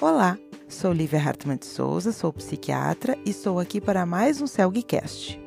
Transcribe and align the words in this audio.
Olá, 0.00 0.38
sou 0.66 0.94
Lívia 0.94 1.20
Hartmann 1.20 1.58
de 1.58 1.66
Souza, 1.66 2.10
sou 2.10 2.32
psiquiatra 2.32 3.18
e 3.22 3.28
estou 3.28 3.60
aqui 3.60 3.82
para 3.82 4.06
mais 4.06 4.40
um 4.40 4.46
Celgcast. 4.46 5.38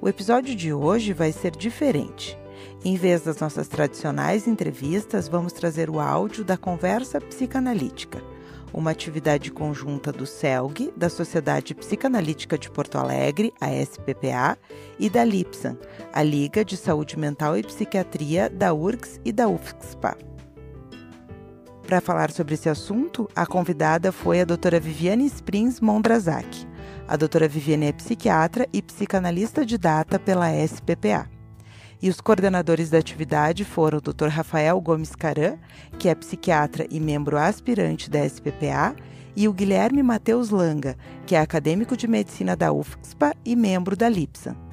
O 0.00 0.08
episódio 0.08 0.54
de 0.54 0.72
hoje 0.72 1.12
vai 1.12 1.32
ser 1.32 1.50
diferente. 1.50 2.38
Em 2.84 2.94
vez 2.94 3.22
das 3.22 3.40
nossas 3.40 3.66
tradicionais 3.66 4.46
entrevistas, 4.46 5.26
vamos 5.26 5.52
trazer 5.52 5.90
o 5.90 5.98
áudio 5.98 6.44
da 6.44 6.56
conversa 6.56 7.20
psicanalítica, 7.20 8.22
uma 8.72 8.92
atividade 8.92 9.50
conjunta 9.50 10.12
do 10.12 10.24
CELG, 10.24 10.92
da 10.96 11.08
Sociedade 11.08 11.74
Psicanalítica 11.74 12.56
de 12.56 12.70
Porto 12.70 12.98
Alegre, 12.98 13.52
a 13.60 13.72
SPPA, 13.72 14.56
e 15.00 15.10
da 15.10 15.24
LIPSAN, 15.24 15.76
a 16.12 16.22
Liga 16.22 16.64
de 16.64 16.76
Saúde 16.76 17.18
Mental 17.18 17.58
e 17.58 17.62
Psiquiatria 17.64 18.48
da 18.48 18.72
URGS 18.72 19.20
e 19.24 19.32
da 19.32 19.48
UFSPA. 19.48 20.35
Para 21.86 22.00
falar 22.00 22.32
sobre 22.32 22.54
esse 22.54 22.68
assunto, 22.68 23.30
a 23.34 23.46
convidada 23.46 24.10
foi 24.10 24.40
a 24.40 24.44
doutora 24.44 24.80
Viviane 24.80 25.24
Springs 25.26 25.80
Mondrazak. 25.80 26.66
A 27.06 27.16
doutora 27.16 27.46
Viviane 27.46 27.86
é 27.86 27.92
psiquiatra 27.92 28.66
e 28.72 28.82
psicanalista 28.82 29.64
de 29.64 29.78
data 29.78 30.18
pela 30.18 30.50
SPPA. 30.66 31.30
E 32.02 32.10
os 32.10 32.20
coordenadores 32.20 32.90
da 32.90 32.98
atividade 32.98 33.64
foram 33.64 33.98
o 33.98 34.00
Dr. 34.00 34.26
Rafael 34.26 34.80
Gomes 34.80 35.14
Caran, 35.14 35.58
que 35.96 36.08
é 36.08 36.14
psiquiatra 36.16 36.88
e 36.90 36.98
membro 36.98 37.38
aspirante 37.38 38.10
da 38.10 38.26
SPPA, 38.26 38.96
e 39.36 39.46
o 39.46 39.52
Guilherme 39.52 40.02
Matheus 40.02 40.50
Langa, 40.50 40.96
que 41.24 41.36
é 41.36 41.40
acadêmico 41.40 41.96
de 41.96 42.08
medicina 42.08 42.56
da 42.56 42.72
UFSPA 42.72 43.32
e 43.44 43.54
membro 43.54 43.94
da 43.94 44.08
LIPSA. 44.08 44.65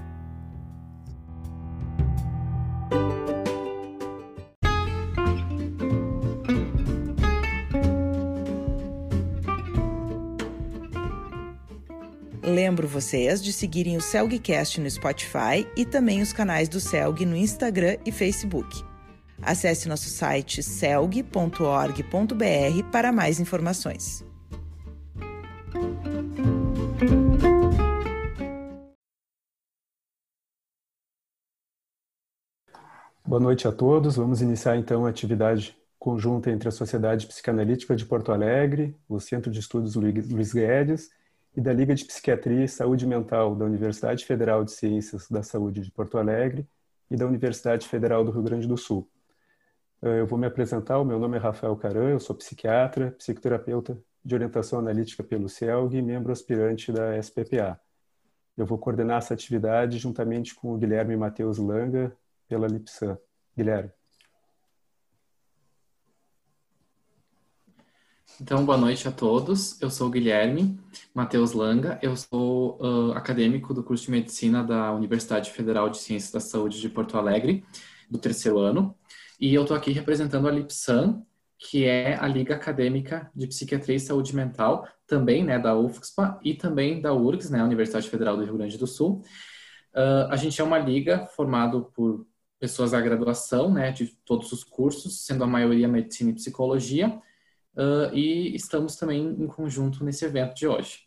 Lembro 12.54 12.88
vocês 12.88 13.44
de 13.44 13.52
seguirem 13.52 13.98
o 13.98 14.02
Celgcast 14.02 14.80
no 14.80 14.88
Spotify 14.88 15.68
e 15.76 15.88
também 15.88 16.22
os 16.22 16.32
canais 16.32 16.70
do 16.70 16.80
Celg 16.80 17.26
no 17.26 17.36
Instagram 17.36 17.98
e 18.06 18.12
Facebook. 18.12 18.80
Acesse 19.42 19.90
nosso 19.90 20.08
site 20.08 20.62
celg.org.br 20.62 22.04
para 22.92 23.12
mais 23.12 23.40
informações. 23.40 24.24
Boa 33.26 33.42
noite 33.42 33.68
a 33.68 33.72
todos. 33.72 34.16
Vamos 34.16 34.44
iniciar 34.44 34.78
então 34.78 35.08
a 35.08 35.10
atividade 35.10 35.76
conjunta 35.98 36.52
entre 36.52 36.70
a 36.70 36.72
Sociedade 36.72 37.26
Psicanalítica 37.26 37.96
de 37.96 38.06
Porto 38.06 38.32
Alegre, 38.32 38.96
o 39.10 39.20
Centro 39.20 39.50
de 39.50 39.60
Estudos 39.60 39.96
Luiz 39.96 40.54
Guedes 40.54 41.10
e 41.56 41.62
da 41.62 41.72
Liga 41.72 41.94
de 41.94 42.04
Psiquiatria 42.06 42.66
e 42.66 42.68
Saúde 42.68 43.06
Mental 43.06 43.56
da 43.56 43.66
Universidade 43.66 44.26
Federal 44.26 44.64
de 44.64 44.72
Ciências 44.72 45.30
da 45.30 45.44
Saúde 45.44 45.82
de 45.82 45.92
Porto 45.92 46.18
Alegre 46.18 46.68
e 47.10 47.16
da 47.16 47.28
Universidade 47.28 47.88
Federal 47.88 48.24
do 48.24 48.32
Rio 48.32 48.42
Grande 48.42 48.68
do 48.68 48.78
Sul. 48.78 49.08
Eh, 50.02 50.22
eu 50.22 50.28
vou 50.28 50.38
me 50.38 50.48
apresentar, 50.48 51.00
o 51.00 51.06
meu 51.06 51.20
nome 51.20 51.38
é 51.38 51.40
Rafael 51.40 51.76
Caran, 51.76 52.10
eu 52.10 52.20
sou 52.20 52.36
psiquiatra, 52.36 53.12
psicoterapeuta 53.12 53.98
de 54.26 54.36
orientação 54.36 54.80
analítica 54.80 55.24
pelo 55.24 55.48
CELG 55.48 55.98
e 55.98 56.02
membro 56.02 56.32
aspirante 56.32 56.92
da 56.92 57.18
SPPA. 57.22 57.80
Eu 58.58 58.66
vou 58.66 58.78
coordenar 58.78 59.18
essa 59.18 59.34
atividade 59.34 59.98
juntamente 59.98 60.56
com 60.56 60.74
o 60.74 60.78
Guilherme 60.78 61.16
Matheus 61.16 61.58
Langa 61.58 62.16
pela 62.48 62.68
Lipsan. 62.68 63.18
Guilherme. 63.56 63.92
Então, 68.42 68.66
boa 68.66 68.78
noite 68.78 69.08
a 69.08 69.12
todos. 69.12 69.80
Eu 69.80 69.92
sou 69.92 70.08
o 70.08 70.10
Guilherme 70.10 70.80
Matheus 71.14 71.54
Langa. 71.54 72.00
Eu 72.02 72.16
sou 72.16 72.80
uh, 72.82 73.12
acadêmico 73.12 73.74
do 73.74 73.84
curso 73.84 74.06
de 74.06 74.12
medicina 74.12 74.64
da 74.64 74.92
Universidade 74.92 75.52
Federal 75.52 75.88
de 75.88 76.00
Ciências 76.00 76.32
da 76.32 76.40
Saúde 76.40 76.82
de 76.82 76.90
Porto 76.90 77.16
Alegre, 77.16 77.64
do 78.10 78.18
terceiro 78.18 78.58
ano. 78.58 78.98
E 79.40 79.54
eu 79.54 79.62
estou 79.62 79.78
aqui 79.78 79.92
representando 79.92 80.48
a 80.48 80.52
LIPSAN, 80.52 81.24
que 81.60 81.86
é 81.86 82.16
a 82.16 82.28
Liga 82.28 82.56
Acadêmica 82.56 83.32
de 83.36 83.46
Psiquiatria 83.48 83.96
e 83.96 84.00
Saúde 84.00 84.36
Mental, 84.36 84.88
também 85.06 85.44
né, 85.44 85.60
da 85.60 85.78
UFSPA 85.78 86.40
e 86.44 86.56
também 86.56 87.02
da 87.02 87.14
URGS, 87.14 87.52
né, 87.52 87.64
Universidade 87.64 88.10
Federal 88.10 88.36
do 88.36 88.44
Rio 88.44 88.58
Grande 88.58 88.80
do 88.80 88.88
Sul. 88.88 89.22
Uh, 89.94 90.28
a 90.30 90.36
gente 90.38 90.60
é 90.60 90.64
uma 90.64 90.80
liga 90.80 91.28
formada 91.28 91.80
por 91.80 92.26
pessoas 92.60 92.92
da 92.92 93.00
graduação, 93.00 93.72
né, 93.72 93.92
de 93.92 94.08
todos 94.26 94.52
os 94.52 94.64
cursos, 94.64 95.24
sendo 95.24 95.44
a 95.44 95.48
maioria 95.48 95.88
medicina 95.88 96.32
e 96.32 96.36
psicologia, 96.36 97.22
uh, 97.76 98.14
e 98.14 98.56
estamos 98.56 98.96
também 98.96 99.26
em 99.28 99.48
conjunto 99.48 100.04
nesse 100.04 100.26
evento 100.26 100.56
de 100.56 100.68
hoje. 100.68 101.00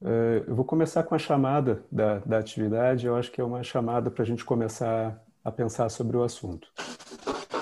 Uh, 0.00 0.46
eu 0.46 0.54
vou 0.54 0.64
começar 0.64 1.02
com 1.02 1.14
a 1.14 1.18
chamada 1.18 1.84
da, 1.90 2.18
da 2.20 2.38
atividade. 2.38 3.06
Eu 3.06 3.16
acho 3.16 3.32
que 3.32 3.40
é 3.40 3.44
uma 3.44 3.62
chamada 3.62 4.10
para 4.10 4.22
a 4.22 4.26
gente 4.26 4.44
começar 4.44 5.20
a 5.44 5.50
pensar 5.50 5.88
sobre 5.88 6.16
o 6.16 6.22
assunto. 6.22 6.72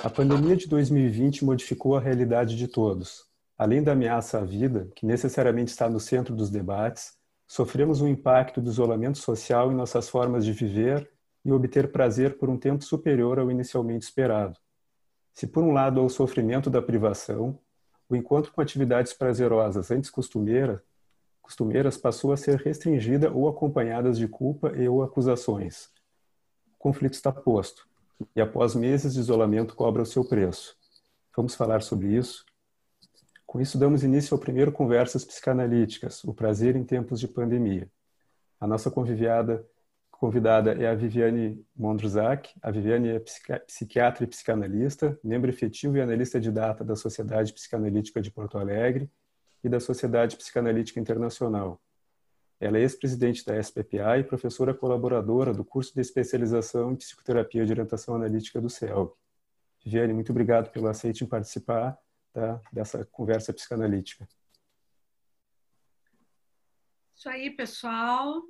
A 0.05 0.11
pandemia 0.11 0.57
de 0.57 0.69
2020 0.69 1.45
modificou 1.45 1.97
a 1.97 2.01
realidade 2.01 2.57
de 2.57 2.69
todos. 2.69 3.25
Além 3.59 3.83
da 3.83 3.93
ameaça 3.93 4.39
à 4.39 4.45
vida, 4.45 4.89
que 4.95 5.07
necessariamente 5.07 5.71
está 5.71 5.89
no 5.89 5.99
centro 5.99 6.35
dos 6.35 6.51
debates, 6.51 7.15
sofremos 7.47 8.01
um 8.03 8.09
impacto 8.09 8.61
do 8.61 8.71
isolamento 8.71 9.19
social 9.19 9.73
em 9.73 9.75
nossas 9.75 10.09
formas 10.09 10.45
de 10.45 10.53
viver 10.53 11.11
e 11.45 11.51
obter 11.51 11.91
prazer 11.91 12.37
por 12.37 12.51
um 12.51 12.59
tempo 12.59 12.85
superior 12.85 13.39
ao 13.39 13.51
inicialmente 13.51 14.05
esperado. 14.05 14.59
Se 15.37 15.47
por 15.47 15.63
um 15.63 15.71
lado 15.71 16.01
há 16.01 16.03
o 16.03 16.09
sofrimento 16.09 16.71
da 16.71 16.81
privação, 16.81 17.59
o 18.09 18.17
encontro 18.17 18.51
com 18.53 18.63
atividades 18.63 19.13
prazerosas 19.13 19.91
antes 19.91 20.09
costumeira, 20.09 20.83
costumeiras 21.43 21.99
passou 21.99 22.33
a 22.33 22.39
ser 22.39 22.57
restringida 22.57 23.31
ou 23.31 23.47
acompanhadas 23.47 24.17
de 24.17 24.27
culpa 24.27 24.73
e 24.75 24.89
ou 24.89 25.03
acusações. 25.03 25.91
O 26.73 26.79
conflito 26.79 27.13
está 27.13 27.31
posto 27.31 27.87
e 28.35 28.41
após 28.41 28.75
meses 28.75 29.13
de 29.13 29.21
isolamento 29.21 29.77
cobra 29.77 30.01
o 30.01 30.07
seu 30.07 30.25
preço. 30.25 30.75
Vamos 31.37 31.55
falar 31.55 31.83
sobre 31.83 32.17
isso? 32.17 32.43
Com 33.47 33.61
isso 33.61 33.77
damos 33.77 34.03
início 34.03 34.35
ao 34.35 34.41
primeiro 34.41 34.73
Conversas 34.73 35.23
Psicanalíticas, 35.23 36.25
o 36.25 36.33
prazer 36.33 36.77
em 36.77 36.83
tempos 36.83 37.21
de 37.21 37.29
pandemia. 37.29 37.91
A 38.59 38.67
nossa 38.67 38.91
conviviada 38.91 39.69
convidada 40.19 40.73
é 40.73 40.89
a 40.89 40.95
Viviane 40.95 41.65
Mondrzak. 41.75 42.51
A 42.63 42.71
Viviane 42.71 43.09
é 43.09 43.19
psiquiatra 43.59 44.25
e 44.25 44.27
psicanalista, 44.27 45.19
membro 45.23 45.51
efetivo 45.51 45.97
e 45.97 46.01
analista 46.01 46.41
de 46.41 46.51
data 46.51 46.85
da 46.85 46.97
Sociedade 46.97 47.53
Psicanalítica 47.53 48.21
de 48.21 48.31
Porto 48.31 48.59
Alegre 48.59 49.11
e 49.63 49.69
da 49.69 49.81
Sociedade 49.81 50.37
Psicanalítica 50.37 50.99
Internacional. 51.01 51.81
Ela 52.59 52.79
é 52.79 52.81
ex-presidente 52.81 53.45
da 53.45 53.61
SPPA 53.63 54.19
e 54.19 54.25
professora 54.25 54.73
colaboradora 54.73 55.53
do 55.53 55.65
curso 55.65 55.95
de 55.95 56.01
especialização 56.01 56.93
em 56.93 56.97
psicoterapia 56.97 57.67
de 57.67 57.73
orientação 57.73 58.15
analítica 58.15 58.61
do 58.61 58.71
CELG. 58.71 59.13
Viviane, 59.85 60.15
muito 60.15 60.31
obrigado 60.31 60.71
pelo 60.71 60.89
aceite 60.89 61.23
em 61.23 61.27
participar 61.27 61.99
tá, 62.33 62.61
dessa 62.73 63.05
conversa 63.05 63.53
psicanalítica. 63.53 64.27
Isso 67.15 67.29
aí, 67.29 67.51
pessoal. 67.51 68.43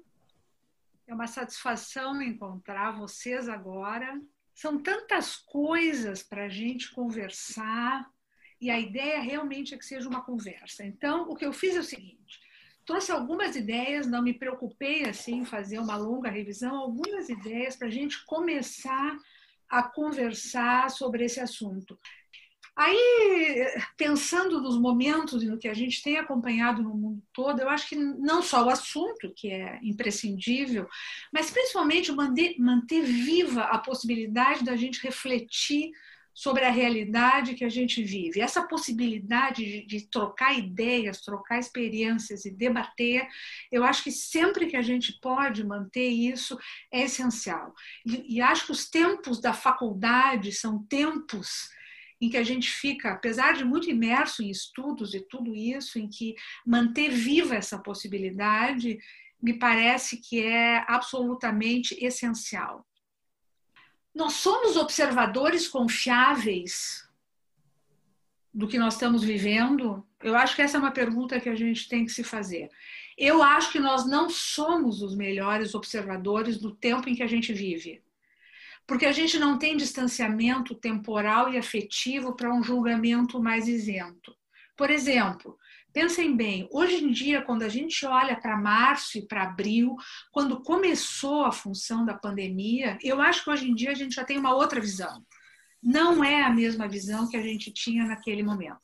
É 1.06 1.14
uma 1.14 1.26
satisfação 1.26 2.20
encontrar 2.20 2.98
vocês 2.98 3.48
agora. 3.48 4.20
São 4.54 4.82
tantas 4.82 5.36
coisas 5.36 6.22
para 6.22 6.46
a 6.46 6.48
gente 6.48 6.90
conversar 6.92 8.10
e 8.60 8.70
a 8.70 8.80
ideia 8.80 9.20
realmente 9.20 9.74
é 9.74 9.78
que 9.78 9.84
seja 9.84 10.08
uma 10.08 10.24
conversa. 10.24 10.84
Então, 10.84 11.28
o 11.28 11.36
que 11.36 11.44
eu 11.44 11.52
fiz 11.52 11.76
é 11.76 11.80
o 11.80 11.84
seguinte: 11.84 12.40
trouxe 12.84 13.12
algumas 13.12 13.54
ideias, 13.54 14.06
não 14.06 14.22
me 14.22 14.32
preocupei 14.32 15.04
assim 15.04 15.40
em 15.40 15.44
fazer 15.44 15.78
uma 15.78 15.96
longa 15.96 16.30
revisão, 16.30 16.76
algumas 16.76 17.28
ideias 17.28 17.76
para 17.76 17.88
a 17.88 17.90
gente 17.90 18.24
começar 18.24 19.16
a 19.68 19.82
conversar 19.82 20.90
sobre 20.90 21.24
esse 21.24 21.40
assunto. 21.40 21.98
Aí, 22.76 23.66
pensando 23.96 24.60
nos 24.60 24.78
momentos 24.78 25.42
e 25.42 25.46
no 25.46 25.56
que 25.56 25.66
a 25.66 25.72
gente 25.72 26.02
tem 26.02 26.18
acompanhado 26.18 26.82
no 26.82 26.94
mundo 26.94 27.22
todo, 27.32 27.60
eu 27.60 27.70
acho 27.70 27.88
que 27.88 27.96
não 27.96 28.42
só 28.42 28.66
o 28.66 28.68
assunto, 28.68 29.32
que 29.34 29.50
é 29.50 29.80
imprescindível, 29.82 30.86
mas 31.32 31.50
principalmente 31.50 32.12
manter, 32.12 32.54
manter 32.58 33.02
viva 33.02 33.62
a 33.62 33.78
possibilidade 33.78 34.62
da 34.62 34.76
gente 34.76 35.02
refletir 35.02 35.90
sobre 36.34 36.66
a 36.66 36.70
realidade 36.70 37.54
que 37.54 37.64
a 37.64 37.68
gente 37.70 38.02
vive. 38.02 38.42
Essa 38.42 38.62
possibilidade 38.62 39.64
de, 39.64 39.86
de, 39.86 40.06
trocar 40.06 40.52
ideias, 40.52 41.22
trocar 41.22 41.58
experiências 41.58 42.44
e 42.44 42.50
debater, 42.50 43.26
eu 43.72 43.84
acho 43.84 44.04
que 44.04 44.12
sempre 44.12 44.66
que 44.66 44.76
a 44.76 44.82
gente 44.82 45.18
pode 45.18 45.64
manter 45.64 46.08
isso 46.08 46.58
é 46.92 47.04
essencial. 47.04 47.74
E, 48.04 48.36
e 48.36 48.42
acho 48.42 48.66
que 48.66 48.72
os 48.72 48.86
tempos 48.86 49.40
da 49.40 49.54
faculdade 49.54 50.52
são 50.52 50.84
tempos 50.84 51.74
em 52.20 52.28
que 52.30 52.36
a 52.36 52.42
gente 52.42 52.70
fica, 52.70 53.12
apesar 53.12 53.54
de 53.54 53.64
muito 53.64 53.90
imerso 53.90 54.42
em 54.42 54.50
estudos 54.50 55.14
e 55.14 55.20
tudo 55.20 55.54
isso, 55.54 55.98
em 55.98 56.08
que 56.08 56.34
manter 56.64 57.10
viva 57.10 57.54
essa 57.54 57.78
possibilidade 57.78 58.98
me 59.42 59.54
parece 59.58 60.16
que 60.16 60.42
é 60.42 60.84
absolutamente 60.88 61.96
essencial. 62.02 62.86
Nós 64.14 64.32
somos 64.34 64.76
observadores 64.76 65.68
confiáveis 65.68 67.06
do 68.52 68.66
que 68.66 68.78
nós 68.78 68.94
estamos 68.94 69.22
vivendo? 69.22 70.02
Eu 70.22 70.34
acho 70.34 70.56
que 70.56 70.62
essa 70.62 70.78
é 70.78 70.80
uma 70.80 70.90
pergunta 70.90 71.38
que 71.38 71.50
a 71.50 71.54
gente 71.54 71.86
tem 71.86 72.06
que 72.06 72.12
se 72.12 72.24
fazer. 72.24 72.70
Eu 73.18 73.42
acho 73.42 73.70
que 73.70 73.78
nós 73.78 74.06
não 74.06 74.30
somos 74.30 75.02
os 75.02 75.14
melhores 75.14 75.74
observadores 75.74 76.56
do 76.56 76.74
tempo 76.74 77.06
em 77.10 77.14
que 77.14 77.22
a 77.22 77.26
gente 77.26 77.52
vive. 77.52 78.02
Porque 78.86 79.06
a 79.06 79.12
gente 79.12 79.38
não 79.38 79.58
tem 79.58 79.76
distanciamento 79.76 80.74
temporal 80.74 81.52
e 81.52 81.58
afetivo 81.58 82.34
para 82.34 82.52
um 82.52 82.62
julgamento 82.62 83.42
mais 83.42 83.66
isento. 83.66 84.34
Por 84.76 84.90
exemplo, 84.90 85.58
pensem 85.92 86.36
bem, 86.36 86.68
hoje 86.70 87.02
em 87.02 87.10
dia, 87.10 87.42
quando 87.42 87.62
a 87.62 87.68
gente 87.68 88.06
olha 88.06 88.38
para 88.38 88.56
março 88.56 89.18
e 89.18 89.26
para 89.26 89.42
abril, 89.42 89.96
quando 90.30 90.62
começou 90.62 91.44
a 91.44 91.52
função 91.52 92.04
da 92.04 92.14
pandemia, 92.14 92.98
eu 93.02 93.20
acho 93.20 93.42
que 93.42 93.50
hoje 93.50 93.68
em 93.68 93.74
dia 93.74 93.90
a 93.90 93.94
gente 93.94 94.14
já 94.14 94.24
tem 94.24 94.38
uma 94.38 94.54
outra 94.54 94.80
visão 94.80 95.24
não 95.86 96.24
é 96.24 96.42
a 96.42 96.50
mesma 96.50 96.88
visão 96.88 97.28
que 97.28 97.36
a 97.36 97.42
gente 97.42 97.70
tinha 97.70 98.04
naquele 98.04 98.42
momento. 98.42 98.80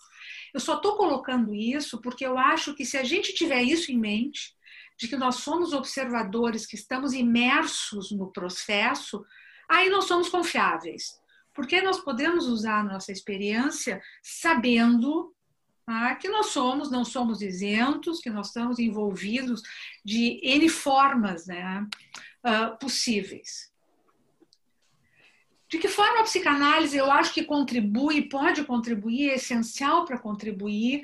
Eu 0.54 0.60
só 0.60 0.76
estou 0.76 0.96
colocando 0.96 1.52
isso 1.52 2.00
porque 2.00 2.24
eu 2.24 2.38
acho 2.38 2.74
que 2.74 2.84
se 2.84 2.96
a 2.96 3.02
gente 3.02 3.34
tiver 3.34 3.60
isso 3.62 3.90
em 3.90 3.98
mente, 3.98 4.54
de 4.96 5.08
que 5.08 5.16
nós 5.16 5.36
somos 5.36 5.72
observadores, 5.72 6.64
que 6.64 6.76
estamos 6.76 7.12
imersos 7.12 8.12
no 8.12 8.30
processo, 8.30 9.24
aí 9.72 9.88
nós 9.88 10.04
somos 10.04 10.28
confiáveis. 10.28 11.20
Porque 11.54 11.82
nós 11.82 12.00
podemos 12.00 12.46
usar 12.46 12.80
a 12.80 12.84
nossa 12.84 13.12
experiência 13.12 14.00
sabendo 14.22 15.34
ah, 15.86 16.14
que 16.14 16.28
nós 16.28 16.46
somos, 16.46 16.90
não 16.90 17.04
somos 17.04 17.42
isentos, 17.42 18.20
que 18.20 18.30
nós 18.30 18.48
estamos 18.48 18.78
envolvidos 18.78 19.62
de 20.04 20.40
N 20.42 20.68
formas 20.68 21.46
né, 21.46 21.86
uh, 22.44 22.78
possíveis. 22.78 23.72
De 25.68 25.78
que 25.78 25.88
forma 25.88 26.20
a 26.20 26.24
psicanálise 26.24 26.96
eu 26.96 27.10
acho 27.10 27.32
que 27.32 27.44
contribui, 27.44 28.28
pode 28.28 28.62
contribuir, 28.64 29.30
é 29.30 29.34
essencial 29.36 30.04
para 30.04 30.18
contribuir 30.18 31.02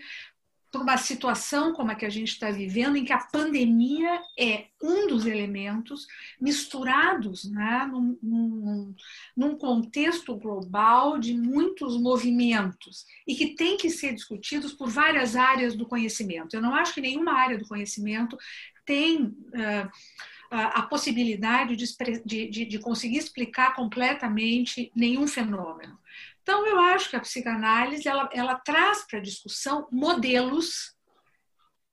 para 0.71 0.83
uma 0.83 0.97
situação 0.99 1.73
como 1.73 1.91
a 1.91 1.95
que 1.95 2.05
a 2.05 2.11
gente 2.11 2.29
está 2.29 2.51
vivendo, 2.51 2.97
em 2.97 3.05
que 3.05 3.13
a 3.13 3.19
pandemia 3.19 4.23
é 4.39 4.67
um 4.83 5.07
dos 5.07 5.25
elementos 5.25 6.07
misturados 6.41 7.45
né, 7.51 7.89
num, 7.91 8.19
num, 8.23 8.95
num, 9.37 9.57
contexto 9.57 10.37
global 10.37 11.19
de 11.19 11.35
muitos 11.35 11.99
movimentos 11.99 13.07
e 13.27 13.35
que 13.35 13.55
tem 13.55 13.77
que 13.77 13.89
ser 13.89 14.15
discutidos 14.15 14.73
por 14.73 14.89
várias 14.89 15.37
áreas 15.37 15.75
do 15.75 15.87
conhecimento. 15.87 16.55
Eu 16.55 16.63
não 16.63 16.75
acho 16.75 16.95
que 16.95 17.01
nenhuma 17.01 17.33
área 17.33 17.59
do 17.59 17.67
conhecimento 17.67 18.37
tem. 18.85 19.25
Uh, 19.25 19.89
a 20.51 20.81
possibilidade 20.81 21.77
de, 21.77 22.49
de, 22.49 22.65
de 22.65 22.79
conseguir 22.79 23.19
explicar 23.19 23.75
completamente 23.75 24.91
nenhum 24.97 25.27
fenômeno. 25.27 25.99
Então, 26.49 26.67
eu 26.67 26.81
acho 26.81 27.11
que 27.11 27.17
a 27.17 27.21
psicanálise 27.21 28.09
ela, 28.09 28.27
ela 28.33 28.55
traz 28.55 29.07
para 29.07 29.19
a 29.19 29.23
discussão 29.23 29.87
modelos. 29.93 30.95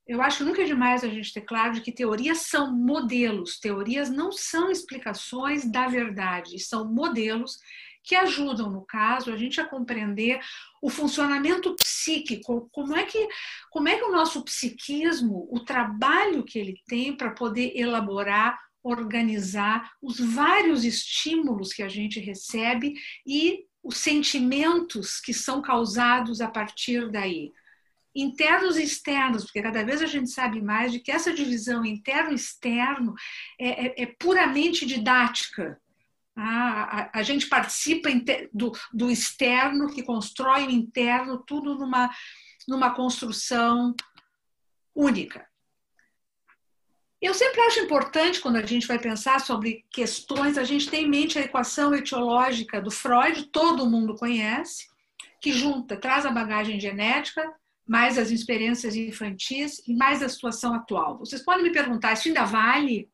Eu 0.06 0.22
acho 0.22 0.38
que 0.38 0.44
nunca 0.44 0.62
é 0.62 0.64
demais 0.64 1.04
a 1.04 1.08
gente 1.08 1.30
ter 1.30 1.42
claro 1.42 1.74
de 1.74 1.82
que 1.82 1.92
teorias 1.92 2.38
são 2.46 2.74
modelos, 2.74 3.58
teorias 3.58 4.08
não 4.08 4.32
são 4.32 4.70
explicações 4.70 5.70
da 5.70 5.88
verdade, 5.88 6.58
são 6.58 6.90
modelos 6.90 7.58
que 8.02 8.14
ajudam, 8.14 8.70
no 8.70 8.80
caso, 8.80 9.30
a 9.30 9.36
gente 9.36 9.60
a 9.60 9.68
compreender 9.68 10.40
o 10.80 10.88
funcionamento 10.88 11.76
psíquico, 11.76 12.70
como 12.72 12.96
é 12.96 13.04
que, 13.04 13.28
como 13.70 13.88
é 13.88 13.98
que 13.98 14.04
o 14.04 14.12
nosso 14.12 14.42
psiquismo, 14.42 15.46
o 15.50 15.60
trabalho 15.60 16.42
que 16.44 16.58
ele 16.58 16.80
tem 16.86 17.14
para 17.14 17.32
poder 17.32 17.76
elaborar, 17.76 18.58
organizar 18.82 19.92
os 20.00 20.18
vários 20.18 20.82
estímulos 20.82 21.74
que 21.74 21.82
a 21.82 21.90
gente 21.90 22.18
recebe 22.20 22.94
e 23.26 23.66
os 23.86 23.98
sentimentos 23.98 25.20
que 25.20 25.32
são 25.32 25.62
causados 25.62 26.40
a 26.40 26.48
partir 26.48 27.08
daí. 27.10 27.52
Internos 28.14 28.76
e 28.76 28.82
externos, 28.82 29.44
porque 29.44 29.62
cada 29.62 29.84
vez 29.84 30.02
a 30.02 30.06
gente 30.06 30.30
sabe 30.30 30.60
mais 30.60 30.90
de 30.90 30.98
que 30.98 31.12
essa 31.12 31.32
divisão 31.32 31.84
interno-externo 31.84 33.14
é, 33.60 33.86
é, 33.86 34.02
é 34.02 34.06
puramente 34.18 34.84
didática 34.84 35.80
a, 36.36 37.18
a, 37.18 37.22
gente 37.22 37.46
participa 37.48 38.10
do, 38.52 38.72
do 38.92 39.10
externo, 39.10 39.90
que 39.90 40.02
constrói 40.02 40.66
o 40.66 40.70
interno, 40.70 41.38
tudo 41.38 41.74
numa, 41.74 42.10
numa 42.68 42.94
construção 42.94 43.94
única. 44.94 45.45
Eu 47.20 47.32
sempre 47.32 47.60
acho 47.62 47.80
importante, 47.80 48.40
quando 48.40 48.56
a 48.56 48.66
gente 48.66 48.86
vai 48.86 48.98
pensar 48.98 49.40
sobre 49.40 49.84
questões, 49.90 50.58
a 50.58 50.64
gente 50.64 50.90
tem 50.90 51.04
em 51.04 51.08
mente 51.08 51.38
a 51.38 51.42
equação 51.42 51.94
etiológica 51.94 52.80
do 52.80 52.90
Freud, 52.90 53.44
todo 53.50 53.88
mundo 53.88 54.14
conhece, 54.14 54.86
que 55.40 55.50
junta, 55.50 55.96
traz 55.96 56.26
a 56.26 56.30
bagagem 56.30 56.78
genética, 56.78 57.42
mais 57.88 58.18
as 58.18 58.30
experiências 58.30 58.96
infantis 58.96 59.82
e 59.86 59.94
mais 59.94 60.22
a 60.22 60.28
situação 60.28 60.74
atual. 60.74 61.18
Vocês 61.18 61.42
podem 61.42 61.64
me 61.64 61.72
perguntar, 61.72 62.12
isso 62.12 62.28
ainda 62.28 62.44
vale? 62.44 63.08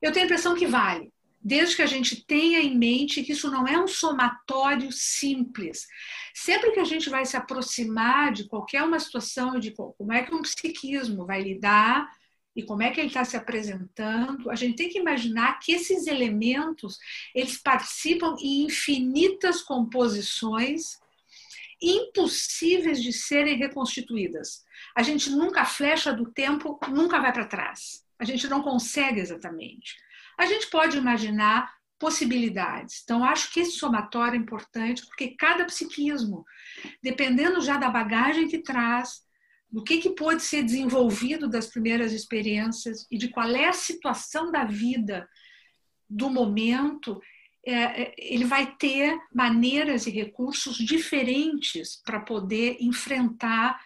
Eu 0.00 0.12
tenho 0.12 0.24
a 0.24 0.26
impressão 0.26 0.54
que 0.54 0.66
vale 0.66 1.12
desde 1.46 1.76
que 1.76 1.82
a 1.82 1.86
gente 1.86 2.26
tenha 2.26 2.58
em 2.58 2.76
mente 2.76 3.22
que 3.22 3.30
isso 3.30 3.48
não 3.48 3.68
é 3.68 3.80
um 3.80 3.86
somatório 3.86 4.90
simples. 4.90 5.86
Sempre 6.34 6.72
que 6.72 6.80
a 6.80 6.84
gente 6.84 7.08
vai 7.08 7.24
se 7.24 7.36
aproximar 7.36 8.32
de 8.32 8.48
qualquer 8.48 8.82
uma 8.82 8.98
situação, 8.98 9.56
de 9.56 9.70
como 9.70 10.12
é 10.12 10.24
que 10.24 10.34
um 10.34 10.42
psiquismo 10.42 11.24
vai 11.24 11.42
lidar 11.42 12.10
e 12.56 12.62
como 12.62 12.82
é 12.82 12.90
que 12.90 12.98
ele 12.98 13.08
está 13.08 13.24
se 13.24 13.36
apresentando, 13.36 14.50
a 14.50 14.54
gente 14.54 14.76
tem 14.76 14.88
que 14.88 14.98
imaginar 14.98 15.58
que 15.60 15.72
esses 15.72 16.06
elementos 16.06 16.98
eles 17.34 17.58
participam 17.58 18.34
em 18.40 18.64
infinitas 18.64 19.62
composições 19.62 20.98
impossíveis 21.80 23.02
de 23.02 23.12
serem 23.12 23.58
reconstituídas. 23.58 24.64
A 24.96 25.02
gente 25.02 25.28
nunca 25.28 25.66
flecha 25.66 26.12
do 26.12 26.32
tempo, 26.32 26.80
nunca 26.88 27.20
vai 27.20 27.32
para 27.32 27.44
trás. 27.44 28.02
A 28.18 28.24
gente 28.24 28.48
não 28.48 28.62
consegue 28.62 29.20
exatamente 29.20 29.94
a 30.36 30.46
gente 30.46 30.68
pode 30.68 30.98
imaginar 30.98 31.74
possibilidades. 31.98 33.00
Então, 33.02 33.24
acho 33.24 33.50
que 33.52 33.60
esse 33.60 33.72
somatório 33.72 34.34
é 34.34 34.40
importante, 34.40 35.04
porque 35.06 35.28
cada 35.28 35.64
psiquismo, 35.64 36.44
dependendo 37.02 37.60
já 37.62 37.78
da 37.78 37.88
bagagem 37.88 38.48
que 38.48 38.58
traz, 38.58 39.24
do 39.70 39.82
que, 39.82 39.98
que 39.98 40.10
pode 40.10 40.42
ser 40.42 40.62
desenvolvido 40.62 41.48
das 41.48 41.66
primeiras 41.66 42.12
experiências 42.12 43.06
e 43.10 43.18
de 43.18 43.28
qual 43.28 43.48
é 43.50 43.66
a 43.66 43.72
situação 43.72 44.50
da 44.50 44.64
vida 44.64 45.28
do 46.08 46.30
momento, 46.30 47.20
é, 47.64 48.02
é 48.02 48.14
ele 48.16 48.44
vai 48.44 48.74
ter 48.76 49.18
maneiras 49.34 50.06
e 50.06 50.10
recursos 50.10 50.76
diferentes 50.76 52.00
para 52.04 52.20
poder 52.20 52.76
enfrentar 52.80 53.78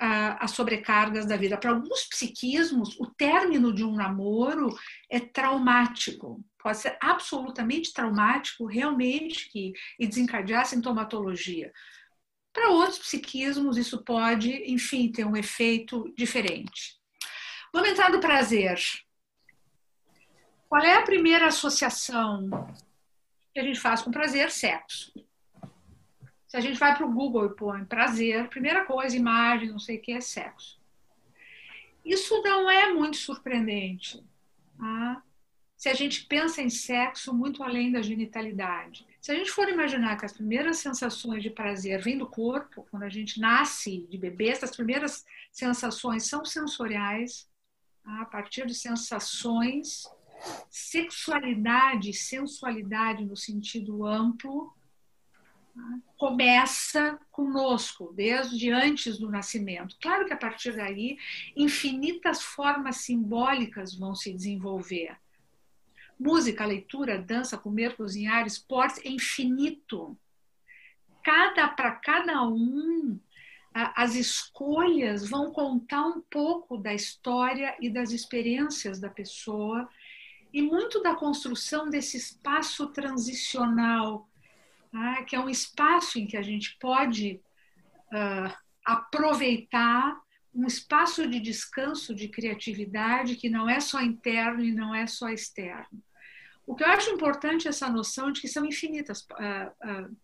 as 0.00 0.52
sobrecargas 0.52 1.26
da 1.26 1.36
vida. 1.36 1.56
Para 1.56 1.70
alguns 1.70 2.04
psiquismos, 2.08 2.98
o 2.98 3.06
término 3.06 3.72
de 3.72 3.84
um 3.84 3.94
namoro 3.94 4.74
é 5.08 5.20
traumático, 5.20 6.44
pode 6.60 6.78
ser 6.78 6.96
absolutamente 7.00 7.92
traumático, 7.92 8.66
realmente, 8.66 9.48
que, 9.50 9.72
e 9.98 10.06
desencadear 10.06 10.66
sintomatologia. 10.66 11.72
Para 12.52 12.68
outros 12.70 12.98
psiquismos, 12.98 13.76
isso 13.76 14.04
pode, 14.04 14.52
enfim, 14.70 15.10
ter 15.10 15.24
um 15.24 15.36
efeito 15.36 16.12
diferente. 16.16 17.00
Vamos 17.72 17.88
entrar 17.88 18.10
no 18.10 18.20
prazer. 18.20 18.78
Qual 20.68 20.82
é 20.82 20.96
a 20.96 21.02
primeira 21.02 21.46
associação 21.46 22.48
que 23.52 23.60
a 23.60 23.62
gente 23.62 23.80
faz 23.80 24.02
com 24.02 24.10
prazer? 24.10 24.50
Sexo. 24.50 25.12
Se 26.46 26.56
a 26.58 26.60
gente 26.60 26.78
vai 26.78 26.94
para 26.94 27.06
o 27.06 27.12
Google 27.12 27.46
e 27.46 27.56
põe 27.56 27.84
prazer, 27.84 28.48
primeira 28.48 28.84
coisa, 28.84 29.16
imagem, 29.16 29.70
não 29.70 29.78
sei 29.78 29.96
o 29.96 30.02
que, 30.02 30.12
é 30.12 30.20
sexo. 30.20 30.78
Isso 32.04 32.42
não 32.42 32.68
é 32.68 32.92
muito 32.92 33.16
surpreendente. 33.16 34.22
Tá? 34.78 35.22
Se 35.82 35.88
a 35.88 35.94
gente 35.94 36.26
pensa 36.26 36.62
em 36.62 36.70
sexo 36.70 37.34
muito 37.34 37.60
além 37.60 37.90
da 37.90 38.00
genitalidade. 38.00 39.04
Se 39.20 39.32
a 39.32 39.34
gente 39.34 39.50
for 39.50 39.68
imaginar 39.68 40.16
que 40.16 40.24
as 40.24 40.32
primeiras 40.32 40.76
sensações 40.76 41.42
de 41.42 41.50
prazer 41.50 42.00
vêm 42.00 42.16
do 42.16 42.24
corpo, 42.24 42.86
quando 42.88 43.02
a 43.02 43.08
gente 43.08 43.40
nasce 43.40 44.06
de 44.08 44.16
bebê, 44.16 44.50
essas 44.50 44.76
primeiras 44.76 45.26
sensações 45.50 46.22
são 46.22 46.44
sensoriais, 46.44 47.50
tá? 48.04 48.20
a 48.20 48.24
partir 48.26 48.64
de 48.64 48.76
sensações, 48.76 50.06
sexualidade, 50.70 52.12
sensualidade 52.12 53.24
no 53.24 53.36
sentido 53.36 54.06
amplo, 54.06 54.72
começa 56.16 57.18
conosco, 57.32 58.12
desde 58.14 58.70
antes 58.70 59.18
do 59.18 59.28
nascimento. 59.28 59.96
Claro 60.00 60.26
que 60.26 60.32
a 60.32 60.36
partir 60.36 60.76
daí, 60.76 61.18
infinitas 61.56 62.40
formas 62.40 62.98
simbólicas 62.98 63.96
vão 63.96 64.14
se 64.14 64.32
desenvolver. 64.32 65.20
Música, 66.22 66.64
leitura, 66.64 67.18
dança, 67.18 67.58
comer, 67.58 67.96
cozinhar, 67.96 68.46
esportes, 68.46 69.04
é 69.04 69.08
infinito. 69.08 70.16
Cada 71.24 71.68
para 71.68 71.92
cada 71.92 72.46
um, 72.46 73.18
as 73.72 74.14
escolhas 74.14 75.28
vão 75.28 75.50
contar 75.50 76.04
um 76.06 76.20
pouco 76.20 76.76
da 76.76 76.94
história 76.94 77.76
e 77.80 77.90
das 77.90 78.12
experiências 78.12 79.00
da 79.00 79.08
pessoa 79.08 79.88
e 80.52 80.62
muito 80.62 81.02
da 81.02 81.14
construção 81.14 81.88
desse 81.90 82.16
espaço 82.16 82.88
transicional 82.88 84.28
ah, 84.92 85.22
que 85.22 85.34
é 85.34 85.40
um 85.40 85.48
espaço 85.48 86.18
em 86.18 86.26
que 86.26 86.36
a 86.36 86.42
gente 86.42 86.76
pode 86.78 87.40
uh, 88.12 88.54
aproveitar 88.84 90.20
um 90.54 90.66
espaço 90.66 91.26
de 91.26 91.40
descanso, 91.40 92.14
de 92.14 92.28
criatividade 92.28 93.36
que 93.36 93.48
não 93.48 93.68
é 93.70 93.80
só 93.80 94.02
interno 94.02 94.62
e 94.62 94.70
não 94.70 94.94
é 94.94 95.06
só 95.06 95.30
externo. 95.30 96.02
O 96.66 96.74
que 96.74 96.84
eu 96.84 96.88
acho 96.88 97.10
importante 97.10 97.66
é 97.66 97.70
essa 97.70 97.88
noção 97.88 98.30
de 98.30 98.40
que 98.40 98.48
são 98.48 98.64
infinitas, 98.64 99.22
uh, 99.22 100.06
uh, 100.06 100.16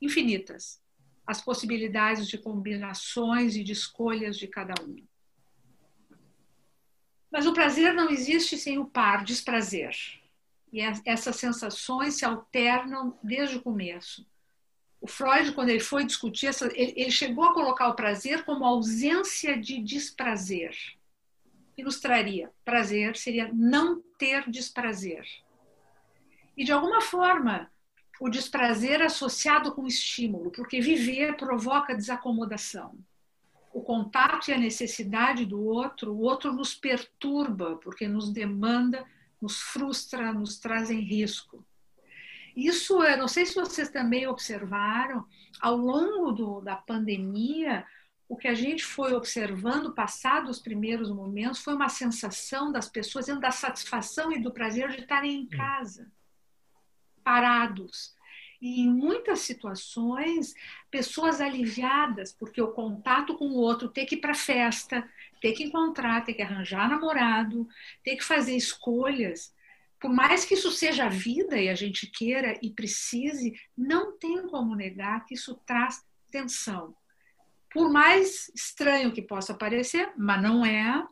infinitas 0.00 0.82
as 1.26 1.40
possibilidades 1.40 2.28
de 2.28 2.36
combinações 2.36 3.56
e 3.56 3.64
de 3.64 3.72
escolhas 3.72 4.36
de 4.36 4.46
cada 4.46 4.74
um. 4.82 4.96
Mas 7.30 7.46
o 7.46 7.52
prazer 7.52 7.94
não 7.94 8.10
existe 8.10 8.56
sem 8.56 8.78
o 8.78 8.84
par 8.84 9.24
desprazer. 9.24 9.96
E 10.72 10.80
essas 11.06 11.36
sensações 11.36 12.14
se 12.14 12.24
alternam 12.24 13.18
desde 13.22 13.56
o 13.56 13.62
começo. 13.62 14.26
O 15.00 15.06
Freud, 15.06 15.52
quando 15.52 15.68
ele 15.68 15.80
foi 15.80 16.04
discutir, 16.04 16.46
essa, 16.46 16.70
ele 16.74 17.10
chegou 17.10 17.44
a 17.44 17.54
colocar 17.54 17.88
o 17.88 17.94
prazer 17.94 18.44
como 18.44 18.64
ausência 18.64 19.58
de 19.58 19.80
desprazer. 19.80 20.76
Ilustraria: 21.76 22.50
prazer 22.64 23.16
seria 23.16 23.50
não 23.52 24.02
ter 24.18 24.48
desprazer. 24.50 25.26
E 26.56 26.64
de 26.64 26.72
alguma 26.72 27.00
forma, 27.00 27.70
o 28.20 28.28
desprazer 28.28 29.02
associado 29.02 29.72
com 29.72 29.86
estímulo, 29.86 30.50
porque 30.50 30.80
viver 30.80 31.36
provoca 31.36 31.94
desacomodação. 31.94 32.96
O 33.72 33.82
contato 33.82 34.48
e 34.48 34.52
a 34.52 34.58
necessidade 34.58 35.44
do 35.44 35.60
outro, 35.60 36.12
o 36.12 36.20
outro 36.20 36.52
nos 36.52 36.74
perturba, 36.74 37.76
porque 37.76 38.06
nos 38.06 38.32
demanda, 38.32 39.04
nos 39.40 39.60
frustra, 39.60 40.32
nos 40.32 40.58
traz 40.58 40.90
em 40.90 41.00
risco. 41.00 41.66
Isso, 42.56 43.02
eu 43.02 43.18
não 43.18 43.26
sei 43.26 43.44
se 43.44 43.56
vocês 43.56 43.88
também 43.88 44.28
observaram, 44.28 45.26
ao 45.60 45.76
longo 45.76 46.30
do, 46.30 46.60
da 46.60 46.76
pandemia, 46.76 47.84
o 48.28 48.36
que 48.36 48.46
a 48.46 48.54
gente 48.54 48.84
foi 48.84 49.12
observando, 49.12 49.92
passado 49.92 50.48
os 50.48 50.60
primeiros 50.60 51.10
momentos, 51.10 51.60
foi 51.60 51.74
uma 51.74 51.88
sensação 51.88 52.70
das 52.70 52.88
pessoas, 52.88 53.26
da 53.26 53.50
satisfação 53.50 54.32
e 54.32 54.40
do 54.40 54.52
prazer 54.52 54.88
de 54.90 55.00
estarem 55.00 55.42
em 55.42 55.46
casa, 55.46 56.10
parados. 57.24 58.14
E 58.62 58.82
em 58.82 58.88
muitas 58.88 59.40
situações, 59.40 60.54
pessoas 60.90 61.40
aliviadas, 61.40 62.32
porque 62.32 62.62
o 62.62 62.72
contato 62.72 63.34
com 63.36 63.46
o 63.46 63.56
outro, 63.56 63.88
ter 63.88 64.06
que 64.06 64.14
ir 64.14 64.20
para 64.20 64.34
festa, 64.34 65.08
ter 65.40 65.52
que 65.52 65.64
encontrar, 65.64 66.24
ter 66.24 66.34
que 66.34 66.42
arranjar 66.42 66.88
namorado, 66.88 67.68
ter 68.02 68.16
que 68.16 68.24
fazer 68.24 68.56
escolhas, 68.56 69.52
por 70.04 70.12
mais 70.12 70.44
que 70.44 70.52
isso 70.52 70.70
seja 70.70 71.06
a 71.06 71.08
vida 71.08 71.58
e 71.58 71.66
a 71.66 71.74
gente 71.74 72.06
queira 72.06 72.58
e 72.60 72.70
precise, 72.70 73.58
não 73.74 74.18
tem 74.18 74.46
como 74.48 74.76
negar 74.76 75.24
que 75.24 75.32
isso 75.32 75.54
traz 75.66 76.04
tensão. 76.30 76.94
Por 77.72 77.90
mais 77.90 78.50
estranho 78.54 79.14
que 79.14 79.22
possa 79.22 79.54
parecer, 79.54 80.12
mas 80.14 80.42
não 80.42 80.62
é. 80.62 81.08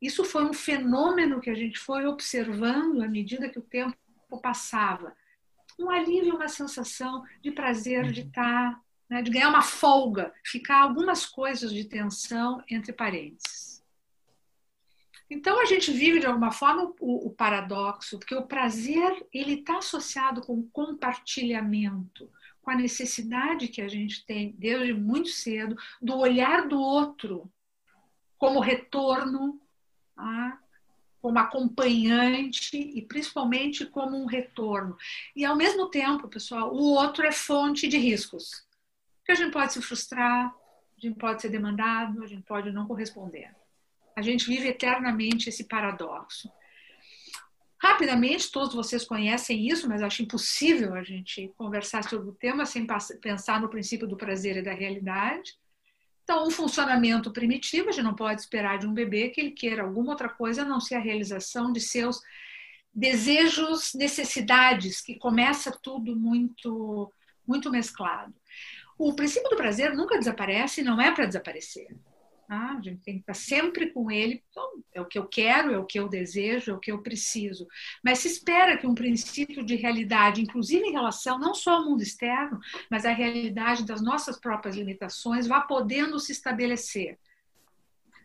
Isso 0.00 0.24
foi 0.24 0.42
um 0.42 0.54
fenômeno 0.54 1.38
que 1.38 1.50
a 1.50 1.54
gente 1.54 1.78
foi 1.78 2.06
observando 2.06 3.02
à 3.02 3.08
medida 3.08 3.50
que 3.50 3.58
o 3.58 3.62
tempo 3.62 3.94
passava. 4.42 5.14
Um 5.78 5.90
alívio, 5.90 6.36
uma 6.36 6.48
sensação 6.48 7.24
de 7.42 7.50
prazer 7.50 8.10
de 8.10 8.20
uhum. 8.20 8.26
estar, 8.26 8.80
né, 9.08 9.22
de 9.22 9.30
ganhar 9.30 9.48
uma 9.48 9.62
folga, 9.62 10.32
ficar 10.44 10.82
algumas 10.82 11.26
coisas 11.26 11.72
de 11.72 11.84
tensão 11.84 12.62
entre 12.70 12.92
parênteses. 12.92 13.82
Então 15.28 15.60
a 15.60 15.64
gente 15.64 15.90
vive 15.90 16.20
de 16.20 16.26
alguma 16.26 16.52
forma 16.52 16.92
o, 17.00 17.26
o 17.26 17.30
paradoxo, 17.30 18.18
porque 18.18 18.34
o 18.34 18.46
prazer 18.46 19.26
ele 19.32 19.54
está 19.54 19.78
associado 19.78 20.42
com 20.42 20.58
o 20.58 20.68
compartilhamento, 20.70 22.30
com 22.62 22.70
a 22.70 22.76
necessidade 22.76 23.68
que 23.68 23.82
a 23.82 23.88
gente 23.88 24.24
tem 24.24 24.54
desde 24.58 24.92
muito 24.92 25.28
cedo 25.28 25.76
do 26.00 26.16
olhar 26.16 26.68
do 26.68 26.80
outro 26.80 27.50
como 28.38 28.60
retorno, 28.60 29.60
ah, 30.16 30.58
como 31.24 31.38
acompanhante 31.38 32.76
e 32.76 33.00
principalmente 33.00 33.86
como 33.86 34.14
um 34.14 34.26
retorno. 34.26 34.94
E 35.34 35.42
ao 35.42 35.56
mesmo 35.56 35.88
tempo, 35.88 36.28
pessoal, 36.28 36.70
o 36.70 36.82
outro 36.82 37.24
é 37.24 37.32
fonte 37.32 37.88
de 37.88 37.96
riscos. 37.96 38.62
Porque 39.20 39.32
a 39.32 39.34
gente 39.34 39.50
pode 39.50 39.72
se 39.72 39.80
frustrar, 39.80 40.54
a 40.54 41.00
gente 41.00 41.18
pode 41.18 41.40
ser 41.40 41.48
demandado, 41.48 42.22
a 42.22 42.26
gente 42.26 42.42
pode 42.42 42.70
não 42.70 42.86
corresponder. 42.86 43.50
A 44.14 44.20
gente 44.20 44.46
vive 44.46 44.68
eternamente 44.68 45.48
esse 45.48 45.64
paradoxo. 45.64 46.52
Rapidamente, 47.82 48.52
todos 48.52 48.74
vocês 48.74 49.02
conhecem 49.02 49.66
isso, 49.66 49.88
mas 49.88 50.02
acho 50.02 50.22
impossível 50.22 50.92
a 50.92 51.02
gente 51.02 51.50
conversar 51.56 52.04
sobre 52.04 52.28
o 52.28 52.34
tema 52.34 52.66
sem 52.66 52.86
pensar 53.22 53.62
no 53.62 53.70
princípio 53.70 54.06
do 54.06 54.14
prazer 54.14 54.58
e 54.58 54.62
da 54.62 54.74
realidade. 54.74 55.56
Então, 56.24 56.46
um 56.46 56.50
funcionamento 56.50 57.30
primitivo, 57.30 57.90
a 57.90 57.92
gente 57.92 58.04
não 58.04 58.14
pode 58.14 58.40
esperar 58.40 58.78
de 58.78 58.86
um 58.86 58.94
bebê 58.94 59.28
que 59.28 59.40
ele 59.40 59.50
queira 59.50 59.82
alguma 59.82 60.10
outra 60.10 60.28
coisa 60.28 60.62
a 60.62 60.64
não 60.64 60.80
ser 60.80 60.94
a 60.94 61.00
realização 61.00 61.70
de 61.70 61.80
seus 61.80 62.18
desejos, 62.92 63.92
necessidades, 63.94 65.02
que 65.02 65.16
começa 65.16 65.70
tudo 65.70 66.16
muito, 66.16 67.12
muito 67.46 67.70
mesclado. 67.70 68.34
O 68.96 69.12
princípio 69.14 69.50
do 69.50 69.56
prazer 69.56 69.94
nunca 69.94 70.18
desaparece 70.18 70.80
e 70.80 70.84
não 70.84 71.00
é 71.00 71.10
para 71.10 71.26
desaparecer. 71.26 71.88
A 72.48 72.80
gente 72.80 73.02
tem 73.02 73.14
que 73.14 73.20
estar 73.20 73.34
sempre 73.34 73.90
com 73.90 74.10
ele. 74.10 74.42
Então, 74.50 74.82
é 74.92 75.00
o 75.00 75.06
que 75.06 75.18
eu 75.18 75.26
quero, 75.26 75.72
é 75.72 75.78
o 75.78 75.84
que 75.84 75.98
eu 75.98 76.08
desejo, 76.08 76.70
é 76.70 76.74
o 76.74 76.78
que 76.78 76.92
eu 76.92 77.02
preciso. 77.02 77.66
Mas 78.02 78.18
se 78.18 78.28
espera 78.28 78.76
que 78.76 78.86
um 78.86 78.94
princípio 78.94 79.64
de 79.64 79.76
realidade, 79.76 80.42
inclusive 80.42 80.86
em 80.86 80.92
relação 80.92 81.38
não 81.38 81.54
só 81.54 81.76
ao 81.76 81.84
mundo 81.84 82.02
externo, 82.02 82.60
mas 82.90 83.04
à 83.04 83.12
realidade 83.12 83.84
das 83.84 84.02
nossas 84.02 84.38
próprias 84.38 84.76
limitações, 84.76 85.46
vá 85.46 85.60
podendo 85.60 86.18
se 86.20 86.32
estabelecer. 86.32 87.18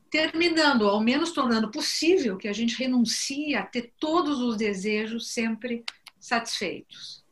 Terminando, 0.10 0.88
ao 0.88 1.00
menos 1.00 1.32
tornando 1.32 1.72
possível 1.72 2.38
que 2.38 2.48
a 2.48 2.54
gente 2.54 2.76
renuncie 2.78 3.56
a 3.56 3.64
ter 3.64 3.94
todos 4.00 4.40
os 4.40 4.58
desejos 4.58 5.32
sempre 5.32 5.84
satisfeitos. 6.20 7.24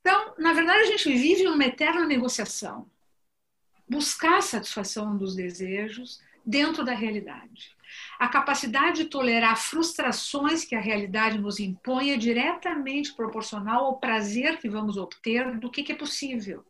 Então, 0.00 0.34
na 0.38 0.52
verdade, 0.52 0.80
a 0.80 0.86
gente 0.86 1.12
vive 1.12 1.44
numa 1.44 1.64
eterna 1.64 2.04
negociação 2.04 2.90
buscar 3.92 4.38
a 4.38 4.42
satisfação 4.42 5.16
dos 5.16 5.36
desejos 5.36 6.18
dentro 6.44 6.82
da 6.82 6.94
realidade. 6.94 7.76
A 8.18 8.26
capacidade 8.26 9.02
de 9.02 9.10
tolerar 9.10 9.56
frustrações 9.56 10.64
que 10.64 10.74
a 10.74 10.80
realidade 10.80 11.38
nos 11.38 11.60
impõe 11.60 12.10
é 12.10 12.16
diretamente 12.16 13.12
proporcional 13.14 13.84
ao 13.84 13.98
prazer 13.98 14.58
que 14.58 14.68
vamos 14.68 14.96
obter 14.96 15.58
do 15.58 15.70
que, 15.70 15.92
é 15.92 15.94
possível. 15.94 16.64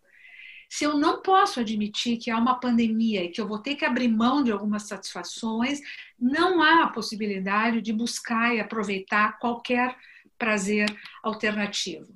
Se 0.68 0.84
eu 0.84 0.98
não 0.98 1.22
posso 1.22 1.60
admitir 1.60 2.16
que 2.18 2.30
há 2.30 2.36
uma 2.36 2.58
pandemia 2.58 3.22
e 3.22 3.28
que 3.28 3.40
eu 3.40 3.46
vou 3.46 3.58
ter 3.58 3.76
que 3.76 3.84
abrir 3.84 4.08
mão 4.08 4.42
de 4.42 4.50
algumas 4.50 4.82
satisfações, 4.84 5.80
não 6.18 6.60
há 6.60 6.84
a 6.84 6.88
possibilidade 6.88 7.80
de 7.80 7.92
buscar 7.92 8.54
e 8.54 8.60
aproveitar 8.60 9.38
qualquer 9.38 9.94
prazer 10.36 10.88
alternativo. 11.22 12.12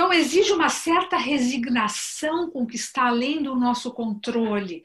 Então, 0.00 0.14
exige 0.14 0.50
uma 0.50 0.70
certa 0.70 1.18
resignação 1.18 2.50
com 2.50 2.62
o 2.62 2.66
que 2.66 2.76
está 2.76 3.08
além 3.08 3.42
do 3.42 3.54
nosso 3.54 3.90
controle. 3.90 4.82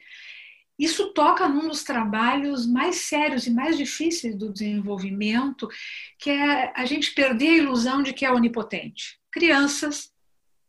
Isso 0.78 1.14
toca 1.14 1.48
num 1.48 1.68
dos 1.68 1.82
trabalhos 1.82 2.66
mais 2.66 2.96
sérios 2.96 3.46
e 3.46 3.50
mais 3.50 3.78
difíceis 3.78 4.36
do 4.36 4.52
desenvolvimento, 4.52 5.70
que 6.18 6.28
é 6.28 6.70
a 6.76 6.84
gente 6.84 7.14
perder 7.14 7.48
a 7.48 7.56
ilusão 7.56 8.02
de 8.02 8.12
que 8.12 8.26
é 8.26 8.30
onipotente. 8.30 9.18
Crianças 9.30 10.12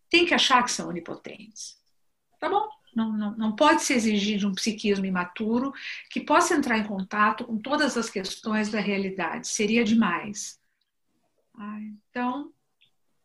têm 0.09 0.25
que 0.25 0.33
achar 0.33 0.63
que 0.63 0.71
são 0.71 0.87
onipotentes. 0.87 1.77
Tá 2.39 2.47
bom? 2.47 2.69
Não, 2.95 3.11
não, 3.11 3.35
não 3.35 3.53
pode 3.53 3.83
se 3.83 3.93
exigir 3.93 4.37
de 4.37 4.47
um 4.47 4.55
psiquismo 4.55 5.05
imaturo 5.05 5.73
que 6.09 6.21
possa 6.21 6.55
entrar 6.55 6.77
em 6.77 6.87
contato 6.87 7.43
com 7.43 7.57
todas 7.57 7.97
as 7.97 8.09
questões 8.09 8.69
da 8.69 8.79
realidade. 8.79 9.49
Seria 9.49 9.83
demais. 9.83 10.57
Ah, 11.53 11.81
então, 11.81 12.53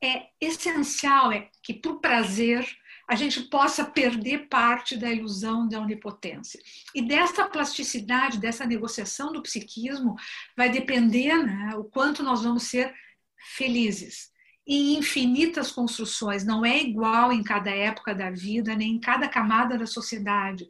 é 0.02 0.26
essencial 0.40 1.30
é 1.30 1.48
que, 1.62 1.80
o 1.86 2.00
prazer, 2.00 2.66
a 3.08 3.14
gente 3.14 3.42
possa 3.42 3.84
perder 3.84 4.48
parte 4.48 4.96
da 4.96 5.10
ilusão 5.10 5.68
da 5.68 5.80
onipotência. 5.80 6.60
E 6.94 7.02
dessa 7.02 7.44
plasticidade, 7.46 8.38
dessa 8.38 8.66
negociação 8.66 9.32
do 9.32 9.42
psiquismo, 9.42 10.16
vai 10.56 10.70
depender 10.70 11.36
né, 11.36 11.74
o 11.76 11.84
quanto 11.84 12.22
nós 12.22 12.42
vamos 12.42 12.64
ser 12.64 12.92
felizes. 13.54 14.30
Em 14.66 14.96
infinitas 14.96 15.70
construções, 15.70 16.44
não 16.44 16.64
é 16.64 16.78
igual 16.80 17.32
em 17.32 17.42
cada 17.42 17.70
época 17.70 18.14
da 18.14 18.30
vida, 18.30 18.74
nem 18.74 18.92
em 18.92 19.00
cada 19.00 19.28
camada 19.28 19.76
da 19.76 19.86
sociedade. 19.86 20.68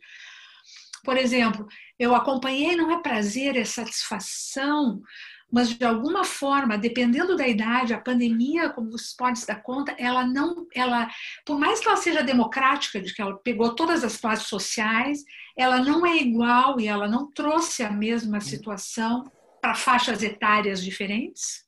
Por 1.04 1.16
exemplo, 1.16 1.66
eu 1.98 2.14
acompanhei, 2.14 2.76
não 2.76 2.90
é 2.90 3.02
prazer, 3.02 3.56
é 3.56 3.64
satisfação 3.64 5.02
mas 5.52 5.68
de 5.68 5.84
alguma 5.84 6.24
forma, 6.24 6.78
dependendo 6.78 7.36
da 7.36 7.46
idade, 7.46 7.92
a 7.92 8.00
pandemia, 8.00 8.70
como 8.70 8.90
vocês 8.90 9.14
podem 9.14 9.34
se 9.36 9.46
dar 9.46 9.62
conta, 9.62 9.94
ela 9.98 10.26
não, 10.26 10.66
ela, 10.74 11.10
por 11.44 11.58
mais 11.58 11.78
que 11.78 11.88
ela 11.88 11.98
seja 11.98 12.22
democrática, 12.22 12.98
de 13.02 13.12
que 13.12 13.20
ela 13.20 13.36
pegou 13.36 13.74
todas 13.74 14.02
as 14.02 14.16
classes 14.16 14.46
sociais, 14.46 15.22
ela 15.54 15.78
não 15.78 16.06
é 16.06 16.16
igual 16.16 16.80
e 16.80 16.88
ela 16.88 17.06
não 17.06 17.30
trouxe 17.30 17.82
a 17.82 17.90
mesma 17.90 18.40
situação 18.40 19.30
para 19.60 19.74
faixas 19.74 20.22
etárias 20.22 20.82
diferentes. 20.82 21.66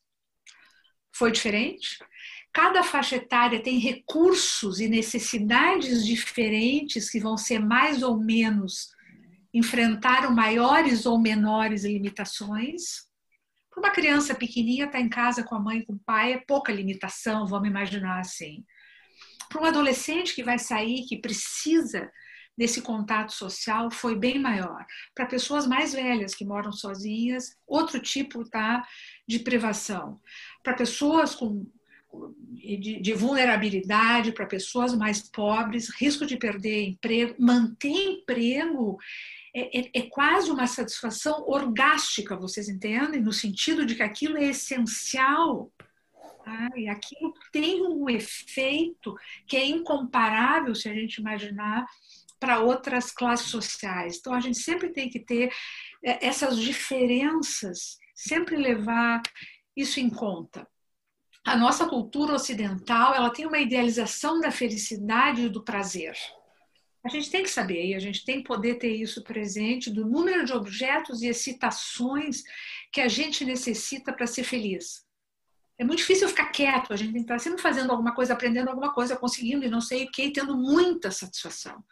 Foi 1.12 1.30
diferente. 1.30 1.98
cada 2.52 2.82
faixa 2.82 3.16
etária 3.16 3.62
tem 3.62 3.78
recursos 3.78 4.80
e 4.80 4.88
necessidades 4.88 6.06
diferentes 6.06 7.10
que 7.10 7.20
vão 7.20 7.36
ser 7.36 7.58
mais 7.58 8.02
ou 8.02 8.16
menos 8.16 8.94
enfrentaram 9.52 10.34
maiores 10.34 11.04
ou 11.04 11.18
menores 11.18 11.84
limitações. 11.84 13.03
Uma 13.84 13.92
criança 13.92 14.34
pequenininha 14.34 14.86
estar 14.86 14.96
tá 14.96 15.04
em 15.04 15.10
casa 15.10 15.44
com 15.44 15.54
a 15.54 15.60
mãe 15.60 15.80
e 15.80 15.84
com 15.84 15.92
o 15.92 15.98
pai 15.98 16.32
é 16.32 16.38
pouca 16.38 16.72
limitação, 16.72 17.46
vamos 17.46 17.68
imaginar 17.68 18.18
assim. 18.18 18.64
Para 19.50 19.60
um 19.60 19.66
adolescente 19.66 20.34
que 20.34 20.42
vai 20.42 20.58
sair, 20.58 21.04
que 21.06 21.18
precisa 21.18 22.10
desse 22.56 22.80
contato 22.80 23.34
social, 23.34 23.90
foi 23.90 24.16
bem 24.16 24.38
maior. 24.38 24.86
Para 25.14 25.26
pessoas 25.26 25.66
mais 25.66 25.92
velhas 25.92 26.34
que 26.34 26.46
moram 26.46 26.72
sozinhas, 26.72 27.58
outro 27.66 28.00
tipo 28.00 28.48
tá, 28.48 28.88
de 29.28 29.40
privação. 29.40 30.18
Para 30.62 30.72
pessoas 30.72 31.34
com 31.34 31.66
de, 32.52 33.00
de, 33.00 33.12
vulnerabilidade 33.12 34.32
para 34.32 34.46
pessoas 34.46 34.94
mais 34.94 35.20
pobres, 35.20 35.90
risco 36.00 36.24
de 36.24 36.36
perder 36.36 36.84
emprego, 36.84 37.34
manter 37.38 37.88
emprego 37.88 38.96
é, 39.54 39.78
é, 39.78 39.90
é, 39.94 40.02
quase 40.11 40.50
uma 40.50 40.66
satisfação 40.66 41.44
orgástica, 41.46 42.37
vocês 42.37 42.68
entendem? 42.68 43.23
No 43.23 43.32
sentido 43.32 43.87
de 43.87 43.94
que 43.94 44.02
aquilo 44.02 44.37
é 44.37 44.46
essencial. 44.46 45.73
Tá? 46.44 46.68
E 46.76 46.88
aquilo 46.88 47.32
tem 47.52 47.87
um 47.87 48.11
efeito 48.11 49.14
que 49.46 49.56
é 49.56 49.64
incomparável 49.64 50.75
se 50.75 50.88
a 50.88 50.94
gente 50.94 51.18
imaginar 51.18 51.87
para 52.40 52.58
outras 52.58 53.12
classes 53.12 53.46
sociais. 53.46 54.18
Então, 54.18 54.34
a 54.34 54.40
gente 54.40 54.58
sempre 54.58 54.90
tem 54.90 55.08
que 55.08 55.20
ter 55.20 55.52
é, 56.04 56.26
essas 56.26 56.58
diferenças, 56.58 57.96
sempre 58.14 58.56
levar 58.56 59.23
isso 59.76 60.00
em 60.00 60.11
conta. 60.11 60.66
A 61.46 61.56
nossa 61.56 61.87
cultura 61.87 62.34
ocidental, 62.34 63.14
ela 63.14 63.30
tem 63.30 63.46
uma 63.46 63.58
idealização 63.58 64.40
da 64.40 64.50
felicidade 64.50 65.42
e 65.42 65.49
do 65.49 65.62
prazer. 65.62 66.16
A 67.04 67.08
gente 67.11 67.30
tem 67.30 67.42
que 67.42 67.50
saber, 67.50 67.87
e 67.87 67.94
a 67.94 67.99
gente 67.99 68.25
tem 68.25 68.38
que 68.38 68.49
poder 68.49 68.76
ter 68.76 68.94
isso 68.94 69.23
presente, 69.23 69.90
do 69.90 70.06
número 70.06 70.44
de 70.44 70.52
objetos 70.52 71.20
e 71.20 71.26
excitações 71.26 72.42
que 72.90 73.00
a 73.00 73.08
gente 73.08 73.44
necessita 73.44 74.12
para 74.12 74.26
ser 74.26 74.42
feliz. 74.42 75.04
É 75.78 75.84
muito 75.84 75.99
difícil 75.99 76.28
ficar 76.28 76.46
quieto, 76.46 76.92
a 76.92 76.96
gente 76.96 77.12
tem 77.12 77.23
que 77.23 77.32
estar 77.32 77.38
sempre 77.38 77.61
fazendo 77.61 77.90
alguma 77.90 78.14
coisa, 78.14 78.32
aprendendo 78.32 78.68
alguma 78.68 78.92
coisa, 78.92 79.16
conseguindo 79.16 79.66
e 79.66 79.70
não 79.70 79.80
sei 79.80 80.04
o 80.04 80.11
que, 80.11 80.30
tendo 80.30 80.56
muita 80.56 81.11
satisfação 81.11 81.84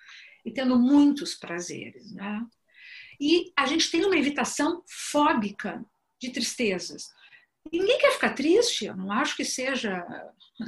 e 0.45 0.51
tendo 0.51 0.79
muitos 0.79 1.35
prazeres. 1.35 2.13
Né? 2.13 2.47
E 3.21 3.53
a 3.57 3.67
gente 3.67 3.91
tem 3.91 4.05
uma 4.05 4.17
evitação 4.17 4.83
fóbica 4.89 5.85
de 6.21 6.31
tristezas. 6.31 7.11
Ninguém 7.71 7.99
quer 7.99 8.13
ficar 8.13 8.35
triste, 8.35 8.87
eu 8.87 8.97
não 8.97 9.13
acho 9.13 9.37
que 9.37 9.45
seja, 9.45 10.05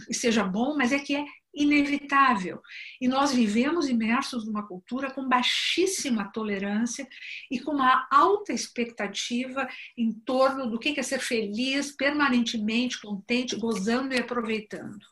que 0.07 0.15
seja 0.15 0.45
bom, 0.45 0.77
mas 0.77 0.93
é 0.93 0.99
que 0.99 1.17
é 1.17 1.25
inevitável. 1.55 2.61
E 3.01 3.09
nós 3.09 3.33
vivemos 3.33 3.89
imersos 3.89 4.47
numa 4.47 4.67
cultura 4.67 5.11
com 5.11 5.29
baixíssima 5.29 6.31
tolerância 6.33 7.07
e 7.51 7.61
com 7.61 7.73
uma 7.73 8.07
alta 8.11 8.53
expectativa 8.53 9.69
em 9.97 10.13
torno 10.13 10.69
do 10.69 10.79
que 10.79 10.99
é 10.99 11.03
ser 11.03 11.21
feliz, 11.21 11.93
permanentemente 11.93 13.01
contente, 13.01 13.57
gozando 13.57 14.15
e 14.15 14.19
aproveitando. 14.19 15.05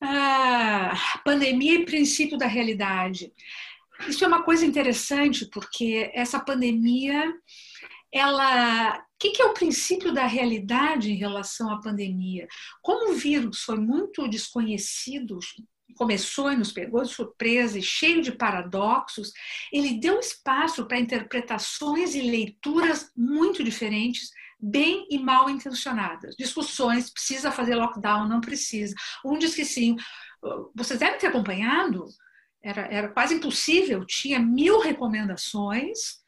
Ah, 0.00 1.20
pandemia 1.24 1.74
e 1.74 1.84
princípio 1.84 2.36
da 2.36 2.46
realidade. 2.46 3.32
Isso 4.08 4.24
é 4.24 4.26
uma 4.26 4.42
coisa 4.42 4.66
interessante, 4.66 5.46
porque 5.46 6.10
essa 6.12 6.40
pandemia 6.40 7.32
ela, 8.12 8.98
o 8.98 9.02
que, 9.18 9.30
que 9.30 9.42
é 9.42 9.46
o 9.46 9.54
princípio 9.54 10.12
da 10.12 10.26
realidade 10.26 11.10
em 11.10 11.16
relação 11.16 11.70
à 11.70 11.80
pandemia? 11.80 12.46
Como 12.82 13.10
o 13.10 13.14
vírus 13.14 13.60
foi 13.62 13.78
muito 13.78 14.28
desconhecido, 14.28 15.38
começou 15.96 16.52
e 16.52 16.56
nos 16.56 16.72
pegou 16.72 17.02
de 17.02 17.12
surpresa 17.12 17.78
e 17.78 17.82
cheio 17.82 18.22
de 18.22 18.32
paradoxos, 18.32 19.32
ele 19.72 19.98
deu 19.98 20.18
espaço 20.18 20.86
para 20.86 20.98
interpretações 20.98 22.14
e 22.14 22.20
leituras 22.20 23.10
muito 23.16 23.64
diferentes, 23.64 24.30
bem 24.60 25.06
e 25.10 25.18
mal 25.18 25.48
intencionadas. 25.48 26.36
Discussões, 26.36 27.10
precisa 27.10 27.50
fazer 27.50 27.74
lockdown, 27.74 28.28
não 28.28 28.40
precisa. 28.40 28.94
Um 29.24 29.38
diz 29.38 29.54
que 29.54 29.64
sim. 29.64 29.96
Vocês 30.74 30.98
devem 30.98 31.18
ter 31.18 31.28
acompanhado, 31.28 32.06
era, 32.62 32.82
era 32.82 33.08
quase 33.08 33.34
impossível, 33.34 34.04
tinha 34.06 34.38
mil 34.38 34.80
recomendações, 34.80 36.21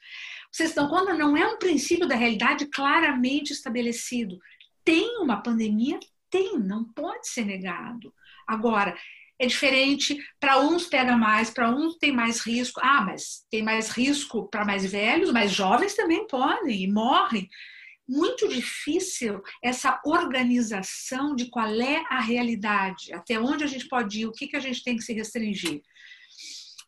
vocês 0.55 0.69
estão 0.69 0.89
conta? 0.89 1.13
Não 1.13 1.37
é 1.37 1.45
um 1.49 1.59
princípio 1.59 2.07
da 2.07 2.15
realidade 2.15 2.67
claramente 2.67 3.53
estabelecido. 3.53 4.39
Tem 4.85 5.19
uma 5.19 5.43
pandemia? 5.43 5.99
Tem, 6.31 6.57
não 6.57 6.85
pode 6.85 7.27
ser 7.27 7.45
negado. 7.45 8.15
Agora, 8.47 8.97
é 9.37 9.47
diferente, 9.47 10.17
para 10.39 10.61
uns 10.61 10.87
pega 10.87 11.17
mais, 11.17 11.51
para 11.51 11.69
uns 11.75 11.97
tem 11.97 12.13
mais 12.13 12.39
risco. 12.39 12.81
Ah, 12.81 13.01
mas 13.01 13.45
tem 13.51 13.65
mais 13.65 13.91
risco 13.91 14.49
para 14.49 14.65
mais 14.65 14.89
velhos, 14.89 15.33
mas 15.33 15.51
jovens 15.51 15.97
também 15.97 16.25
podem 16.29 16.85
e 16.85 16.87
morrem. 16.87 17.49
Muito 18.09 18.49
difícil 18.49 19.43
essa 19.61 20.01
organização 20.05 21.35
de 21.35 21.51
qual 21.51 21.81
é 21.81 22.05
a 22.09 22.21
realidade, 22.21 23.13
até 23.13 23.41
onde 23.41 23.65
a 23.65 23.67
gente 23.67 23.89
pode 23.89 24.21
ir, 24.21 24.27
o 24.27 24.33
que, 24.33 24.47
que 24.47 24.57
a 24.57 24.61
gente 24.61 24.85
tem 24.85 24.97
que 24.97 25.03
se 25.03 25.13
restringir. 25.13 25.83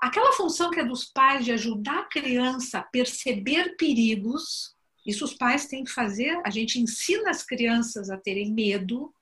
Aquela 0.00 0.32
função 0.32 0.70
que 0.70 0.80
é 0.80 0.84
dos 0.84 1.04
pais 1.04 1.44
de 1.44 1.52
ajudar 1.52 2.00
a 2.00 2.08
criança 2.08 2.78
a 2.78 2.82
perceber 2.82 3.76
perigos, 3.76 4.74
isso 5.06 5.24
os 5.24 5.34
pais 5.34 5.66
têm 5.66 5.84
que 5.84 5.90
fazer. 5.90 6.40
A 6.44 6.50
gente 6.50 6.80
ensina 6.80 7.30
as 7.30 7.42
crianças 7.42 8.10
a 8.10 8.16
terem 8.16 8.52
medo 8.52 9.12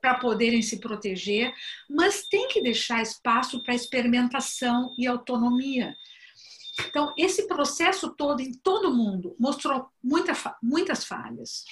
para 0.00 0.14
poderem 0.14 0.62
se 0.62 0.78
proteger, 0.78 1.52
mas 1.88 2.26
tem 2.28 2.48
que 2.48 2.60
deixar 2.60 3.02
espaço 3.02 3.62
para 3.62 3.74
experimentação 3.74 4.94
e 4.98 5.06
autonomia. 5.06 5.96
Então, 6.88 7.14
esse 7.16 7.46
processo 7.48 8.14
todo 8.14 8.40
em 8.40 8.52
todo 8.52 8.94
mundo 8.94 9.34
mostrou 9.38 9.88
muita, 10.02 10.32
muitas 10.62 11.04
falhas 11.04 11.64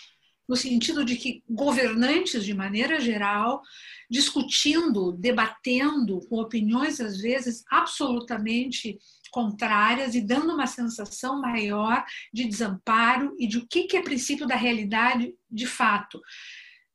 no 0.48 0.56
sentido 0.56 1.04
de 1.04 1.16
que 1.16 1.42
governantes, 1.48 2.44
de 2.44 2.54
maneira 2.54 3.00
geral, 3.00 3.62
discutindo, 4.10 5.12
debatendo, 5.12 6.20
com 6.28 6.36
opiniões 6.36 7.00
às 7.00 7.18
vezes 7.18 7.64
absolutamente 7.70 8.98
contrárias 9.30 10.14
e 10.14 10.20
dando 10.20 10.54
uma 10.54 10.66
sensação 10.66 11.40
maior 11.40 12.04
de 12.32 12.44
desamparo 12.44 13.34
e 13.38 13.48
de 13.48 13.58
o 13.58 13.66
que 13.66 13.96
é 13.96 14.02
princípio 14.02 14.46
da 14.46 14.54
realidade 14.54 15.34
de 15.50 15.66
fato. 15.66 16.20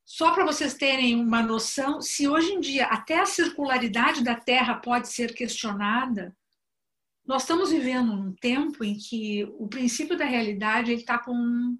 Só 0.05 0.31
para 0.31 0.45
vocês 0.45 0.73
terem 0.73 1.21
uma 1.21 1.43
noção, 1.43 2.01
se 2.01 2.27
hoje 2.27 2.53
em 2.53 2.59
dia 2.59 2.85
até 2.85 3.19
a 3.19 3.25
circularidade 3.25 4.23
da 4.23 4.35
Terra 4.35 4.75
pode 4.75 5.07
ser 5.09 5.35
questionada, 5.35 6.35
nós 7.27 7.43
estamos 7.43 7.69
vivendo 7.69 8.11
um 8.11 8.33
tempo 8.33 8.83
em 8.83 8.97
que 8.97 9.43
o 9.59 9.67
princípio 9.67 10.17
da 10.17 10.25
realidade 10.25 10.93
está 10.93 11.19
com 11.19 11.77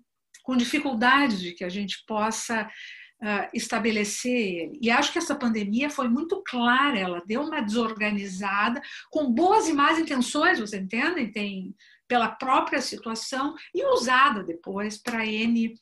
com 0.50 0.58
dificuldades 0.58 1.40
de 1.40 1.52
que 1.54 1.64
a 1.64 1.70
gente 1.70 2.04
possa 2.08 2.64
uh, 2.64 3.50
estabelecer 3.54 4.32
ele. 4.32 4.80
E 4.82 4.90
acho 4.90 5.14
que 5.14 5.20
essa 5.20 5.36
pandemia 5.36 5.92
foi 5.92 6.10
muito 6.10 6.42
clara, 6.44 6.98
ela 6.98 7.22
deu 7.24 7.44
uma 7.44 7.62
desorganizada, 7.62 8.82
com 9.12 9.32
boas 9.32 9.68
e 9.68 9.74
más 9.74 10.00
intenções, 10.00 10.60
vocês 10.60 10.82
entendem? 10.82 11.32
Tem 11.32 11.76
pela 12.08 12.30
própria 12.30 12.82
situação 12.82 13.54
e 13.76 13.86
usada 13.94 14.44
depois 14.44 14.98
para 14.98 15.24
N 15.24 15.76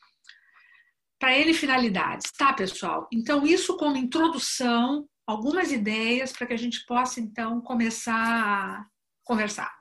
para 1.18 1.40
N 1.40 1.54
finalidades, 1.54 2.30
tá, 2.34 2.52
pessoal? 2.52 3.08
Então, 3.12 3.48
isso 3.48 3.78
como 3.78 3.96
introdução, 3.96 5.08
algumas 5.26 5.72
ideias 5.72 6.34
para 6.34 6.46
que 6.46 6.54
a 6.54 6.58
gente 6.58 6.86
possa, 6.86 7.22
então, 7.22 7.62
começar 7.62 8.14
a 8.14 8.86
conversar. 9.24 9.77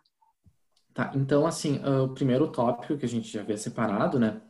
Tá, 0.96 1.12
então, 1.14 1.46
assim, 1.46 1.78
uh, 1.84 2.04
o 2.04 2.14
primeiro 2.14 2.50
tópico 2.50 2.96
que 2.96 3.04
a 3.04 3.08
gente 3.08 3.30
já 3.30 3.42
havia 3.42 3.58
separado, 3.58 4.18
né, 4.18 4.40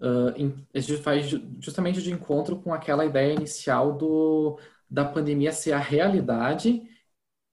uh, 0.00 0.30
a 0.74 0.80
gente 0.80 0.96
faz 1.02 1.28
justamente 1.60 2.00
de 2.00 2.10
encontro 2.10 2.56
com 2.62 2.72
aquela 2.72 3.04
ideia 3.04 3.34
inicial 3.34 3.92
do, 3.94 4.58
da 4.88 5.04
pandemia 5.04 5.52
ser 5.52 5.72
a 5.72 5.78
realidade 5.78 6.82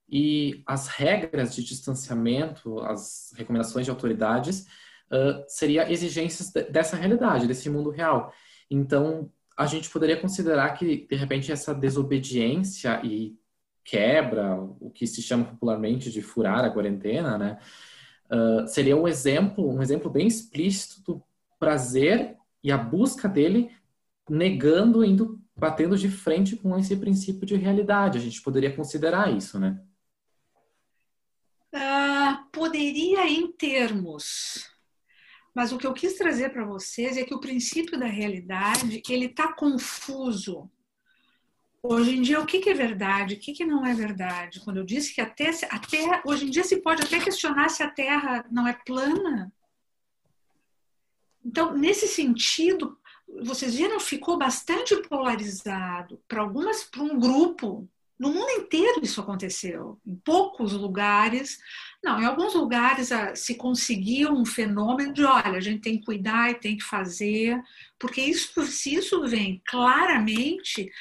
e 0.09 0.63
as 0.65 0.87
regras 0.87 1.53
de 1.53 1.61
distanciamento, 1.61 2.79
as 2.79 3.33
recomendações 3.35 3.85
de 3.85 3.91
autoridades, 3.91 4.65
uh, 5.11 5.43
seria 5.49 5.91
exigências 5.91 6.51
dessa 6.71 6.95
realidade, 6.95 7.47
desse 7.47 7.69
mundo 7.69 7.89
real. 7.89 8.33
Então, 8.69 9.29
a 9.57 9.65
gente 9.65 9.89
poderia 9.89 10.21
considerar 10.21 10.71
que, 10.77 11.05
de 11.05 11.15
repente, 11.17 11.51
essa 11.51 11.75
desobediência 11.75 13.01
e 13.03 13.37
quebra, 13.83 14.55
o 14.79 14.89
que 14.89 15.05
se 15.05 15.21
chama 15.21 15.43
popularmente 15.45 16.09
de 16.09 16.21
furar 16.21 16.63
a 16.63 16.71
quarentena, 16.71 17.37
né? 17.37 17.59
Uh, 18.31 18.65
seria 18.67 18.95
um 18.95 19.07
exemplo, 19.07 19.69
um 19.69 19.81
exemplo 19.81 20.09
bem 20.09 20.25
explícito 20.25 21.01
do 21.01 21.23
prazer 21.59 22.37
e 22.63 22.71
a 22.71 22.77
busca 22.77 23.27
dele 23.27 23.75
negando, 24.29 25.03
indo, 25.03 25.41
batendo 25.55 25.97
de 25.97 26.09
frente 26.09 26.55
com 26.55 26.77
esse 26.77 26.95
princípio 26.95 27.45
de 27.45 27.55
realidade. 27.55 28.17
A 28.17 28.21
gente 28.21 28.41
poderia 28.41 28.73
considerar 28.73 29.35
isso, 29.35 29.59
né? 29.59 29.81
Uh, 31.73 32.49
poderia 32.51 33.27
em 33.27 33.51
termos, 33.51 34.69
mas 35.53 35.71
o 35.71 35.77
que 35.77 35.85
eu 35.85 35.93
quis 35.93 36.17
trazer 36.17 36.49
para 36.49 36.65
vocês 36.65 37.17
é 37.17 37.23
que 37.23 37.33
o 37.33 37.39
princípio 37.39 37.99
da 37.99 38.07
realidade 38.07 39.01
ele 39.09 39.25
está 39.25 39.53
confuso 39.53 40.69
Hoje 41.83 42.15
em 42.15 42.21
dia, 42.21 42.39
o 42.39 42.45
que, 42.45 42.69
é 42.69 42.73
verdade, 42.75 43.33
o 43.33 43.39
que, 43.39 43.65
não 43.65 43.83
é 43.83 43.93
verdade? 43.93 44.59
Quando 44.59 44.77
eu 44.77 44.83
disse 44.83 45.15
que 45.15 45.19
até, 45.19 45.49
a 45.69 45.79
Terra, 45.79 46.21
hoje 46.23 46.45
em 46.45 46.49
dia 46.49 46.63
se 46.63 46.77
pode 46.77 47.01
até 47.01 47.19
questionar 47.19 47.69
se 47.69 47.81
a 47.81 47.89
Terra 47.89 48.45
não 48.51 48.67
é 48.67 48.73
plana. 48.85 49.51
Então, 51.43 51.75
nesse 51.75 52.07
sentido, 52.07 52.99
vocês 53.41 53.73
viram, 53.73 53.99
ficou 53.99 54.37
bastante 54.37 54.95
polarizado 55.07 56.21
para 56.27 56.41
algumas, 56.41 56.83
para 56.83 57.01
um 57.01 57.19
grupo. 57.19 57.89
No 58.19 58.31
mundo 58.31 58.51
inteiro 58.51 59.01
isso 59.01 59.19
aconteceu. 59.19 59.99
Em 60.05 60.15
poucos 60.17 60.73
lugares, 60.73 61.57
não, 62.03 62.21
em 62.21 62.25
alguns 62.25 62.53
lugares 62.53 63.11
ah, 63.11 63.35
se 63.35 63.55
conseguiu 63.55 64.31
um 64.31 64.45
fenômeno 64.45 65.11
de, 65.11 65.23
olha, 65.23 65.57
a 65.57 65.59
gente 65.59 65.81
tem 65.81 65.97
que 65.97 66.05
cuidar 66.05 66.51
e 66.51 66.59
tem 66.59 66.77
que 66.77 66.83
fazer, 66.83 67.59
porque 67.97 68.21
isso, 68.21 68.61
se 68.67 68.93
isso 68.93 69.25
vem 69.27 69.59
claramente, 69.65 70.91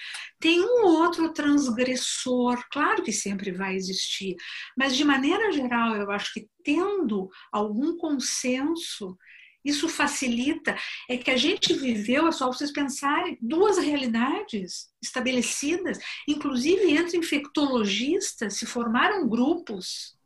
tem 0.40 0.60
um 0.60 0.86
outro 0.86 1.32
transgressor, 1.32 2.64
claro 2.70 3.02
que 3.02 3.12
sempre 3.12 3.52
vai 3.52 3.76
existir, 3.76 4.34
mas 4.76 4.96
de 4.96 5.04
maneira 5.04 5.52
geral, 5.52 5.94
eu 5.94 6.10
acho 6.10 6.32
que 6.32 6.48
tendo 6.64 7.28
algum 7.52 7.98
consenso, 7.98 9.16
isso 9.64 9.88
facilita. 9.88 10.74
É 11.08 11.18
que 11.18 11.30
a 11.30 11.36
gente 11.36 11.74
viveu, 11.74 12.26
é 12.26 12.32
só 12.32 12.46
vocês 12.46 12.72
pensarem, 12.72 13.38
duas 13.40 13.78
realidades 13.78 14.88
estabelecidas, 15.02 15.98
inclusive 16.26 16.90
entre 16.90 17.18
infectologistas, 17.18 18.56
se 18.56 18.64
formaram 18.64 19.28
grupos. 19.28 20.18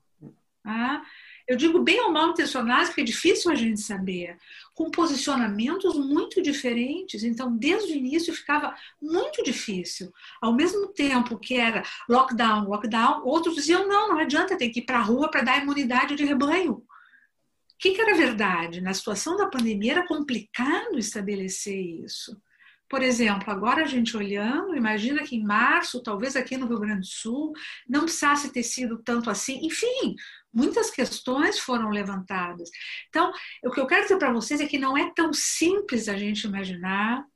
Tá? 0.62 1.02
Eu 1.46 1.56
digo 1.56 1.80
bem 1.80 2.00
ou 2.00 2.10
mal 2.10 2.30
intencionados, 2.30 2.88
porque 2.88 3.02
é 3.02 3.04
difícil 3.04 3.50
a 3.50 3.54
gente 3.54 3.80
saber, 3.80 4.38
com 4.74 4.90
posicionamentos 4.90 5.94
muito 5.94 6.40
diferentes. 6.40 7.22
Então, 7.22 7.56
desde 7.56 7.92
o 7.92 7.96
início 7.96 8.34
ficava 8.34 8.74
muito 9.00 9.42
difícil. 9.42 10.12
Ao 10.40 10.54
mesmo 10.54 10.88
tempo 10.88 11.38
que 11.38 11.56
era 11.56 11.82
lockdown, 12.08 12.68
lockdown, 12.68 13.22
outros 13.24 13.54
diziam: 13.54 13.86
não, 13.86 14.08
não 14.08 14.18
adianta, 14.18 14.56
tem 14.56 14.70
que 14.70 14.80
ir 14.80 14.84
para 14.84 14.98
a 14.98 15.02
rua 15.02 15.30
para 15.30 15.42
dar 15.42 15.62
imunidade 15.62 16.16
de 16.16 16.24
rebanho 16.24 16.82
que, 17.84 17.90
que 17.92 18.00
era 18.00 18.16
verdade? 18.16 18.80
Na 18.80 18.94
situação 18.94 19.36
da 19.36 19.46
pandemia 19.46 19.92
era 19.92 20.06
complicado 20.06 20.98
estabelecer 20.98 21.78
isso. 21.78 22.34
Por 22.94 23.02
exemplo, 23.02 23.50
agora 23.50 23.82
a 23.82 23.88
gente 23.88 24.16
olhando, 24.16 24.76
imagina 24.76 25.24
que 25.24 25.34
em 25.34 25.42
março, 25.42 26.00
talvez 26.00 26.36
aqui 26.36 26.56
no 26.56 26.68
Rio 26.68 26.78
Grande 26.78 27.00
do 27.00 27.06
Sul, 27.06 27.52
não 27.88 28.02
precisasse 28.02 28.52
ter 28.52 28.62
sido 28.62 28.98
tanto 28.98 29.28
assim. 29.28 29.58
Enfim, 29.66 30.14
muitas 30.52 30.92
questões 30.92 31.58
foram 31.58 31.90
levantadas. 31.90 32.70
Então, 33.08 33.32
o 33.64 33.70
que 33.72 33.80
eu 33.80 33.86
quero 33.88 34.02
dizer 34.02 34.16
para 34.16 34.32
vocês 34.32 34.60
é 34.60 34.66
que 34.66 34.78
não 34.78 34.96
é 34.96 35.10
tão 35.12 35.32
simples 35.32 36.08
a 36.08 36.16
gente 36.16 36.46
imaginar 36.46 37.26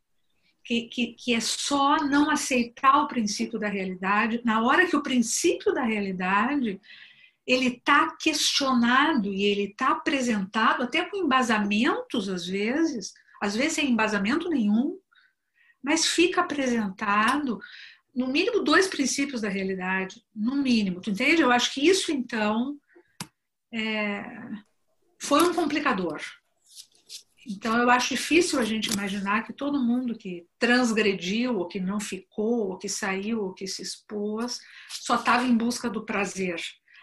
que, 0.64 0.82
que, 0.82 1.14
que, 1.14 1.34
é 1.34 1.40
só 1.40 1.96
não 2.04 2.30
aceitar 2.30 3.02
o 3.02 3.08
princípio 3.08 3.58
da 3.58 3.66
realidade, 3.66 4.40
na 4.44 4.62
hora 4.62 4.86
que 4.86 4.94
o 4.94 5.02
princípio 5.02 5.74
da 5.74 5.82
realidade 5.82 6.80
ele 7.44 7.66
está 7.66 8.16
questionado 8.16 9.34
e 9.34 9.42
ele 9.42 9.64
está 9.64 9.88
apresentado 9.88 10.84
até 10.84 11.04
com 11.04 11.16
embasamentos 11.16 12.28
às 12.28 12.46
vezes, 12.46 13.12
às 13.42 13.56
vezes 13.56 13.72
sem 13.72 13.90
embasamento 13.90 14.48
nenhum, 14.48 14.96
mas 15.82 16.06
fica 16.06 16.40
apresentado 16.40 17.58
no 18.14 18.28
mínimo 18.28 18.64
dois 18.64 18.88
princípios 18.88 19.40
da 19.40 19.48
realidade, 19.48 20.24
no 20.34 20.56
mínimo, 20.56 21.00
tu 21.00 21.10
entende? 21.10 21.42
Eu 21.42 21.52
acho 21.52 21.72
que 21.72 21.86
isso 21.86 22.10
então 22.10 22.76
é, 23.72 24.24
foi 25.20 25.42
um 25.42 25.54
complicador. 25.54 26.20
Então 27.46 27.78
eu 27.78 27.88
acho 27.88 28.10
difícil 28.10 28.58
a 28.58 28.64
gente 28.64 28.92
imaginar 28.92 29.44
que 29.44 29.52
todo 29.52 29.82
mundo 29.82 30.18
que 30.18 30.46
transgrediu, 30.58 31.56
ou 31.56 31.66
que 31.66 31.80
não 31.80 31.98
ficou, 31.98 32.70
ou 32.70 32.78
que 32.78 32.88
saiu, 32.88 33.42
ou 33.42 33.54
que 33.54 33.66
se 33.66 33.80
expôs, 33.80 34.60
só 34.88 35.14
estava 35.14 35.44
em 35.44 35.56
busca 35.56 35.88
do 35.88 36.04
prazer 36.04 36.60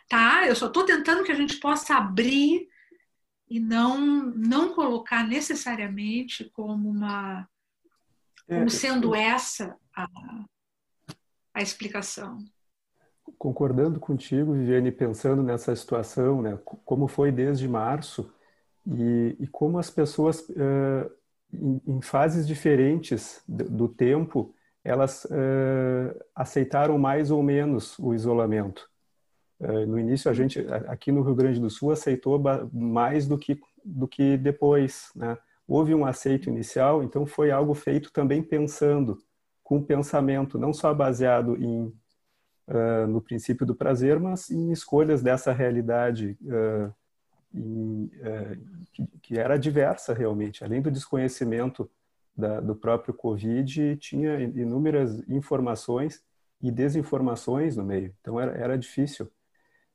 tá? 0.08 0.46
Eu 0.48 0.56
só 0.56 0.68
estou 0.68 0.86
tentando 0.86 1.24
que 1.24 1.32
a 1.32 1.36
gente 1.36 1.58
possa 1.58 1.96
abrir 1.96 2.68
e 3.50 3.60
não 3.60 4.00
não 4.36 4.74
colocar 4.74 5.26
necessariamente 5.28 6.50
como 6.52 6.90
uma 6.90 7.48
como 8.48 8.66
é, 8.66 8.70
sendo 8.70 9.16
essa 9.16 9.76
a, 9.96 10.08
a 11.54 11.62
explicação. 11.62 12.38
Concordando 13.38 14.00
contigo, 14.00 14.54
Viviane, 14.54 14.92
pensando 14.92 15.42
nessa 15.42 15.76
situação, 15.76 16.42
né, 16.42 16.58
como 16.64 17.08
foi 17.08 17.32
desde 17.32 17.68
março 17.68 18.32
e, 18.86 19.36
e 19.40 19.48
como 19.48 19.80
as 19.80 19.90
pessoas 19.90 20.42
uh, 20.50 21.12
em, 21.52 21.82
em, 21.88 22.02
fases 22.02 22.48
diferentes 22.48 23.42
do, 23.48 23.64
do 23.64 23.88
tempo 23.88 24.54
elas 24.84 25.26
uh, 25.26 26.26
aceitaram 26.36 26.98
mais 27.00 27.32
ou 27.32 27.42
menos 27.42 27.98
o 27.98 28.14
isolamento. 28.14 28.88
Eh, 29.60 29.86
no 29.86 29.98
início, 29.98 30.30
a 30.30 30.34
gente, 30.34 30.60
aqui 30.88 31.12
no 31.12 31.22
Rio 31.24 31.36
Grande 31.36 31.60
do 31.60 31.70
Sul, 31.70 31.92
aceitou 31.92 32.42
mais 32.72 33.28
do 33.28 33.38
que, 33.38 33.60
do 33.84 34.08
que 34.08 34.38
depois. 34.38 35.10
Né? 35.16 35.38
Houve 35.68 35.96
um 35.96 36.06
aceito 36.06 36.50
inicial, 36.50 37.04
então 37.04 37.26
foi 37.26 37.52
algo 37.52 37.74
feito 37.74 38.12
também 38.12 38.44
pensando, 38.44 39.18
com 39.64 39.82
pensamento, 39.82 40.60
não 40.60 40.72
só 40.72 40.94
baseado 40.94 41.56
em, 41.58 41.88
uh, 42.68 43.08
no 43.08 43.20
princípio 43.20 43.66
do 43.66 43.76
prazer, 43.76 44.20
mas 44.20 44.52
em 44.52 44.72
escolhas 44.72 45.24
dessa 45.24 45.52
realidade 45.52 46.38
uh, 46.44 46.94
em, 47.54 48.06
uh, 48.06 48.86
que, 48.94 49.08
que, 49.24 49.40
era 49.40 49.58
diversa 49.58 50.14
realmente. 50.14 50.64
Além 50.64 50.82
do 50.82 50.92
desconhecimento 50.92 51.90
da, 52.38 52.60
do 52.60 52.76
próprio 52.76 53.14
Covid, 53.14 53.98
tinha 53.98 54.40
inúmeras 54.40 55.28
informações 55.28 56.24
e 56.62 56.72
desinformações 56.72 57.76
no 57.76 57.84
meio. 57.84 58.14
Então 58.22 58.40
era, 58.40 58.52
era 58.52 58.78
difícil. 58.78 59.32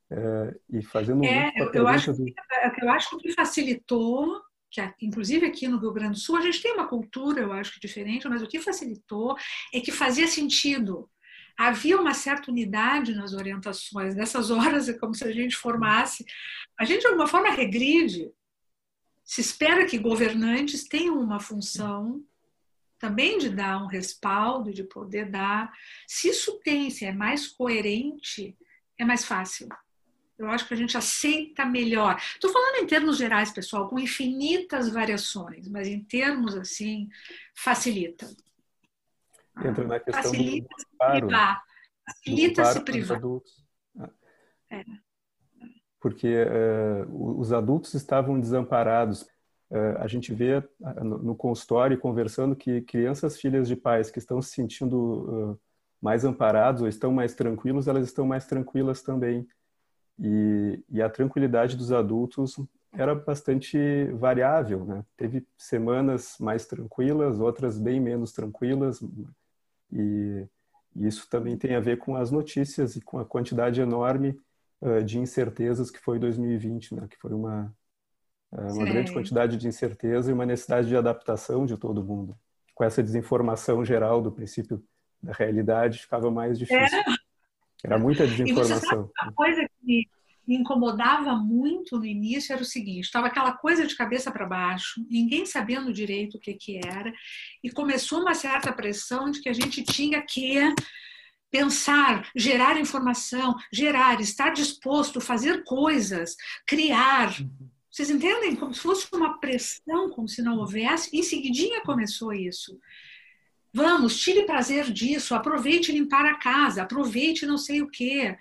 É, 0.09 0.55
e 0.69 0.83
fazendo 0.83 1.23
é, 1.23 1.53
eu, 1.73 1.87
acho 1.87 2.11
do... 2.11 2.25
que, 2.25 2.35
eu 2.81 2.89
acho 2.89 3.17
que 3.17 3.31
facilitou 3.31 4.41
que 4.71 4.81
inclusive 5.01 5.45
aqui 5.45 5.67
no 5.67 5.77
Rio 5.77 5.91
Grande 5.91 6.13
do 6.13 6.19
Sul 6.19 6.37
a 6.37 6.41
gente 6.41 6.61
tem 6.61 6.73
uma 6.73 6.87
cultura, 6.87 7.41
eu 7.41 7.51
acho 7.51 7.73
que 7.73 7.79
diferente, 7.79 8.27
mas 8.27 8.41
o 8.41 8.47
que 8.47 8.59
facilitou 8.59 9.35
é 9.73 9.81
que 9.81 9.91
fazia 9.91 10.27
sentido. 10.27 11.09
Havia 11.57 11.99
uma 11.99 12.13
certa 12.13 12.49
unidade 12.49 13.13
nas 13.13 13.33
orientações. 13.33 14.15
Nessas 14.15 14.49
horas 14.49 14.87
é 14.87 14.93
como 14.93 15.13
se 15.13 15.25
a 15.25 15.31
gente 15.31 15.55
formasse. 15.55 16.25
A 16.79 16.85
gente, 16.85 17.01
de 17.01 17.07
alguma 17.07 17.27
forma, 17.27 17.51
regride. 17.51 18.31
Se 19.23 19.41
espera 19.41 19.85
que 19.85 19.97
governantes 19.97 20.87
tenham 20.87 21.19
uma 21.19 21.39
função 21.39 22.23
também 22.97 23.37
de 23.37 23.49
dar 23.49 23.83
um 23.83 23.87
respaldo, 23.87 24.73
de 24.73 24.83
poder 24.83 25.29
dar. 25.29 25.71
Se 26.07 26.29
isso 26.29 26.59
tem, 26.63 26.89
se 26.89 27.03
é 27.03 27.11
mais 27.11 27.47
coerente, 27.47 28.57
é 28.97 29.03
mais 29.03 29.25
fácil. 29.25 29.67
Eu 30.41 30.49
acho 30.49 30.67
que 30.67 30.73
a 30.73 30.77
gente 30.77 30.97
aceita 30.97 31.63
melhor. 31.65 32.17
Estou 32.17 32.51
falando 32.51 32.83
em 32.83 32.87
termos 32.87 33.17
gerais, 33.17 33.51
pessoal, 33.51 33.87
com 33.87 33.99
infinitas 33.99 34.89
variações, 34.89 35.67
mas 35.67 35.87
em 35.87 36.03
termos 36.03 36.55
assim, 36.55 37.09
facilita. 37.55 38.27
Entra 39.63 39.85
na 39.85 39.99
questão 39.99 40.23
facilita 40.23 40.67
do, 40.67 40.79
se 40.79 40.87
privar. 40.97 41.63
Facilita 42.05 42.65
se 42.65 42.79
privar. 42.79 43.17
Adultos. 43.17 43.63
É. 44.71 44.83
Porque 45.99 46.43
uh, 46.43 47.39
os 47.39 47.53
adultos 47.53 47.93
estavam 47.93 48.39
desamparados. 48.39 49.21
Uh, 49.69 49.97
a 49.99 50.07
gente 50.07 50.33
vê 50.33 50.63
no, 51.03 51.19
no, 51.19 51.35
consultório 51.35 51.99
conversando 51.99 52.55
que 52.55 52.81
crianças 52.81 53.39
filhas 53.39 53.67
de 53.67 53.75
pais 53.75 54.09
que 54.09 54.17
estão 54.17 54.41
se 54.41 54.49
sentindo 54.49 55.59
mais 56.01 56.25
amparados 56.25 56.81
ou 56.81 56.87
estão 56.87 57.13
mais 57.13 57.35
tranquilos, 57.35 57.87
elas 57.87 58.07
estão 58.07 58.25
mais 58.25 58.47
tranquilas 58.47 59.03
também 59.03 59.47
e, 60.19 60.83
e 60.89 61.01
a 61.01 61.09
tranquilidade 61.09 61.75
dos 61.75 61.91
adultos 61.91 62.57
era 62.93 63.15
bastante 63.15 64.05
variável, 64.13 64.85
né? 64.85 65.05
Teve 65.15 65.45
semanas 65.57 66.35
mais 66.39 66.65
tranquilas, 66.65 67.39
outras 67.39 67.79
bem 67.79 67.99
menos 67.99 68.33
tranquilas, 68.33 69.01
e, 69.91 70.45
e 70.95 71.07
isso 71.07 71.29
também 71.29 71.57
tem 71.57 71.75
a 71.75 71.79
ver 71.79 71.97
com 71.97 72.15
as 72.15 72.31
notícias 72.31 72.95
e 72.95 73.01
com 73.01 73.17
a 73.17 73.25
quantidade 73.25 73.79
enorme 73.79 74.37
uh, 74.81 75.03
de 75.03 75.19
incertezas 75.19 75.89
que 75.89 75.99
foi 75.99 76.19
2020, 76.19 76.95
né? 76.95 77.07
Que 77.09 77.17
foi 77.17 77.33
uma 77.33 77.73
uh, 78.51 78.73
uma 78.73 78.85
grande 78.85 79.13
quantidade 79.13 79.55
de 79.55 79.67
incerteza 79.67 80.29
e 80.29 80.33
uma 80.33 80.45
necessidade 80.45 80.87
de 80.87 80.95
adaptação 80.95 81.65
de 81.65 81.77
todo 81.77 82.03
mundo. 82.03 82.37
Com 82.75 82.83
essa 82.83 83.01
desinformação 83.01 83.85
geral 83.85 84.21
do 84.21 84.31
princípio 84.31 84.83
da 85.23 85.31
realidade, 85.31 85.99
ficava 85.99 86.29
mais 86.29 86.59
difícil. 86.59 86.99
É. 86.99 87.20
Era 87.83 87.97
muita 87.97 88.27
desinformação. 88.27 89.09
E 89.09 89.23
uma 89.23 89.33
coisa 89.33 89.67
que 89.79 90.07
me 90.47 90.57
incomodava 90.57 91.35
muito 91.35 91.97
no 91.97 92.05
início 92.05 92.53
era 92.53 92.61
o 92.61 92.65
seguinte: 92.65 93.05
estava 93.05 93.27
aquela 93.27 93.53
coisa 93.53 93.85
de 93.85 93.95
cabeça 93.95 94.31
para 94.31 94.45
baixo, 94.45 95.05
ninguém 95.09 95.45
sabendo 95.45 95.93
direito 95.93 96.37
o 96.37 96.39
que, 96.39 96.53
que 96.53 96.79
era, 96.85 97.13
e 97.63 97.69
começou 97.69 98.21
uma 98.21 98.33
certa 98.33 98.71
pressão 98.71 99.31
de 99.31 99.41
que 99.41 99.49
a 99.49 99.53
gente 99.53 99.83
tinha 99.83 100.21
que 100.21 100.55
pensar, 101.49 102.29
gerar 102.35 102.79
informação, 102.79 103.55
gerar, 103.71 104.21
estar 104.21 104.51
disposto, 104.51 105.19
fazer 105.19 105.63
coisas, 105.63 106.35
criar. 106.65 107.33
Vocês 107.89 108.09
entendem? 108.09 108.55
Como 108.55 108.73
se 108.73 108.79
fosse 108.79 109.07
uma 109.13 109.37
pressão, 109.37 110.09
como 110.11 110.27
se 110.29 110.41
não 110.41 110.57
houvesse. 110.57 111.15
Em 111.15 111.21
seguidinha 111.21 111.81
começou 111.81 112.31
isso. 112.31 112.79
Vamos, 113.73 114.19
tire 114.19 114.45
prazer 114.45 114.91
disso, 114.91 115.33
aproveite 115.33 115.91
limpar 115.91 116.25
a 116.25 116.35
casa, 116.35 116.83
aproveite 116.83 117.45
não 117.45 117.57
sei 117.57 117.81
o 117.81 117.87
quê. 117.87 118.37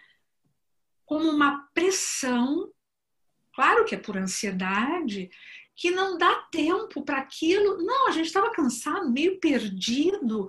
Como 1.05 1.31
uma 1.31 1.69
pressão, 1.73 2.73
claro 3.55 3.85
que 3.85 3.95
é 3.95 3.99
por 3.99 4.17
ansiedade, 4.17 5.31
que 5.77 5.91
não 5.91 6.19
dá 6.19 6.35
tempo 6.51 7.03
para 7.03 7.19
aquilo. 7.19 7.79
Não, 7.79 8.09
a 8.09 8.11
gente 8.11 8.27
estava 8.27 8.51
cansado, 8.51 9.11
meio 9.11 9.39
perdido. 9.39 10.49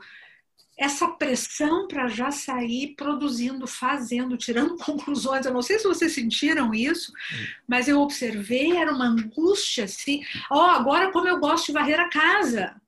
Essa 0.76 1.08
pressão 1.08 1.88
para 1.88 2.08
já 2.08 2.32
sair 2.32 2.96
produzindo, 2.96 3.68
fazendo, 3.68 4.36
tirando 4.36 4.78
conclusões. 4.84 5.46
Eu 5.46 5.54
não 5.54 5.62
sei 5.62 5.78
se 5.78 5.88
vocês 5.88 6.12
sentiram 6.14 6.74
isso, 6.74 7.14
mas 7.68 7.88
eu 7.88 8.02
observei, 8.02 8.76
era 8.76 8.92
uma 8.92 9.06
angústia 9.06 9.84
assim. 9.84 10.24
Ó, 10.50 10.58
oh, 10.58 10.72
agora 10.72 11.12
como 11.12 11.28
eu 11.28 11.40
gosto 11.40 11.68
de 11.68 11.74
varrer 11.74 12.00
a 12.00 12.10
casa. 12.10 12.81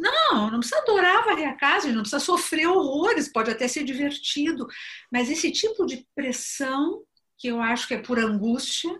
Não, 0.00 0.50
não 0.50 0.60
precisa 0.60 0.80
adorar 0.80 1.24
varrer 1.26 1.48
a 1.48 1.54
casa, 1.54 1.92
não 1.92 2.00
precisa 2.00 2.20
sofrer 2.20 2.66
horrores, 2.66 3.30
pode 3.30 3.50
até 3.50 3.68
ser 3.68 3.84
divertido. 3.84 4.66
Mas 5.12 5.30
esse 5.30 5.52
tipo 5.52 5.84
de 5.84 6.06
pressão, 6.14 7.02
que 7.38 7.48
eu 7.48 7.60
acho 7.60 7.86
que 7.86 7.94
é 7.94 7.98
por 7.98 8.18
angústia, 8.18 8.98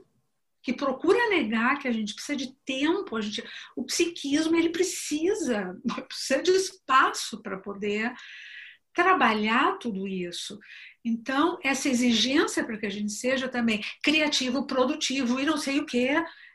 que 0.63 0.75
procura 0.75 1.31
negar 1.31 1.79
que 1.79 1.89
a 1.89 1.93
gente 1.93 2.15
precisa 2.15 2.37
de 2.37 2.55
tempo, 2.67 3.17
a 3.17 3.21
gente, 3.23 3.43
o 3.75 3.83
psiquismo 3.85 4.55
ele 4.55 4.69
precisa, 4.69 5.75
precisa 6.07 6.43
de 6.43 6.51
espaço 6.51 7.43
para 7.43 7.57
poder 7.57 8.13
trabalhar 8.93 9.79
tudo 9.79 10.07
isso. 10.07 10.59
Então, 11.03 11.59
essa 11.63 11.89
exigência 11.89 12.63
para 12.63 12.77
que 12.77 12.85
a 12.85 12.91
gente 12.91 13.13
seja 13.13 13.49
também 13.49 13.83
criativo, 14.03 14.67
produtivo 14.67 15.41
e 15.41 15.47
não 15.47 15.57
sei 15.57 15.79
o 15.81 15.87
que, 15.87 16.11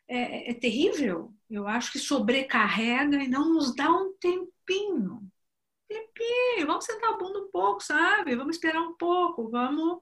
é, 0.08 0.52
é 0.52 0.54
terrível. 0.54 1.34
Eu 1.50 1.68
acho 1.68 1.92
que 1.92 2.00
sobrecarrega 2.00 3.18
e 3.24 3.28
não 3.28 3.54
nos 3.54 3.76
dá 3.76 3.90
um 3.90 4.14
tempinho. 4.20 5.22
Tempinho, 5.88 6.66
vamos 6.66 6.86
sentar 6.86 7.14
a 7.14 7.18
bunda 7.18 7.40
um 7.40 7.52
pouco, 7.52 7.84
sabe? 7.84 8.36
Vamos 8.36 8.56
esperar 8.56 8.82
um 8.82 8.96
pouco, 8.98 9.50
vamos 9.50 10.00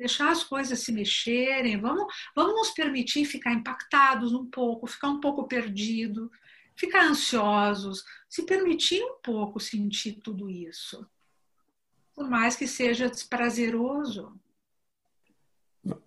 deixar 0.00 0.30
as 0.30 0.42
coisas 0.42 0.80
se 0.80 0.92
mexerem, 0.92 1.78
vamos, 1.78 2.12
vamos 2.34 2.54
nos 2.54 2.70
permitir 2.70 3.26
ficar 3.26 3.52
impactados 3.52 4.32
um 4.32 4.46
pouco, 4.46 4.86
ficar 4.86 5.08
um 5.08 5.20
pouco 5.20 5.46
perdido, 5.46 6.30
ficar 6.74 7.04
ansiosos, 7.04 8.02
se 8.26 8.44
permitir 8.44 9.02
um 9.02 9.18
pouco 9.22 9.60
sentir 9.60 10.14
tudo 10.22 10.48
isso. 10.48 11.06
Por 12.14 12.28
mais 12.28 12.56
que 12.56 12.66
seja 12.66 13.10
desprazeroso. 13.10 14.34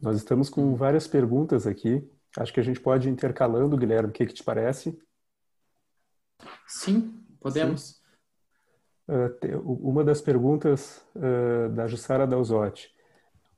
Nós 0.01 0.17
estamos 0.17 0.49
com 0.49 0.75
várias 0.75 1.07
perguntas 1.07 1.67
aqui. 1.67 2.03
Acho 2.37 2.53
que 2.53 2.59
a 2.59 2.63
gente 2.63 2.79
pode 2.79 3.07
ir 3.07 3.11
intercalando, 3.11 3.77
Guilherme. 3.77 4.09
O 4.09 4.11
que, 4.11 4.25
que 4.25 4.33
te 4.33 4.43
parece? 4.43 4.99
Sim, 6.67 7.23
podemos. 7.39 7.81
Sim. 7.81 8.03
Uh, 9.05 9.89
uma 9.89 10.03
das 10.03 10.21
perguntas 10.21 11.05
uh, 11.15 11.69
da 11.69 11.87
Jussara 11.87 12.25
Dalzotti. 12.25 12.93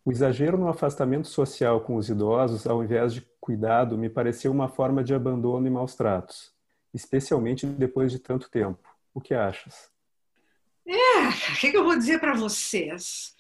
O 0.04 0.12
exagero 0.12 0.58
no 0.58 0.68
afastamento 0.68 1.28
social 1.28 1.82
com 1.82 1.96
os 1.96 2.10
idosos, 2.10 2.68
ao 2.68 2.84
invés 2.84 3.14
de 3.14 3.22
cuidado, 3.40 3.98
me 3.98 4.10
pareceu 4.10 4.52
uma 4.52 4.68
forma 4.68 5.04
de 5.04 5.14
abandono 5.14 5.66
e 5.66 5.70
maus 5.70 5.96
tratos, 5.96 6.52
especialmente 6.94 7.66
depois 7.66 8.12
de 8.12 8.20
tanto 8.20 8.50
tempo. 8.50 8.88
O 9.14 9.22
que 9.22 9.34
achas? 9.34 9.90
É, 10.88 11.28
o 11.28 11.60
que 11.60 11.76
eu 11.76 11.84
vou 11.84 11.98
dizer 11.98 12.20
para 12.20 12.36
vocês? 12.36 13.35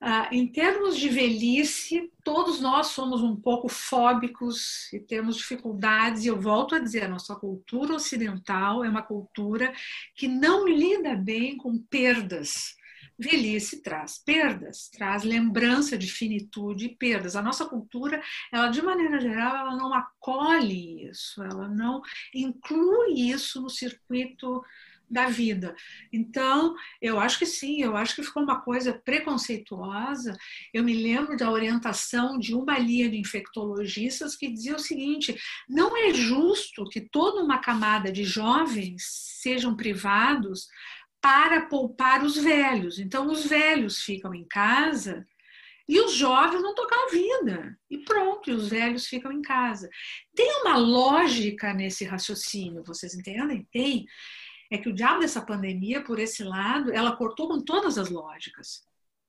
Ah, 0.00 0.28
em 0.30 0.46
termos 0.46 0.96
de 0.96 1.08
velhice, 1.08 2.12
todos 2.22 2.60
nós 2.60 2.88
somos 2.88 3.20
um 3.20 3.34
pouco 3.34 3.68
fóbicos 3.68 4.92
e 4.92 5.00
temos 5.00 5.36
dificuldades, 5.36 6.24
e 6.24 6.28
eu 6.28 6.40
volto 6.40 6.76
a 6.76 6.78
dizer, 6.78 7.02
a 7.02 7.08
nossa 7.08 7.34
cultura 7.34 7.94
ocidental 7.94 8.84
é 8.84 8.88
uma 8.88 9.02
cultura 9.02 9.72
que 10.14 10.28
não 10.28 10.68
lida 10.68 11.16
bem 11.16 11.56
com 11.56 11.76
perdas 11.78 12.78
velhice 13.18 13.82
traz 13.82 14.18
perdas, 14.18 14.88
traz 14.88 15.24
lembrança 15.24 15.98
de 15.98 16.06
finitude 16.06 16.86
e 16.86 16.94
perdas. 16.94 17.34
A 17.34 17.42
nossa 17.42 17.66
cultura, 17.66 18.22
ela 18.52 18.68
de 18.68 18.80
maneira 18.80 19.20
geral, 19.20 19.56
ela 19.56 19.76
não 19.76 19.92
acolhe 19.92 21.08
isso, 21.08 21.42
ela 21.42 21.68
não 21.68 22.00
inclui 22.32 23.14
isso 23.14 23.60
no 23.60 23.68
circuito 23.68 24.62
da 25.10 25.28
vida. 25.28 25.74
Então, 26.12 26.74
eu 27.00 27.18
acho 27.18 27.38
que 27.38 27.46
sim, 27.46 27.82
eu 27.82 27.96
acho 27.96 28.14
que 28.14 28.22
ficou 28.22 28.42
uma 28.42 28.60
coisa 28.60 28.92
preconceituosa. 28.92 30.36
Eu 30.72 30.84
me 30.84 30.94
lembro 30.94 31.36
da 31.36 31.50
orientação 31.50 32.38
de 32.38 32.54
uma 32.54 32.78
linha 32.78 33.08
de 33.08 33.18
infectologistas 33.18 34.36
que 34.36 34.50
dizia 34.50 34.76
o 34.76 34.80
seguinte: 34.80 35.36
não 35.68 35.96
é 35.96 36.12
justo 36.12 36.88
que 36.88 37.00
toda 37.00 37.42
uma 37.42 37.58
camada 37.58 38.12
de 38.12 38.24
jovens 38.24 39.02
sejam 39.42 39.76
privados 39.76 40.66
para 41.20 41.62
poupar 41.66 42.22
os 42.22 42.36
velhos. 42.36 42.98
Então, 42.98 43.30
os 43.30 43.46
velhos 43.46 44.02
ficam 44.02 44.34
em 44.34 44.46
casa 44.46 45.26
e 45.88 45.98
os 46.00 46.12
jovens 46.12 46.62
não 46.62 46.74
tocam 46.74 47.06
a 47.06 47.10
vida. 47.10 47.78
E 47.90 47.98
pronto, 47.98 48.50
e 48.50 48.52
os 48.52 48.68
velhos 48.68 49.06
ficam 49.06 49.32
em 49.32 49.40
casa. 49.40 49.88
Tem 50.34 50.60
uma 50.60 50.76
lógica 50.76 51.72
nesse 51.72 52.04
raciocínio, 52.04 52.84
vocês 52.84 53.14
entendem? 53.14 53.66
Tem. 53.72 54.04
É 54.70 54.78
que 54.78 54.88
o 54.88 54.94
diabo 54.94 55.20
dessa 55.20 55.40
pandemia, 55.40 56.02
por 56.02 56.18
esse 56.18 56.44
lado, 56.44 56.92
ela 56.92 57.16
cortou 57.16 57.48
com 57.48 57.60
todas 57.60 57.96
as 57.96 58.10
lógicas. 58.10 58.82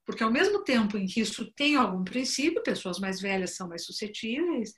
Porque 0.06 0.24
ao 0.24 0.32
mesmo 0.32 0.64
tempo 0.64 0.98
em 0.98 1.06
que 1.06 1.22
isso 1.22 1.52
tem 1.52 1.76
algum 1.76 2.04
princípio, 2.04 2.64
pessoas 2.64 3.00
mais 3.00 3.22
velhas 3.22 3.56
são 3.56 3.70
mais 3.70 3.86
suscetíveis, 3.86 4.74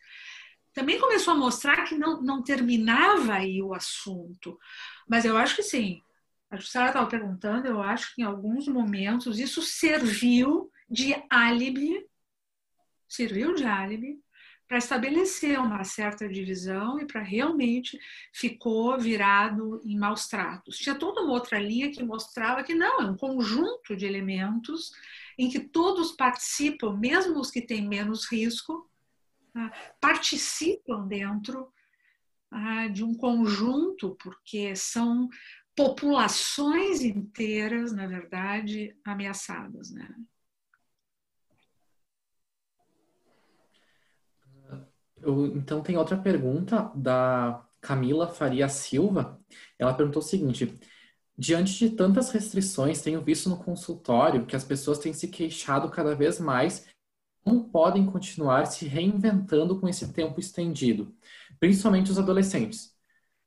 também 0.74 1.00
começou 1.00 1.34
a 1.34 1.38
mostrar 1.38 1.84
que 1.84 1.96
não, 1.96 2.22
não 2.22 2.44
terminava 2.44 3.34
aí 3.34 3.62
o 3.62 3.74
assunto. 3.74 4.58
Mas 5.08 5.26
eu 5.26 5.38
acho 5.38 5.56
que 5.56 5.64
sim, 5.64 6.02
a 6.50 6.58
Jussara 6.58 6.88
estava 6.88 7.08
perguntando, 7.08 7.68
eu 7.68 7.82
acho 7.82 8.14
que 8.14 8.22
em 8.22 8.26
alguns 8.26 8.68
momentos 8.68 9.40
isso 9.40 9.62
serviu 9.62 10.70
de 10.90 11.16
álibi, 11.30 12.06
serviu 13.08 13.54
de 13.54 13.64
álibi 13.64 14.20
para 14.72 14.78
estabelecer 14.78 15.60
uma 15.60 15.84
certa 15.84 16.30
divisão 16.30 16.98
e 16.98 17.06
para 17.06 17.22
realmente 17.22 18.00
ficou 18.32 18.98
virado 18.98 19.82
em 19.84 20.00
maus 20.00 20.30
tratos. 20.30 20.78
Tinha 20.78 20.96
toda 20.96 21.20
uma 21.20 21.34
outra 21.34 21.60
linha 21.60 21.92
que 21.92 22.02
mostrava 22.02 22.64
que 22.64 22.74
não, 22.74 23.02
é 23.02 23.06
um 23.06 23.18
conjunto 23.18 23.98
de 23.98 24.06
elementos 24.06 24.94
em 25.38 25.50
que 25.50 25.60
todos 25.60 26.14
participam, 26.14 26.96
mesmo 26.96 27.38
os 27.38 27.52
que 27.52 27.62
têm 27.62 27.86
menos 27.86 28.32
risco, 28.32 28.90
tá? 29.54 29.74
participam 30.00 31.06
dentro 31.06 31.70
ah, 32.50 32.88
de 32.88 33.04
um 33.04 33.14
conjunto, 33.14 34.16
porque 34.24 34.74
são 34.74 35.28
populações 35.76 37.02
inteiras, 37.02 37.92
na 37.92 38.08
verdade, 38.08 38.96
ameaçadas, 39.04 39.92
né? 39.92 40.16
Eu, 45.24 45.48
então 45.56 45.82
tem 45.82 45.98
outra 45.98 46.18
pergunta 46.18 46.92
da 46.96 47.66
Camila 47.80 48.28
Faria 48.28 48.70
Silva. 48.70 49.40
Ela 49.78 49.94
perguntou 49.94 50.22
o 50.22 50.26
seguinte: 50.26 50.80
diante 51.38 51.78
de 51.80 51.96
tantas 51.96 52.32
restrições, 52.32 53.02
tenho 53.02 53.22
visto 53.22 53.50
no 53.50 53.58
consultório 53.58 54.46
que 54.46 54.56
as 54.56 54.64
pessoas 54.64 55.00
têm 55.00 55.14
se 55.14 55.28
queixado 55.28 55.90
cada 55.90 56.16
vez 56.16 56.40
mais 56.40 56.88
como 57.44 57.70
podem 57.70 58.06
continuar 58.06 58.66
se 58.68 58.86
reinventando 58.88 59.80
com 59.80 59.88
esse 59.88 60.14
tempo 60.14 60.40
estendido, 60.40 61.16
principalmente 61.60 62.12
os 62.12 62.20
adolescentes. 62.20 62.96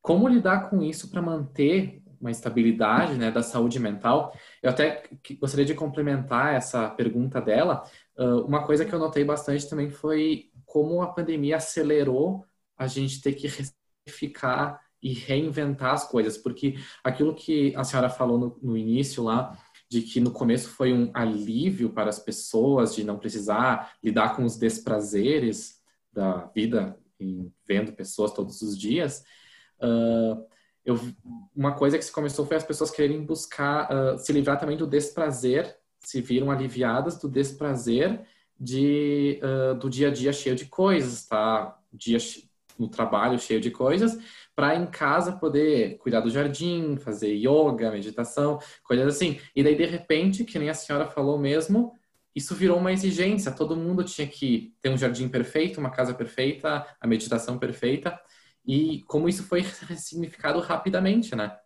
Como 0.03 0.29
lidar 0.29 0.69
com 0.69 0.83
isso 0.83 1.11
para 1.11 1.23
manter 1.23 2.03
uma 2.25 2.31
estabilidade 2.31 3.19
né, 3.19 3.31
da 3.31 3.43
saúde 3.43 3.79
mental. 3.79 4.35
Eu 4.63 4.71
até 4.71 5.03
gostaria 5.39 5.67
de 5.67 5.75
complementar 5.75 6.55
essa 6.55 6.89
pergunta 6.89 7.39
dela. 7.39 7.85
Uh, 8.17 8.45
uma 8.47 8.65
coisa 8.65 8.85
que 8.85 8.93
eu 8.93 8.99
notei 8.99 9.25
bastante 9.25 9.69
também 9.69 9.91
foi 9.91 10.51
como 10.65 11.03
a 11.03 11.13
pandemia 11.13 11.57
acelerou 11.57 12.45
a 12.77 12.87
gente 12.87 13.21
ter 13.21 13.33
que 13.33 13.49
ficar 14.09 14.81
e 15.03 15.13
reinventar 15.13 15.93
as 15.93 16.09
coisas, 16.09 16.39
porque 16.39 16.77
aquilo 17.03 17.35
que 17.35 17.75
a 17.77 17.85
senhora 17.85 18.09
falou 18.09 18.39
no, 18.39 18.59
no 18.63 18.77
início 18.77 19.23
lá, 19.23 19.59
de 19.89 20.01
que 20.01 20.19
no 20.19 20.31
começo 20.31 20.71
foi 20.71 20.93
um 20.93 21.11
alívio 21.13 21.91
para 21.91 22.09
as 22.09 22.19
pessoas 22.19 22.95
de 22.95 23.05
não 23.05 23.19
precisar 23.19 23.95
lidar 24.03 24.35
com 24.35 24.45
os 24.45 24.57
desprazeres 24.57 25.81
da 26.13 26.47
vida 26.47 26.99
em 27.21 27.53
vendo 27.67 27.93
pessoas 27.93 28.33
todos 28.33 28.63
os 28.63 28.79
dias, 28.79 29.25
uh, 29.83 30.45
eu, 30.85 30.99
uma 31.55 31.75
coisa 31.75 31.99
que 31.99 32.05
se 32.05 32.13
começou 32.13 32.47
foi 32.47 32.57
as 32.57 32.65
pessoas 32.65 32.91
quererem 32.91 33.25
buscar 33.25 33.89
uh, 33.91 34.19
se 34.19 34.33
livrar 34.33 34.59
também 34.59 34.77
do 34.77 34.87
desprazer, 34.87 35.77
se 36.09 36.21
viram 36.21 36.51
aliviadas 36.51 37.19
do 37.19 37.29
desprazer 37.29 38.21
de, 38.59 39.41
uh, 39.43 39.75
do 39.75 39.91
dia 39.91 40.09
a 40.09 40.11
dia 40.11 40.33
cheio 40.33 40.57
de 40.57 40.67
coisas, 40.67 41.27
tá? 41.27 41.79
Dia 41.93 42.19
no 42.79 42.89
trabalho 42.89 43.39
cheio 43.39 43.61
de 43.61 43.71
coisas, 43.71 44.19
para 44.55 44.75
em 44.75 44.87
casa 44.87 45.33
poder 45.33 45.97
cuidar 45.99 46.21
do 46.21 46.31
jardim, 46.31 46.97
fazer 46.97 47.33
yoga, 47.33 47.91
meditação, 47.91 48.59
coisas 48.83 49.07
assim. 49.07 49.39
E 49.55 49.63
daí, 49.63 49.77
de 49.77 49.85
repente, 49.85 50.45
que 50.45 50.59
nem 50.59 50.69
a 50.69 50.75
senhora 50.75 51.07
falou 51.07 51.39
mesmo, 51.39 51.93
isso 52.35 52.55
virou 52.55 52.79
uma 52.79 52.93
exigência. 52.93 53.53
Todo 53.53 53.77
mundo 53.77 54.03
tinha 54.03 54.27
que 54.27 54.75
ter 54.81 54.89
um 54.89 54.99
jardim 54.99 55.29
perfeito, 55.29 55.79
uma 55.79 55.91
casa 55.91 56.13
perfeita, 56.15 56.85
a 57.01 57.07
meditação 57.07 57.59
perfeita 57.59 58.19
e 58.67 59.03
como 59.03 59.29
isso 59.29 59.45
foi 59.45 59.61
ressignificado 59.87 60.59
rapidamente, 60.61 61.37
né? 61.37 61.57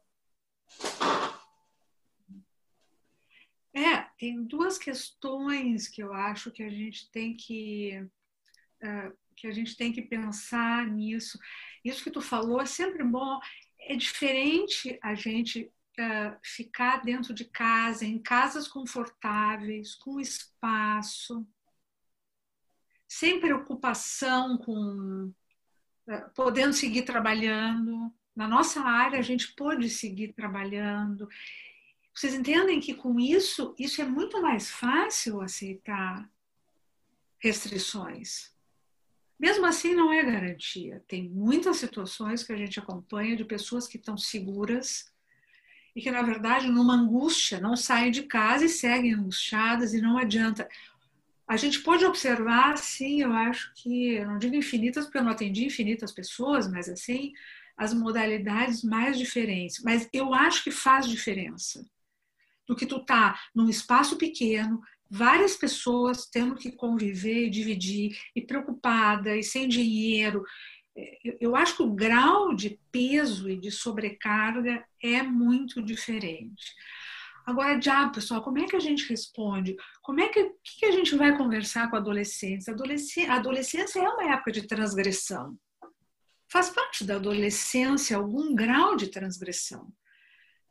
Tem 4.19 4.43
duas 4.43 4.77
questões 4.77 5.89
que 5.89 6.03
eu 6.03 6.13
acho 6.13 6.51
que 6.51 6.63
a 6.63 6.69
gente 6.69 7.11
tem 7.11 7.35
que 7.35 8.05
uh, 8.83 9.17
que 9.37 9.47
a 9.47 9.53
gente 9.53 9.77
tem 9.77 9.93
que 9.93 10.03
pensar 10.03 10.85
nisso. 10.87 11.39
Isso 11.85 12.03
que 12.03 12.11
tu 12.11 12.21
falou 12.21 12.61
é 12.61 12.67
sempre 12.67 13.05
bom. 13.05 13.39
É 13.79 13.95
diferente 13.95 14.99
a 15.01 15.15
gente 15.15 15.71
uh, 16.01 16.37
ficar 16.43 17.03
dentro 17.05 17.33
de 17.33 17.45
casa, 17.45 18.05
em 18.05 18.19
casas 18.19 18.67
confortáveis, 18.67 19.95
com 19.95 20.19
espaço, 20.19 21.47
sem 23.07 23.41
preocupação 23.41 24.59
com 24.59 25.33
uh, 26.09 26.31
podendo 26.35 26.73
seguir 26.73 27.03
trabalhando. 27.03 28.13
Na 28.35 28.49
nossa 28.49 28.81
área 28.81 29.21
a 29.21 29.23
gente 29.23 29.55
pode 29.55 29.89
seguir 29.89 30.33
trabalhando 30.33 31.29
vocês 32.19 32.35
entendem 32.35 32.81
que 32.81 32.95
com 32.95 33.21
isso, 33.21 33.77
isso 33.79 34.03
é 34.03 34.05
muito 34.05 34.43
mais 34.43 34.69
fácil 34.69 35.41
aceitar 35.41 36.29
restrições. 37.39 38.53
Mesmo 39.39 39.65
assim, 39.65 39.95
não 39.95 40.13
é 40.13 40.25
garantia. 40.25 41.01
Tem 41.07 41.29
muitas 41.29 41.77
situações 41.77 42.43
que 42.43 42.53
a 42.53 42.57
gente 42.57 42.81
acompanha 42.81 43.37
de 43.37 43.45
pessoas 43.45 43.87
que 43.87 43.99
estão 43.99 44.19
seguras 44.19 45.13
e 45.95 46.03
que, 46.03 46.11
na 46.11 46.23
verdade, 46.23 46.67
numa 46.67 46.95
angústia, 46.95 47.61
não 47.61 47.77
saem 47.77 48.11
de 48.11 48.25
casa 48.25 48.65
e 48.65 48.69
seguem 48.69 49.15
angustiadas 49.15 49.95
e 49.95 50.01
não 50.01 50.19
adianta. 50.19 50.69
A 51.47 51.57
gente 51.57 51.79
pode 51.83 52.05
observar, 52.05 52.79
sim, 52.79 53.23
eu 53.23 53.33
acho 53.33 53.73
que, 53.77 54.15
eu 54.15 54.27
não 54.27 54.39
digo 54.39 54.57
infinitas, 54.57 55.05
porque 55.05 55.19
eu 55.19 55.25
não 55.25 55.31
atendi 55.31 55.65
infinitas 55.65 56.11
pessoas, 56.11 56.69
mas 56.69 56.89
assim, 56.89 57.33
as 57.77 57.95
modalidades 57.95 58.83
mais 58.83 59.17
diferentes. 59.17 59.81
Mas 59.85 60.09
eu 60.13 60.35
acho 60.35 60.65
que 60.65 60.73
faz 60.73 61.07
diferença 61.07 61.89
do 62.69 62.77
que 62.77 62.87
tu 62.87 63.01
tá 63.01 63.41
num 63.55 63.69
espaço 63.69 64.19
pequeno, 64.19 64.81
várias 65.11 65.57
pessoas 65.57 66.27
tendo 66.27 66.55
que 66.55 66.71
conviver 66.71 67.47
e 67.47 67.51
dividir, 67.51 68.19
e 68.37 68.43
preocupada, 68.43 69.35
e 69.35 69.43
sem 69.43 69.67
dinheiro. 69.67 70.45
É, 70.97 71.19
eu 71.41 71.57
acho 71.57 71.77
que 71.77 71.83
o 71.83 71.95
grau 71.95 72.55
de 72.55 72.79
peso 72.93 73.49
e 73.49 73.57
de 73.57 73.71
sobrecarga 73.71 74.85
é 75.03 75.23
muito 75.23 75.83
diferente. 75.83 76.75
Agora, 77.47 77.81
já, 77.81 78.07
pessoal, 78.11 78.43
como 78.43 78.59
é 78.59 78.67
que 78.67 78.77
a 78.77 78.81
gente 78.81 79.09
responde? 79.09 79.75
Como 80.03 80.21
é 80.21 80.29
que, 80.29 80.53
que 80.63 80.85
a 80.85 80.93
gente 80.93 81.17
vai 81.17 81.35
conversar 81.35 81.89
com 81.89 81.97
adolescentes? 81.97 82.69
A 82.69 82.73
adolescência 83.37 84.01
é 84.01 84.09
uma 84.09 84.35
época 84.35 84.53
de 84.53 84.67
transgressão. 84.67 85.57
Faz 86.51 86.69
parte 86.69 87.05
da 87.05 87.17
adolescência 87.17 88.19
algum 88.19 88.55
grau 88.55 88.97
de 88.97 89.07
transgressão. 89.07 89.91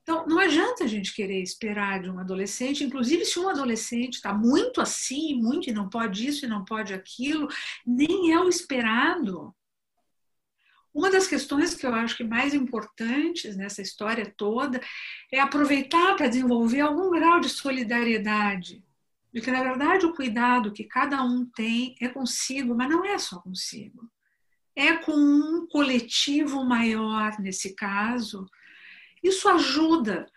Então, 0.07 0.25
não 0.25 0.39
adianta 0.39 0.85
a 0.85 0.87
gente 0.87 1.13
querer 1.13 1.43
esperar 1.43 2.01
de 2.01 2.09
um 2.09 2.17
adolescente, 2.17 2.81
inclusive 2.81 3.25
se 3.25 3.37
um 3.37 3.49
adolescente 3.49 4.13
está 4.13 4.33
muito 4.33 4.79
assim, 4.79 5.35
muito 5.35 5.69
e 5.69 5.73
não 5.73 5.89
pode 5.89 6.25
isso 6.25 6.45
e 6.45 6.47
não 6.47 6.63
pode 6.63 6.93
aquilo, 6.93 7.49
nem 7.85 8.31
é 8.31 8.39
o 8.39 8.47
esperado. 8.47 9.53
Uma 10.93 11.11
das 11.11 11.27
questões 11.27 11.75
que 11.75 11.85
eu 11.85 11.93
acho 11.93 12.15
que 12.15 12.23
mais 12.23 12.53
importantes 12.53 13.57
nessa 13.57 13.81
história 13.81 14.33
toda 14.37 14.79
é 15.29 15.41
aproveitar 15.41 16.15
para 16.15 16.29
desenvolver 16.29 16.79
algum 16.79 17.11
grau 17.11 17.41
de 17.41 17.49
solidariedade. 17.49 18.81
De 19.33 19.41
que, 19.41 19.51
na 19.51 19.61
verdade, 19.61 20.05
o 20.05 20.15
cuidado 20.15 20.71
que 20.71 20.85
cada 20.85 21.21
um 21.21 21.45
tem 21.45 21.97
é 21.99 22.07
consigo, 22.07 22.73
mas 22.73 22.89
não 22.89 23.03
é 23.03 23.17
só 23.17 23.41
consigo. 23.41 24.09
É 24.73 24.93
com 24.93 25.11
um 25.11 25.67
coletivo 25.67 26.63
maior, 26.63 27.37
nesse 27.41 27.75
caso, 27.75 28.47
isso 29.23 29.47
ajuda 29.49 30.27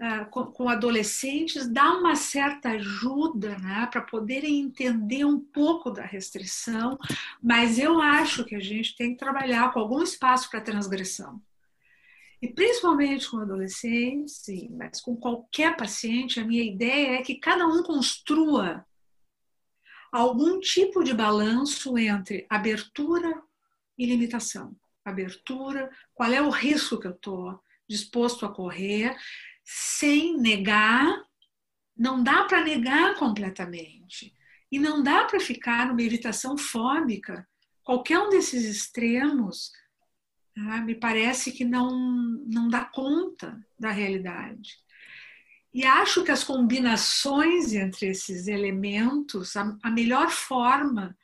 uh, 0.00 0.30
com, 0.30 0.46
com, 0.46 0.68
adolescentes, 0.68 1.68
dá 1.68 1.92
uma 1.94 2.16
certa 2.16 2.70
ajuda 2.70 3.58
né, 3.58 3.88
para 3.90 4.02
poderem 4.02 4.60
entender 4.60 5.24
um 5.24 5.38
pouco 5.38 5.90
da 5.90 6.02
restrição, 6.02 6.98
mas 7.42 7.78
eu 7.78 8.00
acho 8.00 8.44
que 8.44 8.54
a 8.54 8.60
gente 8.60 8.96
tem 8.96 9.12
que 9.12 9.18
trabalhar 9.18 9.72
com 9.72 9.80
algum 9.80 10.02
espaço 10.02 10.50
para 10.50 10.60
transgressão. 10.60 11.40
E 12.42 12.48
principalmente 12.48 13.30
com 13.30 13.38
adolescentes, 13.38 14.42
mas 14.70 15.00
com 15.00 15.16
qualquer 15.16 15.76
paciente, 15.76 16.38
a 16.38 16.44
minha 16.44 16.62
ideia 16.62 17.18
é 17.18 17.22
que 17.22 17.36
cada 17.36 17.66
um 17.66 17.82
construa 17.82 18.84
algum 20.12 20.60
tipo 20.60 21.02
de 21.02 21.14
balanço 21.14 21.96
entre 21.96 22.46
abertura 22.50 23.42
e 23.98 24.06
limitação. 24.06 24.76
Abertura, 25.04 25.90
qual 26.14 26.32
é 26.32 26.42
o 26.42 26.50
risco 26.50 27.00
que 27.00 27.06
eu 27.06 27.12
estou 27.12 27.58
disposto 27.88 28.44
a 28.44 28.52
correr, 28.52 29.16
sem 29.64 30.36
negar. 30.38 31.22
Não 31.96 32.22
dá 32.22 32.44
para 32.44 32.64
negar 32.64 33.14
completamente. 33.16 34.34
E 34.70 34.78
não 34.78 35.02
dá 35.02 35.24
para 35.24 35.38
ficar 35.38 35.86
numa 35.86 36.02
evitação 36.02 36.56
fóbica. 36.56 37.46
Qualquer 37.82 38.18
um 38.18 38.30
desses 38.30 38.64
extremos 38.64 39.70
tá, 40.54 40.80
me 40.80 40.94
parece 40.94 41.52
que 41.52 41.64
não, 41.64 41.90
não 42.46 42.68
dá 42.68 42.84
conta 42.84 43.58
da 43.78 43.90
realidade. 43.90 44.70
E 45.72 45.84
acho 45.84 46.22
que 46.22 46.30
as 46.30 46.44
combinações 46.44 47.72
entre 47.72 48.06
esses 48.06 48.46
elementos, 48.46 49.56
a, 49.56 49.76
a 49.82 49.90
melhor 49.90 50.30
forma 50.30 51.16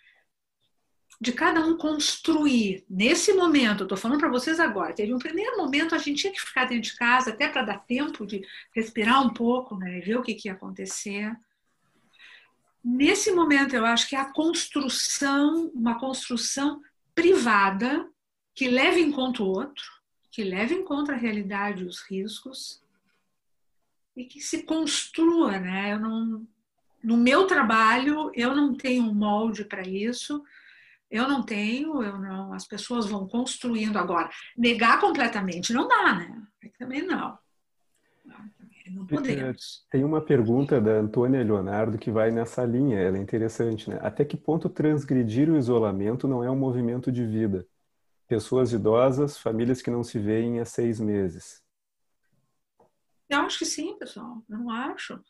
de 1.21 1.33
cada 1.33 1.61
um 1.61 1.77
construir. 1.77 2.85
Nesse 2.89 3.35
momento, 3.35 3.83
estou 3.83 3.99
falando 3.99 4.21
para 4.21 4.31
vocês 4.31 4.59
agora, 4.59 4.95
teve 4.95 5.13
um 5.13 5.19
primeiro 5.19 5.59
momento, 5.59 5.95
a 5.95 5.99
gente 5.99 6.23
tinha 6.23 6.33
que 6.33 6.41
ficar 6.41 6.65
dentro 6.65 6.91
de 6.91 6.97
casa, 6.97 7.31
até 7.31 7.47
para 7.47 7.63
dar 7.63 7.85
tempo 7.85 8.27
de 8.27 8.43
respirar 8.75 9.23
um 9.23 9.29
pouco, 9.29 9.77
né, 9.77 10.01
ver 10.01 10.17
o 10.17 10.23
que, 10.23 10.35
que 10.35 10.49
ia 10.49 10.55
acontecer. 10.55 11.37
Nesse 12.83 13.31
momento, 13.33 13.75
eu 13.75 13.85
acho 13.85 14.09
que 14.09 14.17
a 14.17 14.33
construção, 14.33 15.71
uma 15.75 15.99
construção 15.99 16.81
privada, 17.15 18.09
que 18.55 18.69
leve 18.69 19.01
em 19.01 19.13
conta 19.13 19.43
o 19.43 19.47
outro, 19.47 19.85
que 20.31 20.43
leve 20.43 20.75
em 20.75 20.85
conta 20.85 21.13
a 21.13 21.17
realidade 21.17 21.83
e 21.83 21.87
os 21.87 22.01
riscos, 22.01 22.83
e 24.17 24.25
que 24.25 24.41
se 24.41 24.63
construa, 24.63 25.59
né? 25.59 25.93
Eu 25.93 26.01
não, 26.01 26.47
no 27.03 27.17
meu 27.19 27.47
trabalho, 27.47 28.31
eu 28.35 28.55
não 28.55 28.75
tenho 28.75 29.03
um 29.03 29.15
molde 29.15 29.65
para 29.65 29.83
isso, 29.83 30.43
eu 31.11 31.29
não 31.29 31.43
tenho, 31.43 32.03
eu 32.03 32.19
não, 32.19 32.53
as 32.53 32.67
pessoas 32.67 33.07
vão 33.07 33.27
construindo 33.27 33.99
agora. 33.99 34.31
Negar 34.57 35.01
completamente 35.01 35.73
não 35.73 35.89
dá, 35.89 36.15
né? 36.15 36.43
Também 36.79 37.03
não. 37.03 37.37
Não 38.91 39.07
podemos. 39.07 39.87
Tem 39.91 40.05
uma 40.05 40.21
pergunta 40.21 40.81
da 40.81 40.93
Antônia 40.93 41.43
Leonardo 41.43 41.99
que 41.99 42.11
vai 42.11 42.31
nessa 42.31 42.65
linha, 42.65 42.99
ela 42.99 43.19
é 43.19 43.21
interessante, 43.21 43.89
né? 43.89 43.99
Até 44.03 44.25
que 44.25 44.37
ponto 44.37 44.69
transgredir 44.69 45.49
o 45.49 45.57
isolamento 45.57 46.27
não 46.27 46.43
é 46.43 46.51
um 46.51 46.59
movimento 46.59 47.11
de 47.11 47.25
vida? 47.25 47.67
Pessoas 48.27 48.73
idosas, 48.73 49.37
famílias 49.39 49.83
que 49.83 49.91
não 49.91 50.03
se 50.03 50.19
veem 50.19 50.61
há 50.61 50.65
seis 50.65 51.01
meses. 51.01 51.63
Eu 53.29 53.41
acho 53.41 53.59
que 53.59 53.67
sim, 53.67 53.97
pessoal. 53.97 54.43
Eu 54.49 54.59
não 54.59 54.71
acho. 54.71 55.21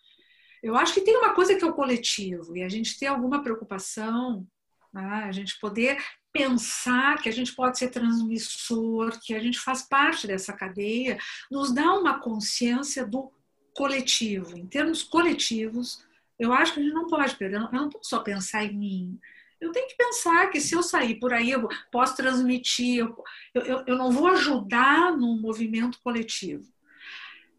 Eu 0.62 0.76
acho 0.76 0.94
que 0.94 1.00
tem 1.02 1.16
uma 1.16 1.34
coisa 1.34 1.54
que 1.54 1.64
é 1.64 1.66
o 1.66 1.74
coletivo 1.74 2.56
e 2.56 2.62
a 2.62 2.68
gente 2.68 2.98
tem 2.98 3.08
alguma 3.08 3.42
preocupação 3.42 4.46
né? 4.92 5.24
a 5.24 5.32
gente 5.32 5.58
poder 5.60 6.02
pensar 6.32 7.20
que 7.20 7.28
a 7.28 7.32
gente 7.32 7.54
pode 7.54 7.78
ser 7.78 7.88
transmissor, 7.88 9.18
que 9.20 9.34
a 9.34 9.40
gente 9.40 9.58
faz 9.58 9.82
parte 9.82 10.26
dessa 10.26 10.52
cadeia, 10.52 11.18
nos 11.50 11.72
dá 11.72 11.92
uma 11.94 12.20
consciência 12.20 13.06
do 13.06 13.32
coletivo. 13.74 14.56
Em 14.56 14.66
termos 14.66 15.02
coletivos, 15.02 16.04
eu 16.38 16.52
acho 16.52 16.74
que 16.74 16.80
a 16.80 16.82
gente 16.82 16.94
não 16.94 17.06
pode 17.06 17.36
perder, 17.36 17.56
eu 17.56 17.70
não 17.72 17.88
posso 17.88 18.08
só 18.08 18.20
pensar 18.20 18.64
em 18.64 18.76
mim. 18.76 19.20
Eu 19.60 19.72
tenho 19.72 19.88
que 19.88 19.96
pensar 19.96 20.48
que 20.50 20.60
se 20.60 20.74
eu 20.74 20.82
sair 20.82 21.16
por 21.16 21.34
aí, 21.34 21.50
eu 21.50 21.68
posso 21.92 22.16
transmitir, 22.16 23.00
eu, 23.00 23.24
eu, 23.54 23.84
eu 23.86 23.96
não 23.96 24.10
vou 24.10 24.28
ajudar 24.28 25.14
no 25.16 25.36
movimento 25.36 26.00
coletivo. 26.02 26.64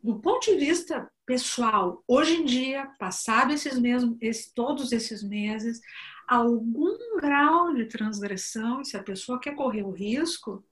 Do 0.04 0.20
ponto 0.20 0.46
de 0.46 0.58
vista 0.58 1.10
pessoal, 1.26 2.04
hoje 2.08 2.36
em 2.36 2.46
dia, 2.46 2.88
passado 3.00 3.54
esses 3.54 3.78
mesmos, 3.78 4.18
esse, 4.20 4.54
todos 4.54 4.92
esses 4.92 5.24
meses, 5.24 5.80
algum 6.28 7.18
grau 7.18 7.74
de 7.74 7.86
transgressão, 7.86 8.84
se 8.84 8.98
a 8.98 9.04
pessoa 9.04 9.40
quer 9.40 9.56
correr 9.56 9.84
o 9.84 9.92
risco, 9.92 10.66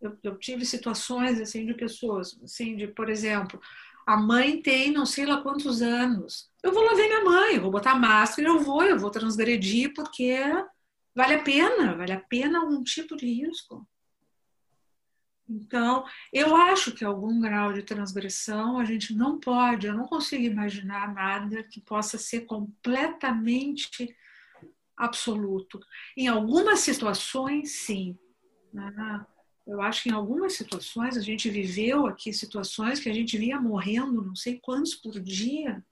eu, 0.00 0.16
eu, 0.22 0.38
tive 0.38 0.66
situações 0.66 1.40
assim 1.40 1.64
de 1.64 1.72
pessoas, 1.72 2.38
assim, 2.42 2.76
de, 2.76 2.86
por 2.88 3.08
exemplo, 3.08 3.58
a 4.06 4.16
mãe 4.16 4.60
tem 4.60 4.92
não 4.92 5.06
sei 5.06 5.24
lá 5.24 5.40
quantos 5.40 5.80
anos. 5.80 6.50
Eu 6.62 6.72
vou 6.72 6.84
lá 6.84 6.94
ver 6.94 7.08
minha 7.08 7.24
mãe, 7.24 7.58
vou 7.58 7.70
botar 7.70 7.94
máscara, 7.94 8.48
eu 8.48 8.60
vou, 8.60 8.84
eu 8.84 8.98
vou 8.98 9.10
transgredir 9.10 9.94
porque 9.94 10.38
vale 11.14 11.34
a 11.34 11.42
pena, 11.42 11.96
vale 11.96 12.12
a 12.12 12.20
pena 12.20 12.60
algum 12.60 12.82
tipo 12.82 13.16
de 13.16 13.26
risco. 13.26 13.88
Então, 15.48 16.04
eu 16.32 16.56
acho 16.56 16.92
que 16.92 17.04
algum 17.04 17.40
grau 17.40 17.72
de 17.72 17.82
transgressão 17.82 18.78
a 18.78 18.84
gente 18.84 19.14
não 19.14 19.38
pode, 19.38 19.86
eu 19.86 19.94
não 19.94 20.06
consigo 20.06 20.42
imaginar 20.42 21.14
nada 21.14 21.62
que 21.62 21.80
possa 21.80 22.18
ser 22.18 22.40
completamente 22.46 24.14
absoluto. 24.96 25.78
Em 26.16 26.26
algumas 26.26 26.80
situações, 26.80 27.70
sim. 27.72 28.18
Né? 28.72 29.24
Eu 29.66 29.80
acho 29.80 30.02
que 30.02 30.08
em 30.08 30.12
algumas 30.12 30.54
situações 30.54 31.16
a 31.16 31.20
gente 31.20 31.48
viveu 31.48 32.06
aqui 32.06 32.32
situações 32.32 32.98
que 32.98 33.08
a 33.08 33.12
gente 33.12 33.38
via 33.38 33.60
morrendo 33.60 34.24
não 34.24 34.34
sei 34.34 34.58
quantos 34.58 34.94
por 34.94 35.20
dia. 35.20 35.84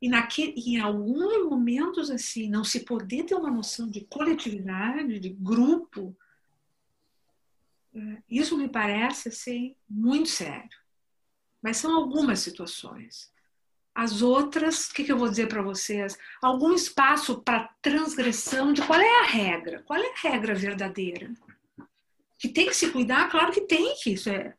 E 0.00 0.08
naquele, 0.08 0.52
em 0.56 0.78
alguns 0.78 1.44
momentos, 1.44 2.10
assim, 2.10 2.48
não 2.48 2.62
se 2.62 2.80
poder 2.80 3.24
ter 3.24 3.34
uma 3.34 3.50
noção 3.50 3.88
de 3.88 4.02
coletividade, 4.02 5.18
de 5.18 5.30
grupo, 5.30 6.16
isso 8.28 8.58
me 8.58 8.68
parece 8.68 9.28
assim, 9.28 9.74
muito 9.88 10.28
sério. 10.28 10.68
Mas 11.62 11.78
são 11.78 11.94
algumas 11.96 12.40
situações. 12.40 13.30
As 13.94 14.20
outras, 14.20 14.88
o 14.88 14.94
que, 14.94 15.04
que 15.04 15.12
eu 15.12 15.18
vou 15.18 15.28
dizer 15.28 15.48
para 15.48 15.62
vocês? 15.62 16.18
Algum 16.42 16.74
espaço 16.74 17.40
para 17.42 17.70
transgressão 17.80 18.72
de 18.72 18.82
qual 18.82 19.00
é 19.00 19.20
a 19.20 19.26
regra? 19.26 19.82
Qual 19.84 19.98
é 19.98 20.06
a 20.06 20.30
regra 20.30 20.54
verdadeira? 20.54 21.32
Que 22.38 22.48
tem 22.48 22.66
que 22.66 22.76
se 22.76 22.90
cuidar? 22.90 23.30
Claro 23.30 23.52
que 23.52 23.62
tem 23.62 23.94
que 23.96 24.12
isso 24.12 24.28
é. 24.28 24.54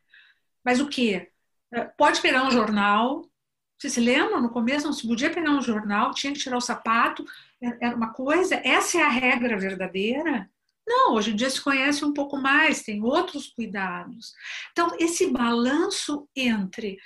Mas 0.64 0.80
o 0.80 0.90
que? 0.90 1.30
É, 1.72 1.84
pode 1.84 2.20
pegar 2.20 2.48
um 2.48 2.52
jornal. 2.52 3.30
Você 3.78 3.90
se 3.90 4.00
lembra? 4.00 4.42
No 4.42 4.50
começo 4.50 4.88
não 4.88 4.94
se 4.94 5.08
podia 5.08 5.30
pegar 5.30 5.52
um 5.52 5.62
jornal, 5.62 6.14
tinha 6.14 6.34
que 6.34 6.40
tirar 6.40 6.58
o 6.58 6.62
sapato. 6.62 7.24
É, 7.62 7.88
era 7.88 7.96
uma 7.96 8.12
coisa. 8.12 8.56
Essa 8.66 8.98
é 8.98 9.04
a 9.04 9.10
regra 9.10 9.56
verdadeira? 9.56 10.50
Não, 10.88 11.16
hoje 11.16 11.32
em 11.32 11.36
dia 11.36 11.50
se 11.50 11.60
conhece 11.60 12.06
um 12.06 12.14
pouco 12.14 12.38
mais, 12.38 12.82
tem 12.82 13.04
outros 13.04 13.48
cuidados. 13.48 14.34
Então, 14.72 14.96
esse 14.98 15.30
balanço 15.30 16.28
entre 16.34 16.98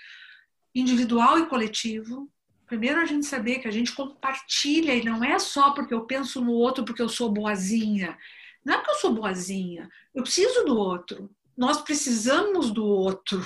individual 0.74 1.40
e 1.40 1.48
coletivo. 1.48 2.30
Primeiro 2.66 3.02
a 3.02 3.06
gente 3.06 3.26
saber 3.26 3.60
que 3.60 3.68
a 3.68 3.72
gente 3.72 3.94
compartilha 3.94 4.94
e 4.96 5.04
não 5.04 5.24
é 5.24 5.38
só 5.40 5.72
porque 5.72 5.94
eu 5.94 6.06
penso 6.06 6.40
no 6.42 6.52
outro 6.52 6.86
porque 6.86 7.02
eu 7.02 7.10
sou 7.10 7.30
boazinha. 7.32 8.18
Não 8.64 8.76
é 8.76 8.78
porque 8.78 8.92
eu 8.92 9.00
sou 9.00 9.14
boazinha, 9.14 9.90
eu 10.14 10.24
preciso 10.24 10.64
do 10.64 10.78
outro. 10.78 11.30
Nós 11.58 11.82
precisamos 11.82 12.72
do 12.72 12.86
outro. 12.86 13.46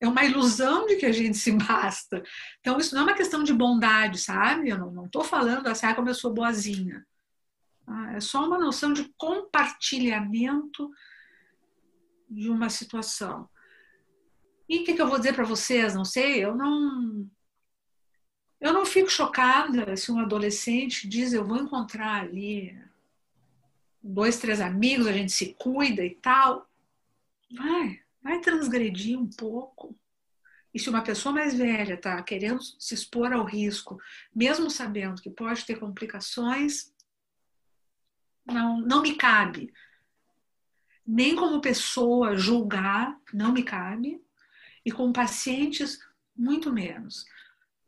É 0.00 0.06
uma 0.06 0.24
ilusão 0.24 0.86
de 0.86 0.96
que 0.96 1.06
a 1.06 1.12
gente 1.12 1.36
se 1.36 1.52
basta. 1.52 2.22
Então, 2.60 2.78
isso 2.78 2.94
não 2.94 3.02
é 3.02 3.04
uma 3.06 3.16
questão 3.16 3.42
de 3.42 3.52
bondade, 3.52 4.18
sabe? 4.18 4.68
Eu 4.68 4.78
não 4.78 5.06
estou 5.06 5.24
falando 5.24 5.66
assim, 5.66 5.86
ah, 5.86 5.94
como 5.94 6.08
eu 6.08 6.14
sou 6.14 6.32
boazinha. 6.32 7.04
Ah, 7.90 8.12
é 8.14 8.20
só 8.20 8.46
uma 8.46 8.58
noção 8.58 8.92
de 8.92 9.12
compartilhamento 9.18 10.88
de 12.28 12.48
uma 12.48 12.70
situação. 12.70 13.48
E 14.68 14.78
o 14.78 14.84
que, 14.84 14.94
que 14.94 15.02
eu 15.02 15.08
vou 15.08 15.18
dizer 15.18 15.34
para 15.34 15.44
vocês? 15.44 15.94
Não 15.94 16.04
sei, 16.04 16.44
eu 16.44 16.54
não. 16.54 17.28
Eu 18.60 18.72
não 18.72 18.86
fico 18.86 19.10
chocada 19.10 19.96
se 19.96 20.12
um 20.12 20.20
adolescente 20.20 21.08
diz 21.08 21.32
eu 21.32 21.44
vou 21.44 21.56
encontrar 21.56 22.22
ali 22.22 22.78
dois, 24.00 24.38
três 24.38 24.60
amigos, 24.60 25.06
a 25.06 25.12
gente 25.12 25.32
se 25.32 25.54
cuida 25.54 26.04
e 26.04 26.14
tal. 26.14 26.70
Vai, 27.50 28.00
vai 28.22 28.40
transgredir 28.40 29.18
um 29.18 29.28
pouco. 29.28 29.98
E 30.72 30.78
se 30.78 30.88
uma 30.88 31.02
pessoa 31.02 31.34
mais 31.34 31.54
velha 31.54 31.94
está 31.94 32.22
querendo 32.22 32.62
se 32.62 32.94
expor 32.94 33.32
ao 33.32 33.44
risco, 33.44 33.98
mesmo 34.32 34.70
sabendo 34.70 35.20
que 35.20 35.30
pode 35.30 35.64
ter 35.64 35.80
complicações, 35.80 36.92
não, 38.46 38.80
não 38.80 39.02
me 39.02 39.14
cabe. 39.14 39.72
Nem 41.06 41.34
como 41.34 41.60
pessoa 41.60 42.36
julgar, 42.36 43.18
não 43.32 43.52
me 43.52 43.62
cabe 43.62 44.22
e 44.84 44.90
com 44.90 45.12
pacientes 45.12 45.98
muito 46.36 46.72
menos. 46.72 47.24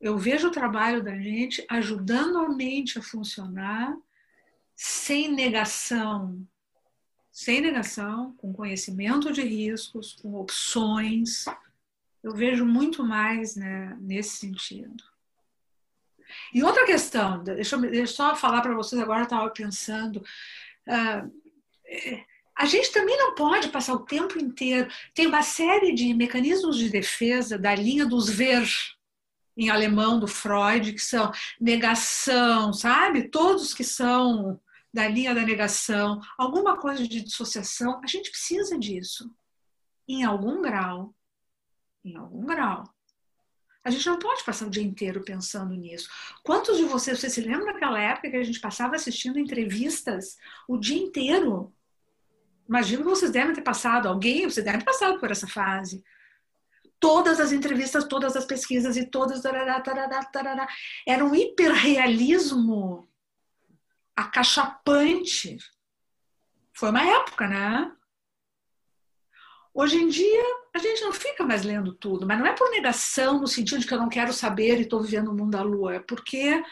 Eu 0.00 0.18
vejo 0.18 0.48
o 0.48 0.53
trabalho 0.53 1.03
da 1.03 1.16
gente 1.18 1.64
ajudando 1.68 2.38
a 2.38 2.48
mente 2.48 2.98
a 2.98 3.03
funcionar 3.03 3.96
sem 4.74 5.32
negação, 5.32 6.46
sem 7.30 7.61
negação, 7.61 8.34
com 8.36 8.53
conhecimento 8.53 9.32
de 9.32 9.42
riscos, 9.42 10.14
com 10.14 10.34
opções. 10.34 11.44
Eu 12.22 12.34
vejo 12.34 12.64
muito 12.66 13.05
mais 13.05 13.55
né, 13.55 13.96
nesse 14.00 14.36
sentido. 14.36 15.11
E 16.53 16.62
outra 16.62 16.87
questão, 16.87 17.43
deixa 17.43 17.76
eu, 17.76 17.80
deixa 17.80 18.01
eu 18.01 18.07
só 18.07 18.37
falar 18.37 18.61
para 18.61 18.74
vocês 18.74 19.01
agora, 19.01 19.20
eu 19.20 19.24
estava 19.24 19.51
pensando. 19.51 20.22
Uh, 20.87 21.43
a 22.57 22.66
gente 22.66 22.93
também 22.93 23.16
não 23.16 23.35
pode 23.35 23.68
passar 23.68 23.95
o 23.95 24.05
tempo 24.05 24.39
inteiro. 24.39 24.91
Tem 25.14 25.26
uma 25.26 25.43
série 25.43 25.93
de 25.93 26.12
mecanismos 26.14 26.76
de 26.76 26.89
defesa 26.89 27.59
da 27.59 27.74
linha 27.74 28.07
dos 28.07 28.28
ver, 28.28 28.68
em 29.57 29.68
alemão, 29.68 30.18
do 30.18 30.26
Freud, 30.26 30.93
que 30.93 31.01
são 31.01 31.30
negação, 31.61 32.72
sabe? 32.72 33.28
Todos 33.28 33.74
que 33.74 33.85
são 33.85 34.61
da 34.93 35.09
linha 35.09 35.35
da 35.35 35.43
negação, 35.43 36.20
alguma 36.37 36.76
coisa 36.76 37.07
de 37.09 37.22
dissociação, 37.22 38.01
a 38.03 38.07
gente 38.07 38.30
precisa 38.30 38.78
disso. 38.78 39.30
Em 40.07 40.24
algum 40.24 40.61
grau. 40.61 41.14
Em 42.05 42.16
algum 42.16 42.45
grau. 42.45 42.85
A 43.85 43.91
gente 43.91 44.07
não 44.07 44.18
pode 44.18 44.45
passar 44.45 44.66
o 44.66 44.70
dia 44.70 44.83
inteiro 44.83 45.24
pensando 45.24 45.74
nisso. 45.74 46.09
Quantos 46.43 46.76
de 46.76 46.85
vocês, 46.85 47.18
você 47.18 47.28
se 47.28 47.41
lembra 47.41 47.72
daquela 47.72 48.01
época 48.01 48.30
que 48.30 48.37
a 48.37 48.45
gente 48.45 48.61
passava 48.61 48.95
assistindo 48.95 49.39
entrevistas 49.39 50.39
o 50.68 50.78
dia 50.78 51.03
inteiro? 51.03 51.72
Imagino 52.68 53.03
que 53.03 53.11
vocês 53.11 53.30
devem 53.33 53.55
ter 53.55 53.62
passado, 53.62 54.09
alguém, 54.09 54.49
vocês 54.49 54.64
devem 54.64 54.80
ter 54.80 54.87
passado 54.87 55.18
por 55.18 55.30
essa 55.30 55.49
fase. 55.49 56.05
Todas 57.01 57.41
as 57.41 57.51
entrevistas, 57.51 58.05
todas 58.05 58.37
as 58.37 58.45
pesquisas 58.45 58.97
e 58.97 59.05
todas. 59.05 59.43
Tarará, 59.43 59.80
tarará, 59.80 60.24
tarará, 60.24 60.68
era 61.07 61.24
um 61.24 61.35
hiperrealismo 61.35 63.09
acachapante. 64.14 65.59
Foi 66.72 66.91
uma 66.91 67.03
época, 67.03 67.49
né? 67.49 67.93
Hoje 69.75 69.97
em 69.97 70.09
dia, 70.09 70.45
a 70.75 70.79
gente 70.79 71.03
não 71.03 71.12
fica 71.12 71.45
mais 71.45 71.62
lendo 71.62 71.95
tudo, 71.95 72.27
mas 72.27 72.39
não 72.39 72.47
é 72.47 72.53
por 72.53 72.70
negação, 72.70 73.41
no 73.41 73.47
sentido 73.47 73.81
de 73.81 73.87
que 73.87 73.95
eu 73.95 73.99
não 73.99 74.09
quero 74.09 74.33
saber 74.33 74.79
e 74.79 74.83
estou 74.83 75.03
vivendo 75.03 75.29
o 75.29 75.35
mundo 75.35 75.53
da 75.53 75.62
lua, 75.62 75.95
é 75.95 76.01
porque 76.01 76.62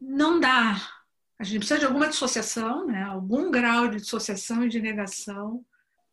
não 0.00 0.40
dá 0.40 0.76
a 1.42 1.44
gente 1.44 1.58
precisa 1.58 1.80
de 1.80 1.86
alguma 1.86 2.08
dissociação, 2.08 2.86
né? 2.86 3.02
algum 3.02 3.50
grau 3.50 3.88
de 3.88 3.96
dissociação 3.96 4.64
e 4.64 4.68
de 4.68 4.80
negação, 4.80 5.64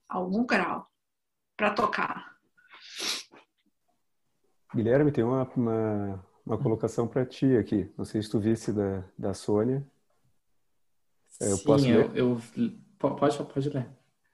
algum 0.08 0.44
grau, 0.44 0.90
para 1.56 1.70
tocar. 1.70 2.36
Guilherme, 4.74 5.12
tem 5.12 5.24
uma, 5.24 5.44
uma, 5.56 6.26
uma 6.44 6.58
colocação 6.58 7.08
para 7.08 7.28
ti 7.28 7.56
aqui. 7.58 7.94
Não 7.96 8.06
sei 8.06 8.24
se 8.24 8.30
tu 8.32 8.40
visse 8.40 8.74
da, 8.74 9.04
da 9.16 9.36
Sônia. 9.36 9.86
É, 11.40 11.52
eu 11.52 11.58
Sim, 11.58 11.64
posso 11.64 11.86
ler? 11.86 12.18
Eu, 12.18 12.42
eu, 12.58 12.72
pode, 12.98 13.38
pode 13.38 13.70
ler. 13.70 13.88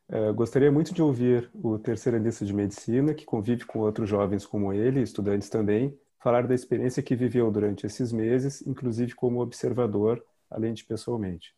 É, 0.08 0.32
gostaria 0.32 0.72
muito 0.72 0.94
de 0.94 1.02
ouvir 1.02 1.50
o 1.54 1.80
terceirista 1.80 2.46
de 2.46 2.54
medicina, 2.54 3.14
que 3.14 3.26
convive 3.26 3.66
com 3.66 3.80
outros 3.80 4.08
jovens 4.08 4.46
como 4.46 4.72
ele, 4.72 5.02
estudantes 5.02 5.50
também, 5.50 5.98
falar 6.20 6.48
da 6.48 6.54
experiência 6.54 7.02
que 7.04 7.16
viveu 7.16 7.52
durante 7.52 7.86
esses 7.86 8.12
meses, 8.12 8.66
inclusive 8.66 9.14
como 9.16 9.42
observador 9.42 10.24
além 10.50 10.74
de 10.74 10.86
pessoalmente. 10.86 11.56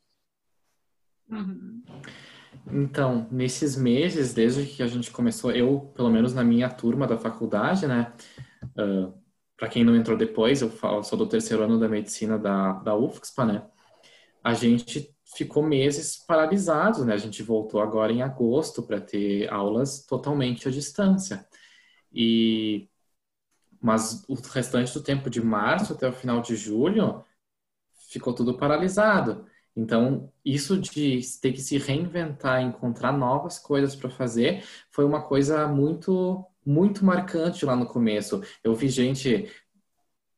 Uhum. 1.30 1.84
Então, 2.72 3.28
nesses 3.32 3.76
meses, 3.76 4.34
desde 4.34 4.66
que 4.66 4.82
a 4.82 4.88
gente 4.88 5.12
começou, 5.12 5.52
eu, 5.52 5.92
pelo 5.96 6.10
menos 6.10 6.34
na 6.34 6.44
minha 6.44 6.70
turma 6.70 7.06
da 7.06 7.18
faculdade, 7.18 7.86
né? 7.86 8.14
Uh, 8.78 9.14
Para 9.58 9.70
quem 9.70 9.84
não 9.84 9.96
entrou 9.96 10.18
depois, 10.18 10.62
eu 10.62 10.70
falo, 10.70 11.04
sou 11.04 11.18
do 11.18 11.28
terceiro 11.28 11.64
ano 11.64 11.80
da 11.80 11.88
medicina 11.88 12.38
da, 12.38 12.74
da 12.74 12.96
UFSPA, 12.96 13.46
né? 13.46 13.68
A 14.44 14.54
gente 14.54 15.14
ficou 15.36 15.64
meses 15.64 16.18
paralisados, 16.18 17.06
né? 17.06 17.14
A 17.14 17.18
gente 17.18 17.44
voltou 17.44 17.82
agora 17.82 18.12
em 18.12 18.22
agosto 18.22 18.84
para 18.84 19.02
ter 19.02 19.52
aulas 19.52 20.06
totalmente 20.06 20.68
à 20.68 20.72
distância. 20.72 21.48
E 22.14 22.90
mas 23.82 24.24
o 24.28 24.36
restante 24.36 24.94
do 24.94 25.04
tempo 25.04 25.30
de 25.30 25.42
março 25.42 25.94
até 25.94 26.08
o 26.10 26.14
final 26.14 26.42
de 26.42 26.56
julho, 26.56 27.24
ficou 28.10 28.34
tudo 28.34 28.58
paralisado. 28.58 29.46
Então, 29.76 30.32
isso 30.44 30.80
de 30.80 31.22
ter 31.40 31.52
que 31.52 31.62
se 31.62 31.78
reinventar, 31.78 32.62
encontrar 32.62 33.12
novas 33.12 33.60
coisas 33.60 33.96
para 33.96 34.10
fazer, 34.10 34.64
foi 34.90 35.06
uma 35.06 35.22
coisa 35.22 35.68
muito, 35.68 36.44
muito 36.66 37.06
marcante 37.06 37.66
lá 37.66 37.76
no 37.76 37.86
começo. 37.86 38.42
Eu 38.64 38.74
vi 38.74 38.90
gente 38.90 39.48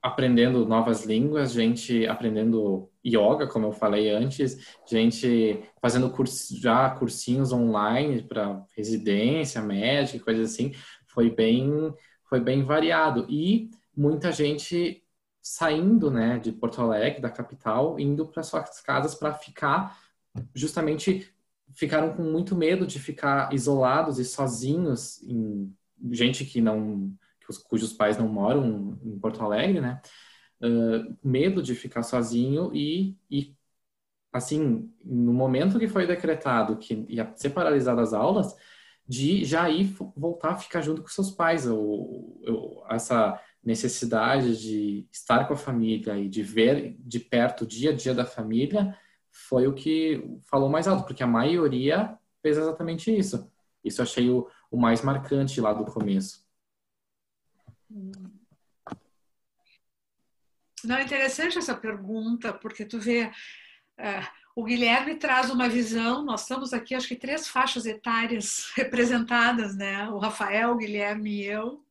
aprendendo 0.01 0.65
novas 0.65 1.05
línguas, 1.05 1.53
gente 1.53 2.05
aprendendo 2.07 2.88
yoga, 3.05 3.47
como 3.47 3.67
eu 3.67 3.71
falei 3.71 4.09
antes, 4.09 4.77
gente 4.87 5.63
fazendo 5.81 6.09
curso, 6.09 6.59
já 6.59 6.89
cursinhos 6.89 7.51
online 7.51 8.23
para 8.23 8.63
residência 8.75 9.61
médica, 9.61 10.23
coisas 10.23 10.51
assim. 10.51 10.73
Foi 11.07 11.29
bem, 11.29 11.93
foi 12.27 12.39
bem 12.39 12.63
variado. 12.63 13.25
E 13.29 13.69
muita 13.95 14.31
gente 14.31 15.03
saindo 15.41 16.11
né, 16.11 16.37
de 16.39 16.51
Porto 16.51 16.81
Alegre, 16.81 17.21
da 17.21 17.29
capital, 17.29 17.99
indo 17.99 18.27
para 18.27 18.43
suas 18.43 18.81
casas 18.81 19.15
para 19.15 19.33
ficar, 19.33 19.97
justamente 20.53 21.33
ficaram 21.73 22.13
com 22.13 22.23
muito 22.23 22.55
medo 22.55 22.85
de 22.85 22.99
ficar 22.99 23.53
isolados 23.53 24.19
e 24.19 24.25
sozinhos, 24.25 25.21
em, 25.23 25.73
gente 26.11 26.45
que 26.45 26.61
não, 26.61 27.13
cujos 27.67 27.93
pais 27.93 28.17
não 28.17 28.27
moram 28.27 28.99
em 29.03 29.17
Porto 29.19 29.41
Alegre, 29.41 29.81
né? 29.81 30.01
Medo 31.23 31.61
de 31.63 31.75
ficar 31.75 32.03
sozinho 32.03 32.71
e, 32.73 33.17
e, 33.29 33.55
assim, 34.33 34.91
no 35.03 35.33
momento 35.33 35.79
que 35.79 35.87
foi 35.87 36.05
decretado 36.05 36.77
que 36.77 37.05
ia 37.09 37.31
ser 37.35 37.51
paralisado 37.51 38.01
as 38.01 38.13
aulas, 38.13 38.55
de 39.07 39.43
já 39.43 39.67
ir 39.69 39.95
voltar 40.15 40.51
a 40.51 40.57
ficar 40.57 40.81
junto 40.81 41.01
com 41.01 41.07
seus 41.07 41.31
pais. 41.31 41.65
Eu, 41.65 42.39
eu, 42.43 42.83
essa 42.89 43.41
necessidade 43.63 44.59
de 44.61 45.07
estar 45.11 45.47
com 45.47 45.53
a 45.53 45.57
família 45.57 46.17
e 46.17 46.29
de 46.29 46.43
ver 46.43 46.95
de 46.99 47.19
perto 47.19 47.63
o 47.63 47.67
dia 47.67 47.89
a 47.91 47.95
dia 47.95 48.13
da 48.13 48.25
família 48.25 48.95
foi 49.31 49.67
o 49.67 49.73
que 49.73 50.23
falou 50.43 50.69
mais 50.69 50.87
alto, 50.87 51.05
porque 51.05 51.23
a 51.23 51.27
maioria 51.27 52.17
fez 52.41 52.57
exatamente 52.57 53.15
isso. 53.15 53.51
Isso 53.83 54.01
eu 54.01 54.03
achei 54.03 54.29
o, 54.29 54.47
o 54.69 54.77
mais 54.77 55.01
marcante 55.01 55.59
lá 55.61 55.73
do 55.73 55.85
começo. 55.85 56.45
Não, 60.83 60.95
é 60.95 61.03
interessante 61.03 61.57
essa 61.57 61.75
pergunta, 61.75 62.53
porque 62.53 62.85
tu 62.85 62.99
vê, 62.99 63.31
é, 63.97 64.21
o 64.55 64.63
Guilherme 64.63 65.15
traz 65.15 65.49
uma 65.49 65.69
visão, 65.69 66.23
nós 66.23 66.41
estamos 66.41 66.73
aqui, 66.73 66.95
acho 66.95 67.07
que 67.07 67.15
três 67.15 67.47
faixas 67.47 67.85
etárias 67.85 68.71
representadas, 68.75 69.75
né? 69.75 70.09
O 70.09 70.17
Rafael, 70.17 70.71
o 70.71 70.77
Guilherme 70.77 71.31
e 71.31 71.45
eu, 71.45 71.85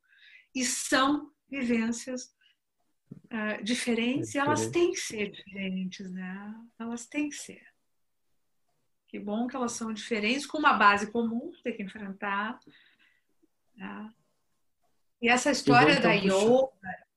e 0.55 0.65
são 0.65 1.33
vivências 1.49 2.35
uh, 3.33 3.63
diferentes, 3.63 4.35
é 4.35 4.39
e 4.39 4.41
elas 4.41 4.67
têm 4.69 4.93
que 4.93 5.01
ser 5.01 5.31
diferentes, 5.31 6.11
né? 6.11 6.55
Elas 6.79 7.07
têm 7.07 7.29
que 7.29 7.37
ser. 7.37 7.67
Que 9.07 9.19
bom 9.19 9.47
que 9.47 9.57
elas 9.57 9.73
são 9.73 9.93
diferentes, 9.93 10.47
com 10.47 10.59
uma 10.59 10.75
base 10.75 11.11
comum 11.11 11.51
tem 11.65 11.75
que 11.75 11.83
enfrentar. 11.83 12.61
Né? 13.75 14.13
E 15.23 15.29
essa 15.29 15.51
história 15.51 15.93
então, 15.93 16.03
da 16.03 16.13
yoga. 16.13 17.09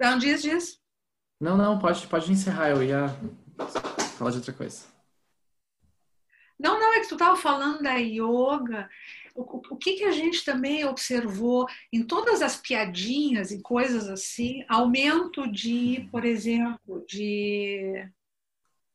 Não, 0.00 0.18
diz, 0.18 0.42
diz. 0.42 0.81
Não, 1.42 1.56
não, 1.56 1.76
pode, 1.76 2.06
pode 2.06 2.30
encerrar, 2.30 2.70
eu 2.70 2.84
ia 2.84 3.08
falar 4.16 4.30
de 4.30 4.36
outra 4.36 4.52
coisa. 4.52 4.84
Não, 6.56 6.78
não, 6.78 6.94
é 6.94 7.00
que 7.00 7.08
tu 7.08 7.16
estava 7.16 7.34
falando 7.36 7.82
da 7.82 7.94
yoga. 7.96 8.88
O, 9.34 9.42
o, 9.74 9.76
que, 9.76 9.94
que 9.94 10.04
a 10.04 10.12
gente 10.12 10.44
também 10.44 10.84
observou 10.84 11.66
em 11.92 12.04
todas 12.04 12.42
as 12.42 12.56
piadinhas 12.56 13.50
e 13.50 13.60
coisas 13.60 14.08
assim, 14.08 14.64
aumento 14.68 15.50
de, 15.50 16.08
por 16.12 16.24
exemplo, 16.24 17.04
de 17.08 18.08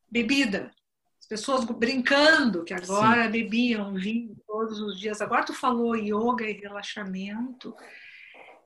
bebida. 0.10 0.72
As 1.20 1.28
pessoas 1.28 1.66
brincando 1.66 2.64
que 2.64 2.74
agora 2.74 3.26
Sim. 3.26 3.32
bebiam 3.32 3.94
vinho 3.94 4.38
todos 4.48 4.80
os 4.80 4.98
dias. 4.98 5.22
Agora 5.22 5.44
tu 5.44 5.54
falou 5.54 5.98
yoga 5.98 6.50
e 6.50 6.54
relaxamento. 6.54 7.76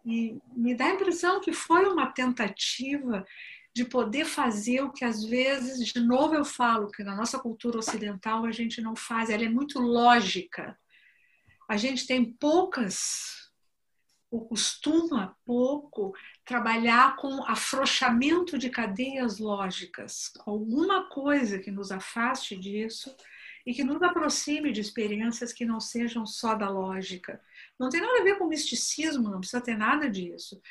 E 0.06 0.40
me 0.56 0.76
dá 0.76 0.86
a 0.86 0.94
impressão 0.94 1.42
que 1.42 1.52
foi 1.52 1.88
uma 1.88 2.12
tentativa 2.12 3.26
de 3.74 3.86
poder 3.86 4.26
fazer 4.26 4.82
o 4.82 4.92
que 4.92 5.06
às 5.06 5.24
vezes, 5.24 5.88
de 5.88 6.00
novo 6.00 6.36
eu 6.36 6.44
falo, 6.44 6.92
que 6.92 7.04
na 7.04 7.16
nossa 7.16 7.40
cultura 7.40 7.80
ocidental 7.80 8.46
a 8.46 8.52
gente 8.52 8.82
não 8.82 8.96
faz, 8.96 9.30
ela 9.30 9.44
é 9.44 9.50
muito 9.50 9.80
lógica. 9.80 10.78
A 11.70 11.78
gente 11.78 12.06
tem 12.06 12.34
poucas, 12.34 13.50
ou 14.30 14.46
costuma 14.46 15.38
pouco, 15.46 16.14
trabalhar 16.44 17.16
com 17.16 17.46
afrouxamento 17.46 18.58
de 18.58 18.70
cadeias 18.70 19.40
lógicas, 19.40 20.32
alguma 20.46 21.08
coisa 21.10 21.60
que 21.60 21.72
nos 21.72 21.92
afaste 21.92 22.58
disso 22.58 23.16
e 23.66 23.74
que 23.74 23.84
nos 23.84 24.02
aproxime 24.02 24.72
de 24.72 24.82
experiências 24.82 25.54
que 25.54 25.66
não 25.66 25.80
sejam 25.80 26.26
só 26.26 26.56
da 26.56 26.70
lógica. 26.70 27.42
Não 27.80 27.90
tem 27.90 28.02
nada 28.02 28.20
a 28.20 28.24
ver 28.24 28.38
com 28.38 28.48
misticismo, 28.48 29.30
não 29.30 29.40
precisa 29.40 29.62
ter 29.62 29.78
nada 29.78 30.10
disso. 30.10 30.62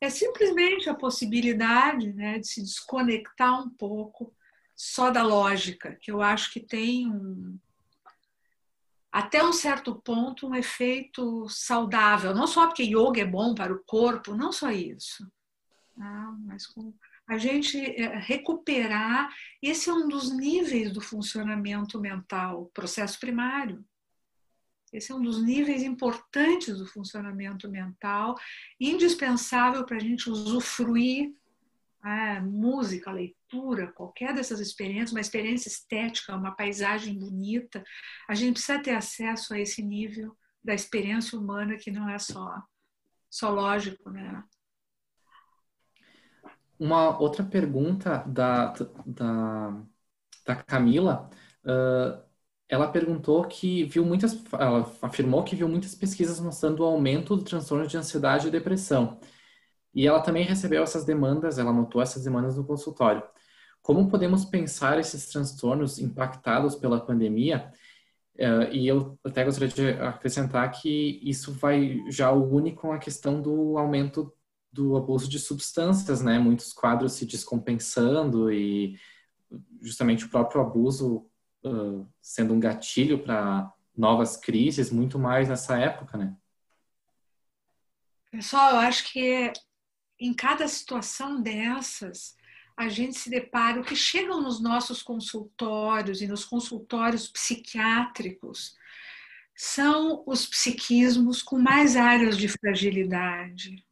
É 0.00 0.10
simplesmente 0.10 0.88
a 0.88 0.94
possibilidade 0.94 2.12
né, 2.12 2.38
de 2.38 2.46
se 2.46 2.62
desconectar 2.62 3.60
um 3.60 3.70
pouco 3.70 4.34
só 4.74 5.10
da 5.10 5.22
lógica, 5.22 5.96
que 6.00 6.10
eu 6.10 6.20
acho 6.20 6.52
que 6.52 6.60
tem 6.60 7.10
um, 7.10 7.58
até 9.12 9.44
um 9.44 9.52
certo 9.52 9.94
ponto 9.94 10.48
um 10.48 10.54
efeito 10.54 11.48
saudável. 11.48 12.34
Não 12.34 12.46
só 12.46 12.66
porque 12.66 12.82
yoga 12.82 13.20
é 13.20 13.24
bom 13.24 13.54
para 13.54 13.72
o 13.72 13.82
corpo, 13.84 14.34
não 14.34 14.52
só 14.52 14.70
isso, 14.70 15.30
né, 15.96 16.34
mas 16.40 16.66
com 16.66 16.92
a 17.26 17.38
gente 17.38 17.78
é, 17.78 18.18
recuperar. 18.18 19.30
Esse 19.62 19.88
é 19.88 19.92
um 19.92 20.08
dos 20.08 20.30
níveis 20.30 20.92
do 20.92 21.00
funcionamento 21.00 22.00
mental, 22.00 22.70
processo 22.74 23.18
primário. 23.18 23.84
Esse 24.92 25.10
é 25.10 25.14
um 25.14 25.22
dos 25.22 25.42
níveis 25.42 25.82
importantes 25.82 26.78
do 26.78 26.86
funcionamento 26.86 27.68
mental, 27.68 28.36
indispensável 28.78 29.84
para 29.84 29.96
a 29.96 30.00
gente 30.00 30.30
usufruir 30.30 31.34
a 32.00 32.40
música, 32.40 33.10
leitura, 33.10 33.90
qualquer 33.90 34.34
dessas 34.34 34.60
experiências, 34.60 35.10
uma 35.10 35.20
experiência 35.20 35.68
estética, 35.68 36.36
uma 36.36 36.52
paisagem 36.52 37.18
bonita. 37.18 37.82
A 38.28 38.34
gente 38.34 38.54
precisa 38.54 38.78
ter 38.78 38.94
acesso 38.94 39.54
a 39.54 39.58
esse 39.58 39.82
nível 39.82 40.36
da 40.62 40.74
experiência 40.74 41.38
humana 41.38 41.76
que 41.76 41.90
não 41.90 42.08
é 42.08 42.18
só, 42.18 42.62
só 43.30 43.50
lógico, 43.50 44.10
né? 44.10 44.44
Uma 46.78 47.18
outra 47.18 47.44
pergunta 47.44 48.24
da, 48.26 48.72
da, 49.06 49.82
da 50.46 50.56
Camila. 50.56 51.30
Uh, 51.64 52.22
ela 52.68 52.88
perguntou 52.88 53.44
que 53.46 53.84
viu 53.84 54.04
muitas, 54.04 54.42
ela 54.52 54.90
afirmou 55.02 55.44
que 55.44 55.56
viu 55.56 55.68
muitas 55.68 55.94
pesquisas 55.94 56.40
mostrando 56.40 56.80
o 56.80 56.84
aumento 56.84 57.36
do 57.36 57.44
transtorno 57.44 57.86
de 57.86 57.96
ansiedade 57.96 58.48
e 58.48 58.50
depressão. 58.50 59.20
E 59.94 60.06
ela 60.06 60.20
também 60.20 60.44
recebeu 60.44 60.82
essas 60.82 61.04
demandas, 61.04 61.58
ela 61.58 61.72
notou 61.72 62.02
essas 62.02 62.24
demandas 62.24 62.56
no 62.56 62.64
consultório. 62.66 63.22
Como 63.82 64.08
podemos 64.10 64.44
pensar 64.44 64.98
esses 64.98 65.28
transtornos 65.28 65.98
impactados 65.98 66.74
pela 66.74 67.04
pandemia? 67.04 67.72
Uh, 68.36 68.72
e 68.72 68.88
eu 68.88 69.18
até 69.24 69.44
gostaria 69.44 69.68
de 69.68 69.90
acrescentar 70.02 70.70
que 70.72 71.20
isso 71.22 71.52
vai 71.52 72.00
já 72.10 72.32
une 72.32 72.72
com 72.74 72.92
a 72.92 72.98
questão 72.98 73.40
do 73.40 73.78
aumento 73.78 74.34
do 74.74 74.96
abuso 74.96 75.28
de 75.28 75.38
substâncias, 75.38 76.20
né? 76.20 76.36
Muitos 76.38 76.72
quadros 76.72 77.12
se 77.12 77.24
descompensando 77.24 78.52
e 78.52 78.98
justamente 79.80 80.24
o 80.24 80.28
próprio 80.28 80.60
abuso 80.60 81.30
sendo 82.20 82.52
um 82.52 82.60
gatilho 82.60 83.22
para 83.22 83.72
novas 83.96 84.36
crises, 84.36 84.90
muito 84.90 85.18
mais 85.18 85.48
nessa 85.48 85.78
época, 85.78 86.18
né? 86.18 86.36
Pessoal, 88.30 88.72
eu 88.72 88.78
acho 88.78 89.12
que 89.12 89.52
em 90.18 90.34
cada 90.34 90.66
situação 90.66 91.40
dessas, 91.40 92.36
a 92.76 92.88
gente 92.88 93.16
se 93.16 93.30
depara, 93.30 93.80
o 93.80 93.84
que 93.84 93.94
chegam 93.94 94.42
nos 94.42 94.60
nossos 94.60 95.02
consultórios 95.02 96.20
e 96.20 96.26
nos 96.26 96.44
consultórios 96.44 97.28
psiquiátricos 97.28 98.76
são 99.56 100.24
os 100.26 100.44
psiquismos 100.46 101.40
com 101.40 101.56
mais 101.56 101.94
áreas 101.96 102.36
de 102.36 102.48
fragilidade. 102.48 103.83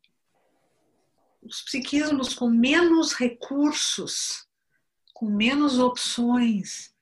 Os 1.43 1.61
psiquismos 1.63 2.35
com 2.35 2.49
menos 2.49 3.13
recursos, 3.13 4.47
com 5.13 5.29
menos 5.29 5.79
opções, 5.79 6.93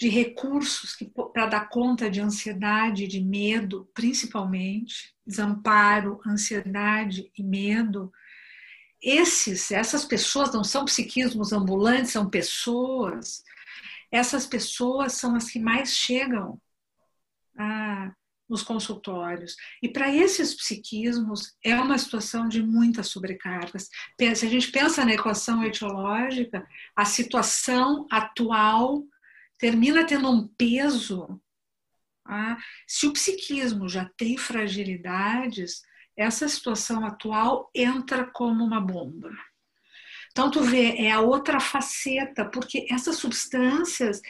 de 0.00 0.08
recursos 0.08 0.96
para 1.34 1.44
dar 1.44 1.68
conta 1.68 2.10
de 2.10 2.22
ansiedade, 2.22 3.06
de 3.06 3.20
medo, 3.20 3.86
principalmente, 3.92 5.14
desamparo, 5.26 6.18
ansiedade 6.26 7.30
e 7.36 7.42
medo. 7.42 8.10
Esses, 9.02 9.70
essas 9.70 10.06
pessoas 10.06 10.54
não 10.54 10.64
são 10.64 10.86
psiquismos 10.86 11.52
ambulantes, 11.52 12.12
são 12.12 12.30
pessoas. 12.30 13.44
Essas 14.10 14.46
pessoas 14.46 15.12
são 15.12 15.36
as 15.36 15.50
que 15.50 15.58
mais 15.58 15.94
chegam 15.94 16.58
a, 17.58 18.10
nos 18.50 18.62
consultórios. 18.62 19.54
E 19.80 19.88
para 19.88 20.12
esses 20.12 20.52
psiquismos 20.54 21.56
é 21.64 21.76
uma 21.76 21.96
situação 21.96 22.48
de 22.48 22.60
muitas 22.60 23.06
sobrecargas. 23.06 23.88
Se 24.18 24.46
a 24.46 24.50
gente 24.50 24.72
pensa 24.72 25.04
na 25.04 25.14
equação 25.14 25.64
etiológica, 25.64 26.66
a 26.96 27.04
situação 27.04 28.06
atual 28.10 29.04
termina 29.56 30.04
tendo 30.04 30.28
um 30.28 30.48
peso. 30.48 31.40
Ah, 32.26 32.58
se 32.86 33.06
o 33.06 33.12
psiquismo 33.12 33.88
já 33.88 34.10
tem 34.16 34.36
fragilidades, 34.36 35.82
essa 36.16 36.48
situação 36.48 37.04
atual 37.06 37.70
entra 37.74 38.24
como 38.24 38.64
uma 38.64 38.80
bomba. 38.80 39.30
Então, 40.32 40.50
tu 40.50 40.62
vê, 40.62 40.96
é 40.96 41.10
a 41.10 41.20
outra 41.20 41.58
faceta, 41.58 42.44
porque 42.44 42.86
essas 42.88 43.16
substâncias, 43.16 44.20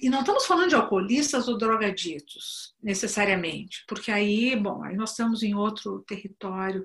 e 0.00 0.10
não 0.10 0.20
estamos 0.20 0.46
falando 0.46 0.68
de 0.68 0.74
alcoolistas 0.74 1.48
ou 1.48 1.56
drogaditos, 1.56 2.74
necessariamente, 2.82 3.84
porque 3.88 4.10
aí, 4.10 4.54
bom, 4.56 4.82
aí 4.82 4.94
nós 4.94 5.10
estamos 5.10 5.42
em 5.42 5.54
outro 5.54 6.04
território, 6.06 6.84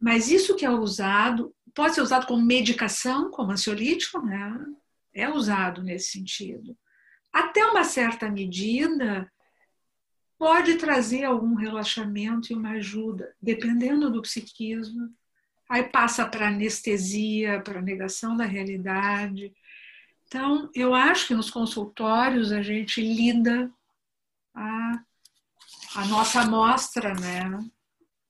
mas 0.00 0.30
isso 0.30 0.54
que 0.54 0.64
é 0.64 0.70
usado, 0.70 1.54
pode 1.74 1.94
ser 1.94 2.02
usado 2.02 2.26
como 2.26 2.44
medicação, 2.44 3.30
como 3.30 3.52
ansiolítico, 3.52 4.20
né? 4.20 4.58
É 5.12 5.28
usado 5.28 5.82
nesse 5.82 6.10
sentido 6.10 6.76
até 7.32 7.64
uma 7.64 7.82
certa 7.82 8.30
medida, 8.30 9.30
pode 10.38 10.76
trazer 10.76 11.24
algum 11.24 11.54
relaxamento 11.54 12.52
e 12.52 12.56
uma 12.56 12.72
ajuda, 12.72 13.34
dependendo 13.40 14.10
do 14.10 14.20
psiquismo. 14.20 15.08
Aí 15.68 15.84
passa 15.84 16.28
para 16.28 16.48
anestesia, 16.48 17.62
para 17.62 17.80
negação 17.80 18.36
da 18.36 18.44
realidade. 18.44 19.54
Então, 20.34 20.70
eu 20.74 20.94
acho 20.94 21.26
que 21.26 21.34
nos 21.34 21.50
consultórios 21.50 22.52
a 22.52 22.62
gente 22.62 23.02
lida 23.02 23.70
a, 24.54 25.04
a 25.94 26.06
nossa 26.06 26.40
amostra, 26.40 27.12
né? 27.12 27.70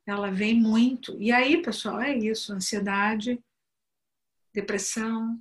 ela 0.05 0.29
vem 0.29 0.53
muito. 0.53 1.17
E 1.23 1.31
aí, 1.31 1.63
pessoal, 1.63 2.01
é 2.01 2.13
isso: 2.13 2.53
ansiedade, 2.53 3.41
depressão. 4.53 5.41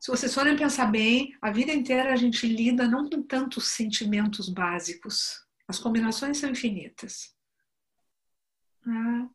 Se 0.00 0.10
vocês 0.10 0.34
forem 0.34 0.56
pensar 0.56 0.86
bem, 0.86 1.38
a 1.40 1.52
vida 1.52 1.72
inteira 1.72 2.12
a 2.12 2.16
gente 2.16 2.44
lida 2.48 2.88
não 2.88 3.08
com 3.08 3.22
tantos 3.22 3.68
sentimentos 3.68 4.48
básicos. 4.48 5.46
As 5.68 5.78
combinações 5.78 6.38
são 6.38 6.50
infinitas. 6.50 7.32
Né? 8.84 9.30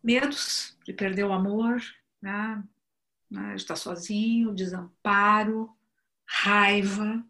Medos 0.00 0.78
de 0.84 0.92
perder 0.92 1.24
o 1.24 1.32
amor, 1.32 1.82
né? 2.22 2.62
Né? 3.30 3.54
estar 3.54 3.76
sozinho, 3.76 4.54
desamparo, 4.54 5.70
raiva, 6.24 7.24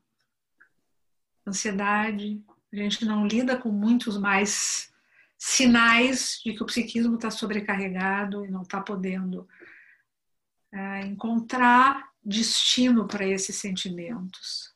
ansiedade. 1.47 2.43
A 2.73 2.77
gente 2.77 3.05
não 3.05 3.27
lida 3.27 3.57
com 3.57 3.71
muitos 3.71 4.19
mais 4.19 4.93
sinais 5.39 6.41
de 6.45 6.55
que 6.55 6.63
o 6.63 6.67
psiquismo 6.67 7.17
está 7.17 7.31
sobrecarregado 7.31 8.45
e 8.45 8.51
não 8.51 8.63
está 8.63 8.81
podendo 8.81 9.49
é, 10.73 11.01
encontrar 11.03 12.11
destino 12.25 13.07
para 13.07 13.27
esses 13.27 13.57
sentimentos. 13.57 14.75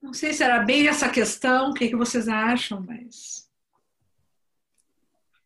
Não 0.00 0.12
sei 0.12 0.32
se 0.34 0.42
era 0.42 0.62
bem 0.62 0.86
essa 0.86 1.08
questão, 1.08 1.70
o 1.70 1.74
que, 1.74 1.88
que 1.88 1.96
vocês 1.96 2.28
acham, 2.28 2.80
mas. 2.80 3.43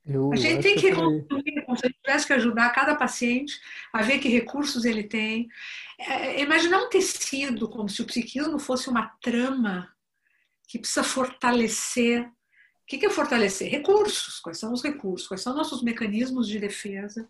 Eu 0.08 0.32
a 0.32 0.36
gente 0.36 0.62
tem 0.62 0.74
que, 0.74 0.90
que 0.90 0.94
como 0.94 1.76
se 1.76 1.84
a 1.84 1.88
gente 1.88 2.00
tivesse 2.02 2.26
que 2.26 2.32
ajudar 2.32 2.70
cada 2.70 2.96
paciente 2.96 3.60
a 3.92 4.00
ver 4.00 4.18
que 4.18 4.28
recursos 4.28 4.86
ele 4.86 5.02
tem. 5.02 5.48
É, 5.98 6.40
imaginar 6.40 6.82
um 6.82 6.88
tecido 6.88 7.68
como 7.68 7.90
se 7.90 8.00
o 8.00 8.06
psiquismo 8.06 8.58
fosse 8.58 8.88
uma 8.88 9.06
trama 9.22 9.92
que 10.66 10.78
precisa 10.78 11.04
fortalecer. 11.04 12.22
O 12.24 12.86
que 12.86 13.04
é 13.04 13.10
fortalecer? 13.10 13.70
Recursos. 13.70 14.40
Quais 14.40 14.58
são 14.58 14.72
os 14.72 14.82
recursos? 14.82 15.28
Quais 15.28 15.42
são 15.42 15.54
nossos 15.54 15.82
mecanismos 15.82 16.48
de 16.48 16.58
defesa 16.58 17.28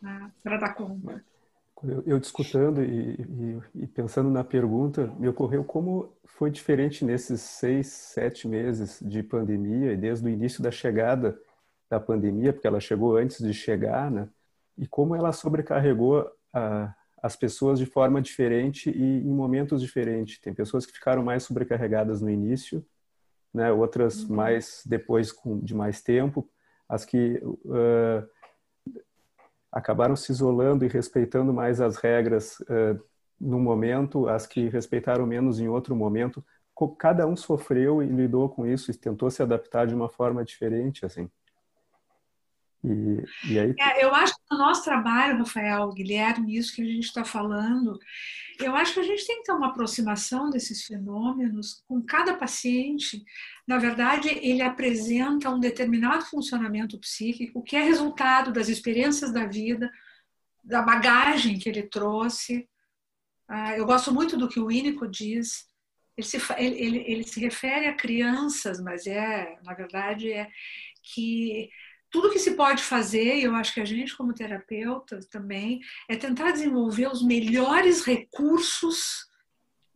né, 0.00 0.30
para 0.42 0.56
dar 0.56 0.74
conta? 0.74 1.22
Eu, 1.84 2.02
eu 2.06 2.18
discutando 2.18 2.82
e, 2.82 3.14
e, 3.74 3.82
e, 3.82 3.86
pensando 3.86 4.30
na 4.30 4.44
pergunta, 4.44 5.12
me 5.18 5.28
ocorreu 5.28 5.64
como 5.64 6.14
foi 6.24 6.50
diferente 6.50 7.04
nesses 7.04 7.40
seis, 7.40 7.88
sete 7.88 8.48
meses 8.48 8.98
de 9.02 9.22
pandemia 9.22 9.92
e 9.92 9.96
desde 9.96 10.24
o 10.24 10.30
início 10.30 10.62
da 10.62 10.70
chegada 10.70 11.38
da 11.92 12.00
pandemia, 12.00 12.54
porque 12.54 12.66
ela 12.66 12.80
chegou 12.80 13.18
antes 13.18 13.38
de 13.38 13.52
chegar, 13.52 14.10
né? 14.10 14.26
E 14.78 14.86
como 14.86 15.14
ela 15.14 15.30
sobrecarregou 15.30 16.26
a, 16.50 16.94
as 17.22 17.36
pessoas 17.36 17.78
de 17.78 17.84
forma 17.84 18.22
diferente 18.22 18.88
e 18.88 19.18
em 19.18 19.30
momentos 19.30 19.82
diferentes. 19.82 20.40
Tem 20.40 20.54
pessoas 20.54 20.86
que 20.86 20.92
ficaram 20.92 21.22
mais 21.22 21.42
sobrecarregadas 21.42 22.22
no 22.22 22.30
início, 22.30 22.82
né? 23.52 23.70
outras 23.70 24.24
uhum. 24.24 24.36
mais 24.36 24.82
depois 24.86 25.30
com, 25.30 25.60
de 25.60 25.74
mais 25.74 26.00
tempo. 26.00 26.48
As 26.88 27.04
que 27.04 27.42
uh, 27.44 28.26
acabaram 29.70 30.16
se 30.16 30.32
isolando 30.32 30.86
e 30.86 30.88
respeitando 30.88 31.52
mais 31.52 31.78
as 31.78 31.96
regras 31.96 32.58
uh, 32.60 32.98
no 33.38 33.60
momento, 33.60 34.28
as 34.28 34.46
que 34.46 34.66
respeitaram 34.70 35.26
menos 35.26 35.60
em 35.60 35.68
outro 35.68 35.94
momento. 35.94 36.42
Cada 36.98 37.26
um 37.26 37.36
sofreu 37.36 38.02
e 38.02 38.06
lidou 38.06 38.48
com 38.48 38.66
isso 38.66 38.90
e 38.90 38.94
tentou 38.94 39.30
se 39.30 39.42
adaptar 39.42 39.86
de 39.86 39.94
uma 39.94 40.08
forma 40.08 40.42
diferente, 40.42 41.04
assim. 41.04 41.30
E, 42.84 43.52
e 43.52 43.58
aí... 43.58 43.74
É, 43.78 44.04
eu 44.04 44.14
acho 44.14 44.34
que 44.34 44.42
no 44.50 44.58
nosso 44.58 44.82
trabalho, 44.82 45.38
Rafael, 45.38 45.92
Guilherme, 45.92 46.56
isso 46.56 46.74
que 46.74 46.82
a 46.82 46.86
gente 46.86 47.04
está 47.04 47.24
falando, 47.24 47.98
eu 48.58 48.74
acho 48.74 48.94
que 48.94 49.00
a 49.00 49.04
gente 49.04 49.26
tem 49.26 49.38
que 49.38 49.44
ter 49.44 49.52
uma 49.52 49.68
aproximação 49.68 50.50
desses 50.50 50.84
fenômenos 50.84 51.82
com 51.86 52.02
cada 52.02 52.34
paciente. 52.34 53.24
Na 53.66 53.78
verdade, 53.78 54.28
ele 54.28 54.62
apresenta 54.62 55.50
um 55.50 55.60
determinado 55.60 56.24
funcionamento 56.26 56.98
psíquico 56.98 57.62
que 57.62 57.76
é 57.76 57.82
resultado 57.82 58.52
das 58.52 58.68
experiências 58.68 59.32
da 59.32 59.46
vida, 59.46 59.90
da 60.62 60.82
bagagem 60.82 61.58
que 61.58 61.68
ele 61.68 61.84
trouxe. 61.84 62.68
Ah, 63.48 63.76
eu 63.76 63.86
gosto 63.86 64.12
muito 64.12 64.36
do 64.36 64.48
que 64.48 64.60
o 64.60 64.70
Ínico 64.70 65.06
diz. 65.06 65.66
Ele 66.16 66.26
se, 66.26 66.38
ele, 66.58 66.80
ele, 66.80 67.04
ele 67.06 67.24
se 67.24 67.40
refere 67.40 67.86
a 67.86 67.94
crianças, 67.94 68.80
mas 68.80 69.06
é, 69.06 69.58
na 69.64 69.72
verdade, 69.72 70.30
é 70.30 70.48
que 71.02 71.70
tudo 72.12 72.30
que 72.30 72.38
se 72.38 72.52
pode 72.52 72.82
fazer, 72.82 73.38
e 73.38 73.44
eu 73.44 73.54
acho 73.54 73.72
que 73.72 73.80
a 73.80 73.84
gente, 73.86 74.14
como 74.14 74.34
terapeuta 74.34 75.18
também, 75.30 75.80
é 76.06 76.14
tentar 76.14 76.52
desenvolver 76.52 77.10
os 77.10 77.22
melhores 77.22 78.04
recursos 78.04 79.26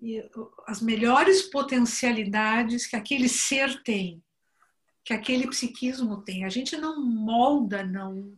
e 0.01 0.25
as 0.67 0.81
melhores 0.81 1.43
potencialidades 1.43 2.87
que 2.87 2.97
aquele 2.97 3.29
ser 3.29 3.83
tem, 3.83 4.23
que 5.05 5.13
aquele 5.13 5.47
psiquismo 5.49 6.23
tem. 6.23 6.47
A 6.47 6.49
gente 6.49 6.75
não 6.79 7.05
molda, 7.05 7.85
não, 7.85 8.35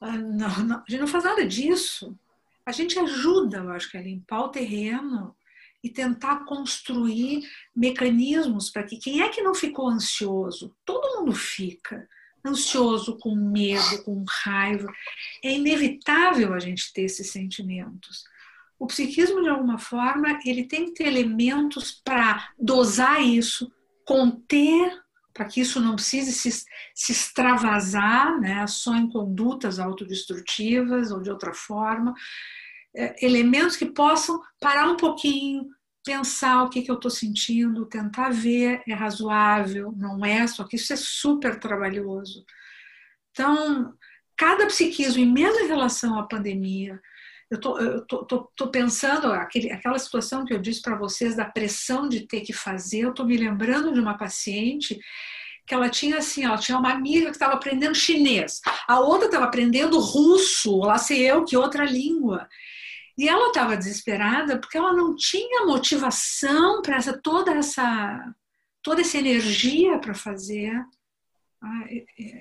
ah, 0.00 0.16
não, 0.16 0.64
não 0.64 0.76
a 0.78 0.84
gente 0.88 1.00
não 1.00 1.06
faz 1.06 1.24
nada 1.24 1.46
disso. 1.46 2.18
A 2.64 2.72
gente 2.72 2.98
ajuda, 2.98 3.58
eu 3.58 3.70
acho 3.70 3.90
que 3.90 3.98
a 3.98 4.02
limpar 4.02 4.44
o 4.44 4.48
terreno 4.48 5.36
e 5.84 5.90
tentar 5.90 6.46
construir 6.46 7.46
mecanismos 7.76 8.70
para 8.70 8.82
que 8.82 8.96
quem 8.96 9.20
é 9.20 9.28
que 9.28 9.42
não 9.42 9.54
ficou 9.54 9.88
ansioso? 9.88 10.74
Todo 10.86 11.18
mundo 11.18 11.34
fica 11.34 12.08
ansioso, 12.44 13.18
com 13.18 13.34
medo, 13.34 14.02
com 14.04 14.24
raiva. 14.44 14.90
É 15.42 15.52
inevitável 15.52 16.54
a 16.54 16.58
gente 16.58 16.92
ter 16.92 17.02
esses 17.02 17.30
sentimentos. 17.30 18.24
O 18.78 18.86
psiquismo, 18.86 19.42
de 19.42 19.48
alguma 19.48 19.78
forma, 19.78 20.38
ele 20.44 20.64
tem 20.64 20.86
que 20.86 20.92
ter 20.92 21.08
elementos 21.08 21.90
para 22.04 22.50
dosar 22.58 23.20
isso, 23.20 23.72
conter, 24.04 25.02
para 25.34 25.44
que 25.44 25.60
isso 25.60 25.80
não 25.80 25.94
precise 25.94 26.32
se, 26.32 26.64
se 26.94 27.12
extravasar, 27.12 28.40
né, 28.40 28.66
só 28.66 28.94
em 28.94 29.08
condutas 29.08 29.78
autodestrutivas 29.78 31.10
ou 31.10 31.20
de 31.20 31.30
outra 31.30 31.52
forma. 31.52 32.14
É, 32.94 33.24
elementos 33.24 33.76
que 33.76 33.86
possam 33.86 34.40
parar 34.60 34.88
um 34.88 34.96
pouquinho, 34.96 35.68
pensar 36.08 36.62
o 36.62 36.70
que, 36.70 36.80
que 36.80 36.90
eu 36.90 36.94
estou 36.94 37.10
sentindo, 37.10 37.84
tentar 37.84 38.30
ver, 38.30 38.82
é 38.88 38.94
razoável, 38.94 39.92
não 39.94 40.24
é, 40.24 40.46
só 40.46 40.64
que 40.64 40.76
isso 40.76 40.90
é 40.90 40.96
super 40.96 41.60
trabalhoso. 41.60 42.46
Então, 43.30 43.92
cada 44.34 44.66
psiquismo, 44.66 45.20
e 45.22 45.26
mesmo 45.26 45.60
em 45.60 45.68
relação 45.68 46.18
à 46.18 46.22
pandemia, 46.22 46.98
eu 47.50 47.60
tô, 47.60 47.78
eu 47.78 48.06
tô, 48.06 48.24
tô, 48.24 48.50
tô 48.56 48.70
pensando, 48.70 49.30
aquele, 49.32 49.70
aquela 49.70 49.98
situação 49.98 50.46
que 50.46 50.54
eu 50.54 50.58
disse 50.58 50.80
para 50.80 50.96
vocês 50.96 51.36
da 51.36 51.44
pressão 51.44 52.08
de 52.08 52.26
ter 52.26 52.40
que 52.40 52.54
fazer, 52.54 53.00
eu 53.00 53.10
estou 53.10 53.26
me 53.26 53.36
lembrando 53.36 53.92
de 53.92 54.00
uma 54.00 54.16
paciente 54.16 54.98
que 55.66 55.74
ela 55.74 55.90
tinha 55.90 56.16
assim, 56.16 56.46
ela 56.46 56.56
tinha 56.56 56.78
uma 56.78 56.90
amiga 56.90 57.26
que 57.26 57.36
estava 57.36 57.52
aprendendo 57.52 57.94
chinês, 57.94 58.62
a 58.86 58.98
outra 58.98 59.26
estava 59.26 59.44
aprendendo 59.44 60.00
russo, 60.00 60.78
lá 60.78 60.96
sei 60.96 61.30
eu 61.30 61.44
que 61.44 61.54
outra 61.54 61.84
língua. 61.84 62.48
E 63.18 63.28
ela 63.28 63.48
estava 63.48 63.76
desesperada 63.76 64.60
porque 64.60 64.78
ela 64.78 64.92
não 64.92 65.16
tinha 65.16 65.66
motivação 65.66 66.80
para 66.82 66.96
essa 66.96 67.20
toda 67.20 67.50
essa 67.52 68.34
toda 68.80 69.00
essa 69.00 69.18
energia 69.18 69.98
para 69.98 70.14
fazer 70.14 70.72
ah, 71.60 71.84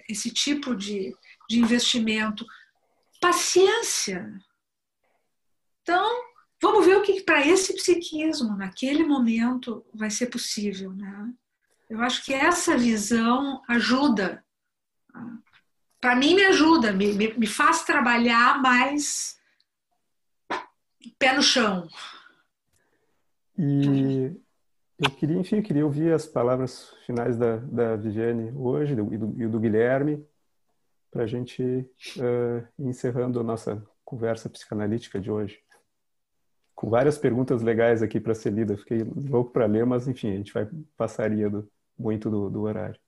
esse 0.07 0.29
tipo 0.31 0.75
de, 0.75 1.15
de 1.49 1.59
investimento. 1.59 2.45
Paciência. 3.19 4.31
Então, 5.81 6.07
vamos 6.61 6.85
ver 6.85 6.97
o 6.97 7.01
que 7.01 7.23
para 7.23 7.45
esse 7.45 7.73
psiquismo, 7.73 8.55
naquele 8.55 9.03
momento, 9.03 9.83
vai 9.91 10.11
ser 10.11 10.27
possível. 10.27 10.93
Né? 10.93 11.33
Eu 11.89 12.01
acho 12.01 12.23
que 12.23 12.33
essa 12.33 12.77
visão 12.77 13.63
ajuda. 13.67 14.45
Para 15.99 16.15
mim, 16.15 16.35
me 16.35 16.45
ajuda, 16.45 16.93
me, 16.93 17.13
me 17.13 17.47
faz 17.47 17.83
trabalhar 17.83 18.61
mais 18.61 19.36
pé 21.17 21.33
no 21.33 21.41
chão. 21.41 21.87
E 23.57 24.35
eu 24.99 25.11
queria, 25.11 25.37
enfim, 25.37 25.57
eu 25.57 25.63
queria 25.63 25.85
ouvir 25.85 26.13
as 26.13 26.25
palavras 26.25 26.93
finais 27.05 27.37
da, 27.37 27.57
da 27.57 27.95
Viviane 27.95 28.51
hoje 28.55 28.95
do, 28.95 29.13
e, 29.13 29.17
do, 29.17 29.41
e 29.43 29.47
do 29.47 29.59
Guilherme 29.59 30.25
para 31.11 31.23
a 31.23 31.27
gente 31.27 31.63
uh, 31.63 32.67
ir 32.79 32.87
encerrando 32.87 33.39
a 33.39 33.43
nossa 33.43 33.83
conversa 34.03 34.49
psicanalítica 34.49 35.19
de 35.19 35.31
hoje. 35.31 35.59
Com 36.75 36.89
várias 36.89 37.17
perguntas 37.17 37.61
legais 37.61 38.03
aqui 38.03 38.19
para 38.19 38.35
ser 38.35 38.53
lida. 38.53 38.77
Fiquei 38.77 39.03
louco 39.03 39.51
para 39.51 39.65
ler, 39.65 39.85
mas 39.85 40.07
enfim, 40.07 40.31
a 40.31 40.37
gente 40.37 40.53
vai 40.53 40.67
passaria 40.95 41.49
do, 41.49 41.69
muito 41.97 42.29
do, 42.29 42.49
do 42.49 42.61
horário. 42.61 42.99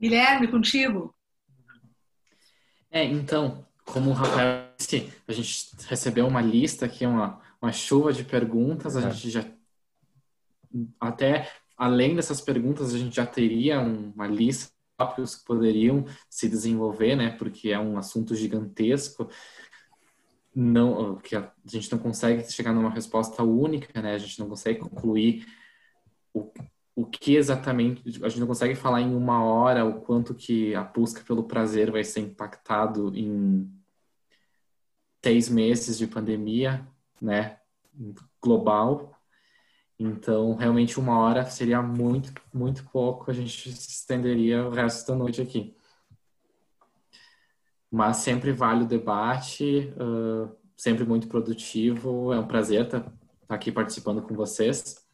Guilherme, 0.00 0.48
contigo. 0.48 1.14
É, 2.90 3.04
então, 3.04 3.66
como 3.86 4.10
o 4.10 4.12
Rafael 4.12 4.68
disse, 4.76 5.12
a 5.26 5.32
gente 5.32 5.70
recebeu 5.88 6.26
uma 6.26 6.42
lista 6.42 6.84
aqui, 6.84 7.06
uma, 7.06 7.40
uma 7.62 7.72
chuva 7.72 8.12
de 8.12 8.24
perguntas, 8.24 8.96
a 8.96 9.00
é. 9.00 9.10
gente 9.10 9.30
já 9.30 9.44
até 11.00 11.48
além 11.76 12.16
dessas 12.16 12.40
perguntas, 12.40 12.94
a 12.94 12.98
gente 12.98 13.16
já 13.16 13.26
teria 13.26 13.80
uma 13.80 14.26
lista 14.26 14.66
de 14.66 14.96
tópicos 14.96 15.36
que 15.36 15.44
poderiam 15.44 16.04
se 16.28 16.48
desenvolver, 16.48 17.16
né? 17.16 17.30
Porque 17.30 17.70
é 17.70 17.78
um 17.78 17.98
assunto 17.98 18.34
gigantesco, 18.34 19.28
não 20.54 21.16
que 21.16 21.36
a 21.36 21.52
gente 21.66 21.92
não 21.92 21.98
consegue 21.98 22.50
chegar 22.50 22.72
numa 22.72 22.90
resposta 22.90 23.42
única, 23.42 24.00
né? 24.00 24.14
A 24.14 24.18
gente 24.18 24.38
não 24.38 24.48
consegue 24.48 24.80
concluir 24.80 25.46
o, 26.32 26.50
o 26.94 27.04
que 27.04 27.36
exatamente, 27.36 28.02
a 28.24 28.28
gente 28.28 28.40
não 28.40 28.46
consegue 28.46 28.74
falar 28.74 29.02
em 29.02 29.14
uma 29.14 29.44
hora 29.44 29.84
o 29.84 30.00
quanto 30.00 30.34
que 30.34 30.74
a 30.74 30.82
busca 30.82 31.22
pelo 31.22 31.44
prazer 31.44 31.90
vai 31.90 32.02
ser 32.02 32.20
impactado 32.20 33.14
em 33.14 33.70
seis 35.26 35.48
meses 35.48 35.98
de 35.98 36.06
pandemia, 36.06 36.86
né, 37.20 37.58
global. 38.40 39.12
Então, 39.98 40.54
realmente 40.54 41.00
uma 41.00 41.18
hora 41.18 41.44
seria 41.46 41.82
muito, 41.82 42.32
muito 42.54 42.84
pouco, 42.90 43.28
a 43.28 43.34
gente 43.34 43.68
estenderia 43.68 44.64
o 44.64 44.70
resto 44.70 45.10
da 45.10 45.18
noite 45.18 45.42
aqui. 45.42 45.76
Mas 47.90 48.18
sempre 48.18 48.52
vale 48.52 48.84
o 48.84 48.86
debate, 48.86 49.92
uh, 49.96 50.54
sempre 50.76 51.04
muito 51.04 51.26
produtivo, 51.26 52.32
é 52.32 52.38
um 52.38 52.46
prazer 52.46 52.84
estar 52.84 53.00
tá, 53.00 53.12
tá 53.48 53.54
aqui 53.56 53.72
participando 53.72 54.22
com 54.22 54.32
vocês. 54.32 55.04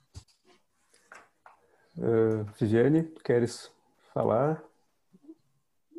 Uh, 1.97 2.45
queres 3.25 3.71
falar? 4.13 4.63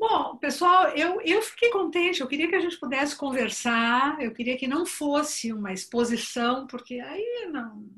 Bom, 0.06 0.36
pessoal, 0.36 0.90
eu, 0.90 1.22
eu 1.22 1.42
fiquei 1.42 1.70
contente, 1.70 2.20
eu 2.20 2.28
queria 2.28 2.50
que 2.50 2.56
a 2.56 2.60
gente 2.60 2.78
pudesse 2.78 3.16
conversar, 3.16 4.22
eu 4.22 4.34
queria 4.34 4.58
que 4.58 4.68
não 4.68 4.86
fosse 4.86 5.54
uma 5.54 5.72
exposição, 5.72 6.68
porque 6.68 7.00
aí 7.00 7.50
não, 7.50 7.90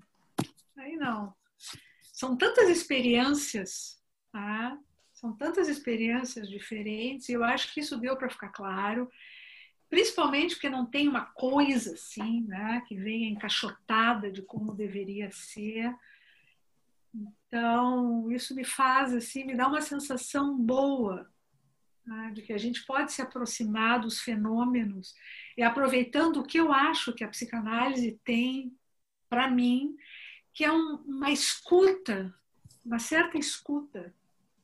aí 0.78 0.96
não. 0.98 1.34
São 2.14 2.38
tantas 2.38 2.70
experiências, 2.70 4.00
tá? 4.32 4.78
são 5.14 5.34
tantas 5.36 5.68
experiências 5.68 6.48
diferentes, 6.48 7.28
e 7.28 7.34
eu 7.34 7.44
acho 7.44 7.74
que 7.74 7.80
isso 7.80 7.98
deu 7.98 8.16
para 8.16 8.30
ficar 8.30 8.50
claro, 8.50 9.10
principalmente 9.90 10.54
porque 10.54 10.70
não 10.70 10.86
tem 10.86 11.08
uma 11.08 11.26
coisa 11.26 11.96
assim, 11.96 12.42
né, 12.42 12.84
que 12.88 12.94
venha 12.96 13.30
encaixotada 13.30 14.32
de 14.32 14.44
como 14.44 14.76
deveria 14.76 15.32
ser. 15.32 15.92
Então, 17.48 18.32
isso 18.32 18.54
me 18.54 18.64
faz 18.64 19.12
assim, 19.12 19.44
me 19.44 19.56
dá 19.56 19.68
uma 19.68 19.82
sensação 19.82 20.56
boa 20.56 21.34
né, 22.06 22.32
de 22.34 22.42
que 22.42 22.54
a 22.54 22.58
gente 22.58 22.86
pode 22.86 23.12
se 23.12 23.22
aproximar 23.22 24.00
dos 24.00 24.20
fenômenos 24.20 25.16
e 25.58 25.64
aproveitando 25.64 26.38
o 26.38 26.46
que 26.46 26.60
eu 26.60 26.72
acho 26.72 27.14
que 27.14 27.24
a 27.24 27.28
psicanálise 27.28 28.20
tem 28.24 28.78
para 29.30 29.50
mim, 29.50 29.98
que 30.54 30.64
é 30.64 30.72
um, 30.72 30.96
uma 31.06 31.32
escuta, 31.32 32.34
uma 32.86 33.00
certa 33.00 33.38
escuta 33.38 34.14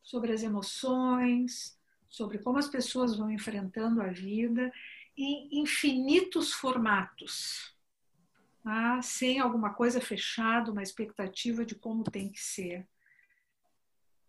sobre 0.04 0.32
as 0.32 0.44
emoções, 0.44 1.78
sobre 2.08 2.38
como 2.38 2.58
as 2.58 2.68
pessoas 2.68 3.16
vão 3.16 3.32
enfrentando 3.32 4.02
a 4.02 4.08
vida 4.08 4.72
em 5.18 5.62
infinitos 5.62 6.54
formatos, 6.54 7.76
tá? 8.64 9.02
sem 9.02 9.40
alguma 9.40 9.74
coisa 9.74 10.00
fechada, 10.00 10.72
uma 10.72 10.84
expectativa 10.84 11.66
de 11.66 11.76
como 11.76 12.04
tem 12.04 12.30
que 12.32 12.42
ser. 12.42 12.88